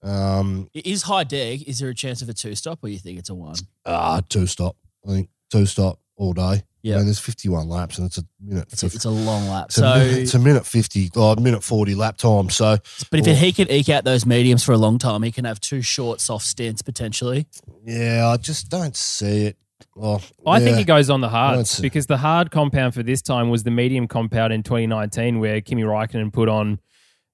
Um, 0.02 0.68
It 0.74 0.86
is 0.86 1.02
high 1.02 1.24
deg. 1.24 1.62
Is 1.66 1.78
there 1.78 1.88
a 1.90 1.94
chance 1.94 2.20
of 2.20 2.28
a 2.28 2.34
two 2.34 2.54
stop 2.54 2.80
or 2.82 2.88
you 2.88 2.98
think 2.98 3.18
it's 3.18 3.30
a 3.30 3.34
one? 3.34 3.54
ah, 3.86 4.20
two 4.28 4.46
stop. 4.46 4.76
I 5.06 5.12
think 5.12 5.30
two 5.50 5.64
stop 5.66 5.98
all 6.16 6.32
day. 6.34 6.64
Yeah. 6.82 6.98
and 6.98 7.06
there's 7.06 7.18
51 7.18 7.68
laps, 7.68 7.98
and 7.98 8.06
it's 8.06 8.18
a 8.18 8.24
minute. 8.42 8.68
It's 8.72 8.82
a, 8.82 8.86
it's 8.86 9.04
a 9.04 9.10
long 9.10 9.48
lap. 9.48 9.66
it's 9.66 9.76
a 9.76 9.80
So, 9.80 9.94
minute, 9.98 10.18
it's 10.18 10.34
a 10.34 10.38
minute 10.38 10.66
50, 10.66 11.10
oh, 11.16 11.36
minute 11.36 11.62
40 11.62 11.94
lap 11.94 12.16
time. 12.16 12.48
So 12.50 12.78
but 13.10 13.20
if 13.20 13.28
oh. 13.28 13.34
he 13.34 13.52
can 13.52 13.70
eke 13.70 13.88
out 13.90 14.04
those 14.04 14.24
mediums 14.24 14.64
for 14.64 14.72
a 14.72 14.78
long 14.78 14.98
time, 14.98 15.22
he 15.22 15.30
can 15.32 15.44
have 15.44 15.60
two 15.60 15.82
short, 15.82 16.20
soft 16.20 16.46
stints 16.46 16.82
potentially. 16.82 17.46
yeah, 17.84 18.28
I 18.28 18.36
just 18.36 18.68
don't 18.70 18.96
see 18.96 19.46
it. 19.46 19.56
Well, 19.96 20.22
I 20.46 20.60
think 20.60 20.72
yeah. 20.72 20.78
he 20.78 20.84
goes 20.84 21.10
on 21.10 21.20
the 21.20 21.28
hard 21.28 21.66
because 21.80 22.06
the 22.06 22.16
hard 22.18 22.50
compound 22.50 22.94
for 22.94 23.02
this 23.02 23.20
time 23.22 23.50
was 23.50 23.62
the 23.64 23.70
medium 23.70 24.06
compound 24.08 24.52
in 24.52 24.62
2019, 24.62 25.40
where 25.40 25.60
Kimi 25.60 25.82
Raikkonen 25.82 26.32
put 26.32 26.48
on 26.48 26.80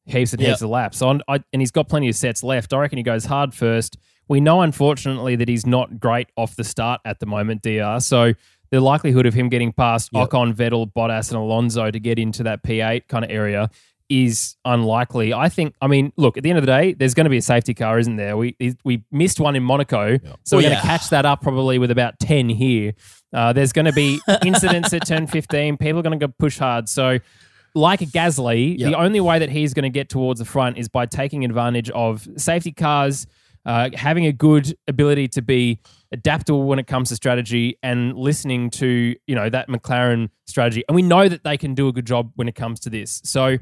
heaps 0.07 0.33
and 0.33 0.41
heaps 0.41 0.63
of 0.63 0.71
laps. 0.71 0.99
So 0.99 1.09
on, 1.09 1.23
I, 1.29 1.43
and 1.53 1.61
he's 1.61 1.71
got 1.71 1.89
plenty 1.89 2.09
of 2.09 2.15
sets 2.17 2.43
left. 2.43 2.73
I 2.73 2.79
reckon 2.79 2.97
he 2.97 3.03
goes 3.03 3.25
hard 3.25 3.53
first. 3.55 3.97
We 4.29 4.41
know, 4.41 4.63
unfortunately, 4.63 5.37
that 5.37 5.49
he's 5.49 5.67
not 5.67 6.01
great 6.01 6.29
off 6.37 6.57
the 6.57 6.65
start 6.65 7.01
at 7.05 7.21
the 7.21 7.27
moment, 7.27 7.63
DR. 7.63 8.01
So 8.01 8.33
the 8.71 8.81
likelihood 8.81 9.27
of 9.27 9.35
him 9.35 9.49
getting 9.49 9.73
past 9.73 10.11
Yep. 10.13 10.31
Ocon, 10.31 10.55
Vettel, 10.55 10.93
Bottas, 10.93 11.31
and 11.31 11.39
Alonso 11.39 11.91
to 11.91 12.01
get 12.01 12.19
into 12.19 12.43
that 12.45 12.63
P8 12.63 13.09
kind 13.09 13.25
of 13.25 13.31
area 13.31 13.71
is 14.09 14.57
unlikely. 14.65 15.35
I 15.35 15.49
think. 15.49 15.75
I 15.81 15.89
mean, 15.89 16.13
look. 16.17 16.37
At 16.37 16.45
the 16.45 16.51
end 16.51 16.59
of 16.59 16.63
the 16.67 16.71
day, 16.73 16.93
there's 16.95 17.13
going 17.15 17.25
to 17.25 17.31
be 17.31 17.39
a 17.39 17.43
safety 17.43 17.75
car, 17.75 17.99
isn't 17.99 18.17
there? 18.17 18.37
We 18.37 18.57
we 18.85 19.03
missed 19.11 19.41
one 19.41 19.57
in 19.57 19.65
Monaco, 19.65 20.19
so 20.45 20.57
Oh, 20.57 20.59
we're 20.59 20.63
going 20.63 20.73
yeah. 20.75 20.81
to 20.81 20.87
catch 20.87 21.11
that 21.11 21.27
up 21.27 21.43
probably 21.43 21.79
with 21.79 21.91
about 21.91 22.19
ten 22.21 22.49
here. 22.49 22.93
Uh, 23.33 23.53
there's 23.53 23.73
going 23.73 23.87
to 23.87 23.93
be 23.93 24.21
incidents 24.45 24.93
at 24.95 25.07
turn 25.07 25.27
15. 25.27 25.77
People 25.77 25.99
are 25.99 26.03
going 26.03 26.19
to 26.19 26.27
go 26.27 26.33
push 26.39 26.57
hard. 26.59 26.89
So, 26.89 27.19
like 27.75 27.99
Gasly, 28.01 28.79
Yep. 28.79 28.91
the 28.93 28.97
only 28.97 29.21
way 29.21 29.41
that 29.41 29.51
he's 29.51 29.75
going 29.75 29.83
to 29.83 29.91
get 29.91 30.09
towards 30.09 30.39
the 30.39 30.47
front 30.47 30.79
is 30.79 30.89
by 30.89 31.05
taking 31.07 31.45
advantage 31.45 31.91
of 31.91 32.27
safety 32.37 32.71
cars, 32.73 33.27
uh, 33.67 33.91
having 33.95 34.25
a 34.27 34.33
good 34.33 34.75
ability 34.87 35.27
to 35.29 35.43
be 35.43 35.81
adaptable 36.13 36.63
when 36.65 36.79
it 36.79 36.87
comes 36.87 37.09
to 37.11 37.17
strategy, 37.17 37.79
and 37.83 38.17
listening 38.17 38.71
to 38.71 39.15
you 39.27 39.35
know 39.35 39.49
that 39.51 39.69
McLaren 39.69 40.31
strategy. 40.47 40.85
And 40.89 40.95
we 40.97 41.03
know 41.03 41.29
that 41.29 41.45
they 41.45 41.57
can 41.57 41.75
do 41.75 41.89
a 41.89 41.93
good 41.93 42.07
job 42.07 42.33
when 42.37 42.49
it 42.49 42.55
comes 42.55 42.81
to 42.81 42.91
this. 42.91 43.21
So, 43.25 43.59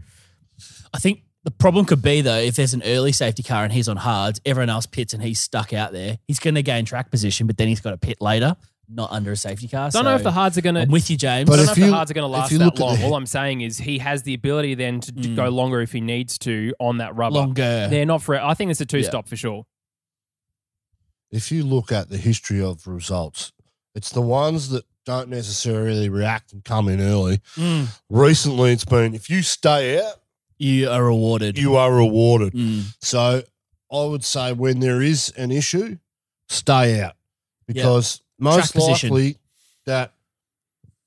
I 0.93 0.99
think 0.99 1.23
the 1.45 1.51
problem 1.51 1.85
could 1.85 2.01
be 2.03 2.21
though 2.21 2.39
if 2.39 2.57
there's 2.57 2.75
an 2.75 2.83
early 2.85 3.13
safety 3.13 3.43
car 3.43 3.65
and 3.65 3.73
he's 3.73 3.89
on 3.89 3.97
hards, 3.99 4.41
everyone 4.47 4.71
else 4.71 4.87
pits 4.87 5.13
and 5.13 5.23
he's 5.23 5.41
stuck 5.41 5.73
out 5.73 5.93
there. 5.93 6.19
He's 6.27 6.39
going 6.39 6.55
to 6.55 6.63
gain 6.63 6.85
track 6.85 7.11
position, 7.11 7.47
but 7.47 7.57
then 7.59 7.69
he's 7.69 7.81
got 7.81 7.91
to 7.91 7.99
pit 7.99 8.19
later, 8.21 8.57
not 8.89 9.11
under 9.13 9.33
a 9.33 9.37
safety 9.37 9.69
car. 9.69 9.81
I 9.81 9.85
don't 9.85 9.93
so 9.93 10.03
know 10.03 10.15
if 10.15 10.23
the 10.23 10.33
hards 10.33 10.57
are 10.57 10.63
going 10.63 10.77
to. 10.77 10.83
I'm 10.83 10.91
with 10.91 11.11
you, 11.11 11.17
James. 11.19 11.49
I 11.51 11.53
But 11.53 11.57
don't 11.57 11.63
if 11.63 11.67
know 11.67 11.73
if 11.73 11.79
you- 11.79 11.87
the 11.87 11.93
hards 11.93 12.11
are 12.11 12.15
going 12.15 12.23
to 12.23 12.29
last 12.29 12.51
that 12.51 12.79
long. 12.79 12.97
the- 12.97 13.05
All 13.05 13.15
I'm 13.15 13.27
saying 13.27 13.61
is 13.61 13.77
he 13.79 13.99
has 13.99 14.23
the 14.23 14.33
ability 14.35 14.75
then 14.75 15.01
to 15.01 15.13
d- 15.13 15.31
Mm. 15.31 15.37
go 15.37 15.49
longer 15.51 15.81
if 15.83 15.93
he 15.93 16.01
needs 16.01 16.39
to 16.41 16.73
on 16.81 16.99
that 16.99 17.15
rubber. 17.15 17.37
longer. 17.37 17.89
They're 17.91 18.07
not 18.07 18.23
for. 18.23 18.41
I 18.43 18.55
think 18.55 18.71
it's 18.71 18.81
a 18.81 18.87
two 18.87 19.01
Yeah. 19.01 19.09
stop 19.09 19.29
for 19.29 19.37
sure. 19.37 19.67
If 21.35 21.51
you 21.53 21.65
look 21.65 21.93
at 21.93 22.09
the 22.11 22.17
history 22.17 22.63
of 22.63 22.87
results, 22.87 23.53
it's 23.95 24.11
the 24.11 24.21
ones 24.21 24.69
that 24.71 24.85
don't 25.05 25.29
necessarily 25.29 26.09
react 26.09 26.53
and 26.53 26.65
come 26.65 26.89
in 26.89 27.01
early. 27.01 27.39
Mm. 27.57 27.89
Recently, 28.09 28.73
it's 28.73 28.85
been 28.85 29.15
if 29.15 29.29
you 29.29 29.43
stay 29.43 30.03
out, 30.03 30.15
You 30.59 30.89
are 30.89 31.05
rewarded. 31.05 31.59
you 31.59 31.77
are 31.77 31.93
rewarded. 31.95 32.53
Mm. 32.53 32.85
So 33.01 33.43
I 33.93 34.05
would 34.05 34.25
say 34.25 34.53
when 34.53 34.81
there 34.81 35.03
is 35.03 35.33
an 35.37 35.51
issue, 35.53 35.99
stay 36.49 37.01
out 37.01 37.15
because 37.67 38.23
most 38.39 38.75
likely 38.77 39.37
that 39.87 40.13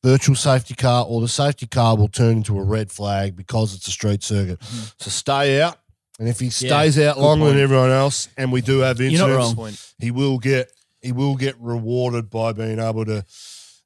virtual 0.03 0.35
safety 0.35 0.75
car 0.75 1.05
or 1.07 1.21
the 1.21 1.27
safety 1.27 1.65
car 1.67 1.97
will 1.97 2.07
turn 2.07 2.37
into 2.37 2.57
a 2.57 2.63
red 2.63 2.91
flag 2.91 3.35
because 3.35 3.73
it's 3.75 3.87
a 3.87 3.91
street 3.91 4.23
circuit. 4.23 4.61
So 4.99 5.09
stay 5.09 5.61
out. 5.61 5.77
And 6.19 6.27
if 6.27 6.39
he 6.39 6.49
stays 6.49 6.97
out 6.97 7.19
longer 7.19 7.45
point. 7.45 7.55
than 7.55 7.63
everyone 7.63 7.91
else, 7.91 8.27
and 8.37 8.51
we 8.51 8.61
do 8.61 8.79
have 8.79 8.99
You're 8.99 9.11
incidents, 9.11 9.93
he 9.99 10.11
will 10.11 10.39
get 10.39 10.71
he 11.01 11.11
will 11.11 11.35
get 11.35 11.55
rewarded 11.59 12.29
by 12.29 12.53
being 12.53 12.79
able 12.79 13.05
to 13.05 13.25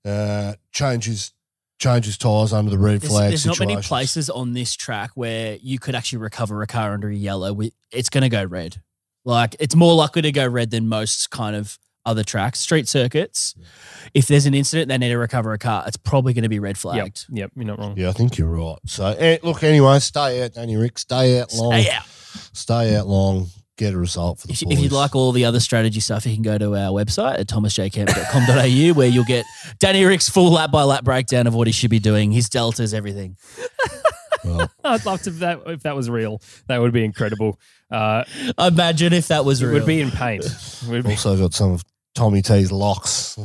uh, 0.06 0.54
change 0.72 1.06
his 1.06 1.32
change 1.78 2.06
his 2.06 2.18
tires 2.18 2.54
under 2.54 2.70
the 2.72 2.78
red 2.78 3.02
There's, 3.02 3.12
flag 3.12 3.30
there's 3.30 3.46
not 3.46 3.60
many 3.60 3.76
places 3.78 4.30
on 4.30 4.54
this 4.54 4.76
track 4.76 5.12
where 5.16 5.58
you 5.62 5.80
could 5.80 5.96
actually 5.96 6.20
recover 6.20 6.62
a 6.62 6.68
car 6.68 6.94
under 6.94 7.10
a 7.10 7.16
yellow. 7.16 7.60
It's 7.92 8.10
going 8.10 8.22
to 8.22 8.30
go 8.30 8.44
red. 8.46 8.82
Like 9.26 9.56
it's 9.60 9.76
more 9.76 9.94
likely 9.96 10.22
to 10.24 10.32
go 10.32 10.48
red 10.48 10.72
than 10.72 10.88
most 10.88 11.32
kind 11.32 11.56
of 11.56 11.78
other 12.06 12.24
tracks, 12.24 12.60
street 12.60 12.88
circuits. 12.88 13.56
If 14.14 14.28
there's 14.28 14.46
an 14.46 14.54
incident, 14.54 14.90
they 14.90 14.98
need 14.98 15.10
to 15.10 15.18
recover 15.18 15.54
a 15.54 15.60
car. 15.60 15.84
It's 15.86 15.98
probably 15.98 16.34
going 16.34 16.44
to 16.44 16.50
be 16.50 16.60
red 16.60 16.76
Yep, 16.76 16.82
flagged. 16.82 17.26
yep, 17.30 17.52
you're 17.56 17.66
not 17.66 17.78
wrong. 17.78 17.96
Yeah, 17.98 18.10
I 18.10 18.14
think 18.14 18.38
you're 18.38 18.48
right. 18.48 18.78
So 18.86 19.06
eh, 19.08 19.38
look, 19.44 19.64
anyway, 19.64 20.00
stay 20.00 20.44
out, 20.44 20.54
Danny 20.54 20.78
Rick. 20.78 20.98
Stay 20.98 21.40
out 21.40 21.54
long. 21.54 21.80
Stay 21.80 21.92
out. 21.92 22.06
Stay 22.54 22.96
out 22.96 23.08
long. 23.08 23.48
Get 23.78 23.94
a 23.94 23.98
result 23.98 24.38
for 24.40 24.48
the 24.48 24.54
If, 24.54 24.62
boys. 24.62 24.74
if 24.74 24.80
you'd 24.84 24.92
like 24.92 25.16
all 25.16 25.32
the 25.32 25.46
other 25.46 25.60
strategy 25.60 26.02
stuff, 26.02 26.26
you 26.28 26.34
can 26.36 26.44
go 26.44 26.58
to 26.58 26.76
our 26.76 26.92
website 26.92 27.40
at 27.40 27.48
thomasjcamp.com.au 27.48 28.94
where 28.94 29.08
you'll 29.08 29.24
get 29.24 29.46
Danny 29.80 30.04
Rick's 30.06 30.30
full 30.30 30.52
lap 30.52 30.70
by 30.72 30.84
lap 30.84 31.04
breakdown 31.04 31.48
of 31.48 31.56
what 31.56 31.68
he 31.68 31.74
should 31.74 31.90
be 31.90 31.98
doing, 32.00 32.32
his 32.32 32.48
deltas, 32.50 32.94
everything. 32.94 33.38
Well, 34.44 34.70
I'd 34.84 35.06
love 35.06 35.22
to 35.24 35.30
if 35.32 35.40
that 35.40 35.62
if 35.68 35.84
that 35.84 35.96
was 35.96 36.10
real. 36.10 36.42
That 36.68 36.80
would 36.82 36.94
be 36.94 37.04
incredible. 37.04 37.60
Uh, 37.90 38.24
Imagine 38.60 39.14
if 39.14 39.28
that 39.30 39.46
was 39.46 39.62
It 39.62 39.72
would 39.72 39.86
be 39.86 40.00
in 40.02 40.12
paint. 40.12 40.44
Would 40.88 41.04
be- 41.04 41.12
also 41.12 41.36
got 41.38 41.54
some 41.54 41.72
of 41.72 41.84
Tommy 42.14 42.42
T's 42.42 42.72
locks, 42.72 43.38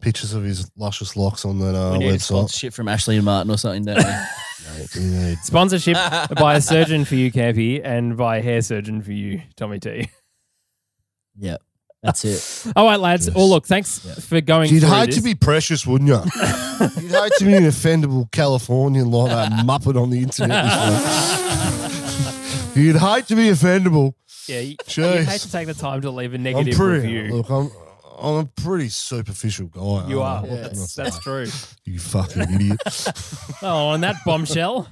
pictures 0.00 0.32
of 0.32 0.44
his 0.44 0.70
luscious 0.76 1.16
locks 1.16 1.44
on 1.44 1.58
that 1.58 1.74
uh, 1.74 1.92
we 1.92 1.98
need 1.98 2.08
a 2.10 2.12
website. 2.14 2.20
sponsorship 2.22 2.72
from 2.72 2.88
Ashley 2.88 3.16
and 3.16 3.24
Martin 3.24 3.50
or 3.50 3.58
something, 3.58 3.84
don't 3.84 3.96
we? 3.98 4.04
You 4.94 5.00
need- 5.00 5.38
Sponsorship 5.38 5.96
by 6.36 6.56
a 6.56 6.60
surgeon 6.60 7.04
for 7.04 7.14
you, 7.14 7.30
Campy, 7.32 7.80
and 7.84 8.16
by 8.16 8.38
a 8.38 8.42
hair 8.42 8.60
surgeon 8.62 9.00
for 9.00 9.12
you, 9.12 9.40
Tommy 9.56 9.78
T. 9.78 10.08
yeah, 11.38 11.56
that's 12.02 12.24
it. 12.24 12.72
All 12.76 12.84
right, 12.84 12.98
lads. 12.98 13.30
Well, 13.32 13.48
look, 13.48 13.66
thanks 13.66 13.98
for 14.26 14.40
going. 14.40 14.70
You'd 14.72 14.82
hate 14.82 15.06
this. 15.06 15.16
to 15.16 15.22
be 15.22 15.34
precious, 15.36 15.86
wouldn't 15.86 16.08
you? 16.08 16.16
You'd 17.00 17.10
hate 17.12 17.32
to 17.38 17.44
be 17.44 17.54
an 17.54 17.62
offendable 17.64 18.30
Californian 18.32 19.10
like 19.10 19.30
that 19.30 19.52
muppet 19.64 20.00
on 20.00 20.10
the 20.10 20.18
internet. 20.18 20.64
You'd 22.76 22.96
hate 22.96 23.26
to 23.28 23.36
be 23.36 23.48
offendable. 23.48 24.14
Yeah, 24.48 24.60
you, 24.60 24.70
you 24.70 24.76
Jeez. 24.84 25.24
hate 25.24 25.40
to 25.40 25.50
take 25.52 25.66
the 25.68 25.74
time 25.74 26.00
to 26.02 26.10
leave 26.10 26.32
a 26.32 26.36
I'm 26.36 26.42
negative 26.42 26.74
pretty. 26.76 27.06
review. 27.16 27.36
Look, 27.36 27.50
I'm. 27.50 27.70
I'm 28.18 28.36
a 28.36 28.44
pretty 28.46 28.88
superficial 28.88 29.66
guy. 29.66 30.08
you 30.08 30.22
aren't 30.22 30.22
are. 30.22 30.36
I? 30.38 30.40
What 30.40 30.48
can 30.48 30.58
I 30.58 30.62
That's, 30.68 30.94
that's 30.94 31.18
true. 31.20 31.46
You 31.84 31.98
fucking 31.98 32.42
idiot. 32.54 32.80
Oh, 33.62 33.88
on 33.88 34.00
that 34.02 34.16
bombshell, 34.24 34.88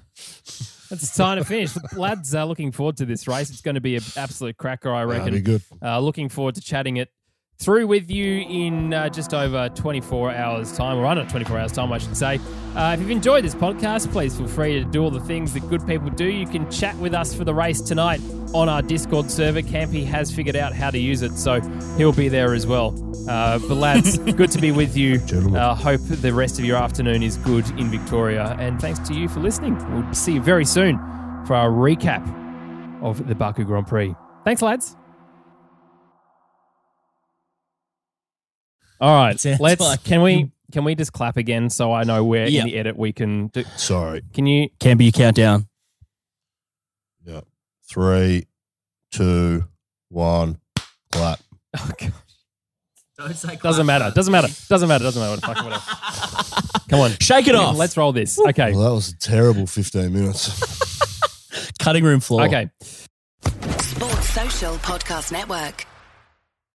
it's 0.91 1.15
time 1.17 1.39
to 1.39 1.45
finish. 1.45 1.73
The 1.73 1.99
lads 2.01 2.35
are 2.35 2.47
looking 2.47 2.73
forward 2.73 2.97
to 2.99 3.05
this 3.05 3.27
race. 3.29 3.51
It's 3.51 3.61
going 3.61 3.75
to 3.75 3.81
be 3.81 3.97
an 3.97 4.03
absolute 4.17 4.57
cracker, 4.57 4.93
I 4.93 5.05
That'd 5.05 5.25
be 5.33 5.39
reckon. 5.39 5.45
good. 5.45 5.63
Uh, 5.83 5.99
looking 6.01 6.29
forward 6.29 6.55
to 6.55 6.61
chatting 6.61 6.97
it 6.99 7.11
through 7.59 7.87
with 7.87 8.11
you 8.11 8.41
in 8.41 8.93
uh, 8.93 9.09
just 9.09 9.33
over 9.33 9.69
24 9.71 10.33
hours' 10.33 10.77
time, 10.77 10.99
or 10.99 11.07
under 11.07 11.25
24 11.25 11.59
hours' 11.59 11.73
time, 11.73 11.93
I 11.93 11.99
should 11.99 12.17
say. 12.17 12.41
Uh, 12.75 12.95
if 12.95 13.01
you've 13.01 13.11
enjoyed 13.11 13.45
this 13.45 13.55
podcast, 13.55 14.11
please 14.11 14.37
feel 14.37 14.49
free 14.49 14.75
to 14.75 14.85
do 14.85 15.03
all 15.03 15.11
the 15.11 15.21
things 15.21 15.55
that 15.55 15.69
good 15.69 15.87
people 15.87 16.11
do. 16.11 16.25
You 16.27 16.47
can 16.47 16.71
chat 16.71 16.97
with 16.97 17.15
us 17.15 17.35
for 17.35 17.45
the 17.45 17.55
race 17.55 17.81
tonight 17.81 18.21
on 18.53 18.69
our 18.69 18.83
Discord 18.83 19.31
server. 19.31 19.63
Campy 19.63 20.05
has 20.05 20.35
figured 20.35 20.57
out 20.57 20.73
how 20.73 20.91
to 20.91 20.99
use 20.99 21.23
it, 21.23 21.33
so 21.33 21.61
he'll 21.97 22.13
be 22.13 22.29
there 22.29 22.55
as 22.55 22.67
well. 22.67 22.95
Uh, 23.29 23.59
but 23.61 23.77
lads, 23.77 24.19
good 24.37 24.51
to 24.51 24.61
be 24.61 24.73
with 24.73 24.97
you. 24.97 25.21
Uh, 25.57 25.75
hope 25.75 26.01
the 26.03 26.33
rest 26.33 26.59
of 26.59 26.65
your 26.65 26.77
afternoon 26.77 27.23
is 27.23 27.37
good 27.39 27.69
in 27.79 27.91
Victoria, 27.91 28.57
and 28.59 28.81
thanks 28.81 28.99
to 29.09 29.15
you 29.15 29.29
for 29.29 29.41
listening. 29.41 29.77
We'll 29.95 30.13
see 30.13 30.35
you 30.35 30.43
very 30.43 30.65
soon 30.65 30.99
for 31.47 31.55
our 31.55 31.71
recap 31.71 32.23
of 33.03 33.27
the 33.29 33.35
Baku 33.35 33.65
Grand 33.65 33.87
Prix. 33.87 34.15
Thanks, 34.45 34.63
lads. 34.63 34.97
All 39.05 39.15
right, 39.15 39.39
Sounds 39.39 39.61
let's. 39.61 39.81
like- 39.83 40.03
Can 40.05 40.23
we? 40.23 40.51
Can 40.73 40.83
we 40.85 40.95
just 40.95 41.13
clap 41.13 41.37
again 41.37 41.69
so 41.71 41.93
I 41.93 42.05
know 42.05 42.25
where 42.25 42.49
Yeah. 42.49 42.63
in 42.63 42.67
the 42.69 42.77
edit 42.77 42.97
we 42.97 43.13
can 43.13 43.49
do? 43.49 43.65
Sorry. 43.77 44.23
Can 44.33 44.47
you? 44.47 44.71
Can 44.81 44.97
be 44.97 45.05
your 45.05 45.13
countdown. 45.13 45.69
Yeah. 47.25 47.43
Three, 47.89 48.47
two, 49.13 49.65
one, 50.09 50.59
clap. 51.13 51.39
Oh, 51.79 51.91
God. 51.99 52.13
Don't 53.19 53.37
say 53.37 53.57
Doesn't 53.57 53.85
matter. 53.87 54.11
Doesn't 54.15 54.33
matter. 54.33 54.49
Doesn't 54.69 54.89
matter. 54.89 55.05
Doesn't 55.05 55.23
matter. 55.23 55.41
Fuck 55.41 55.65
whatever. 55.65 55.83
Come 56.89 57.01
on. 57.01 57.11
Shake 57.21 57.47
it 57.47 57.55
off. 57.55 57.77
Let's 57.77 57.97
roll 57.97 58.13
this. 58.13 58.39
Okay. 58.41 58.73
Well, 58.73 58.83
that 58.89 58.95
was 58.95 59.11
a 59.11 59.19
terrible 59.19 59.67
15 59.67 60.13
minutes. 60.13 61.73
Cutting 61.79 62.05
room 62.05 62.21
floor. 62.21 62.47
Okay. 62.47 62.71
Sports 63.81 64.31
Social 64.31 64.75
Podcast 64.79 65.31
Network. 65.31 65.87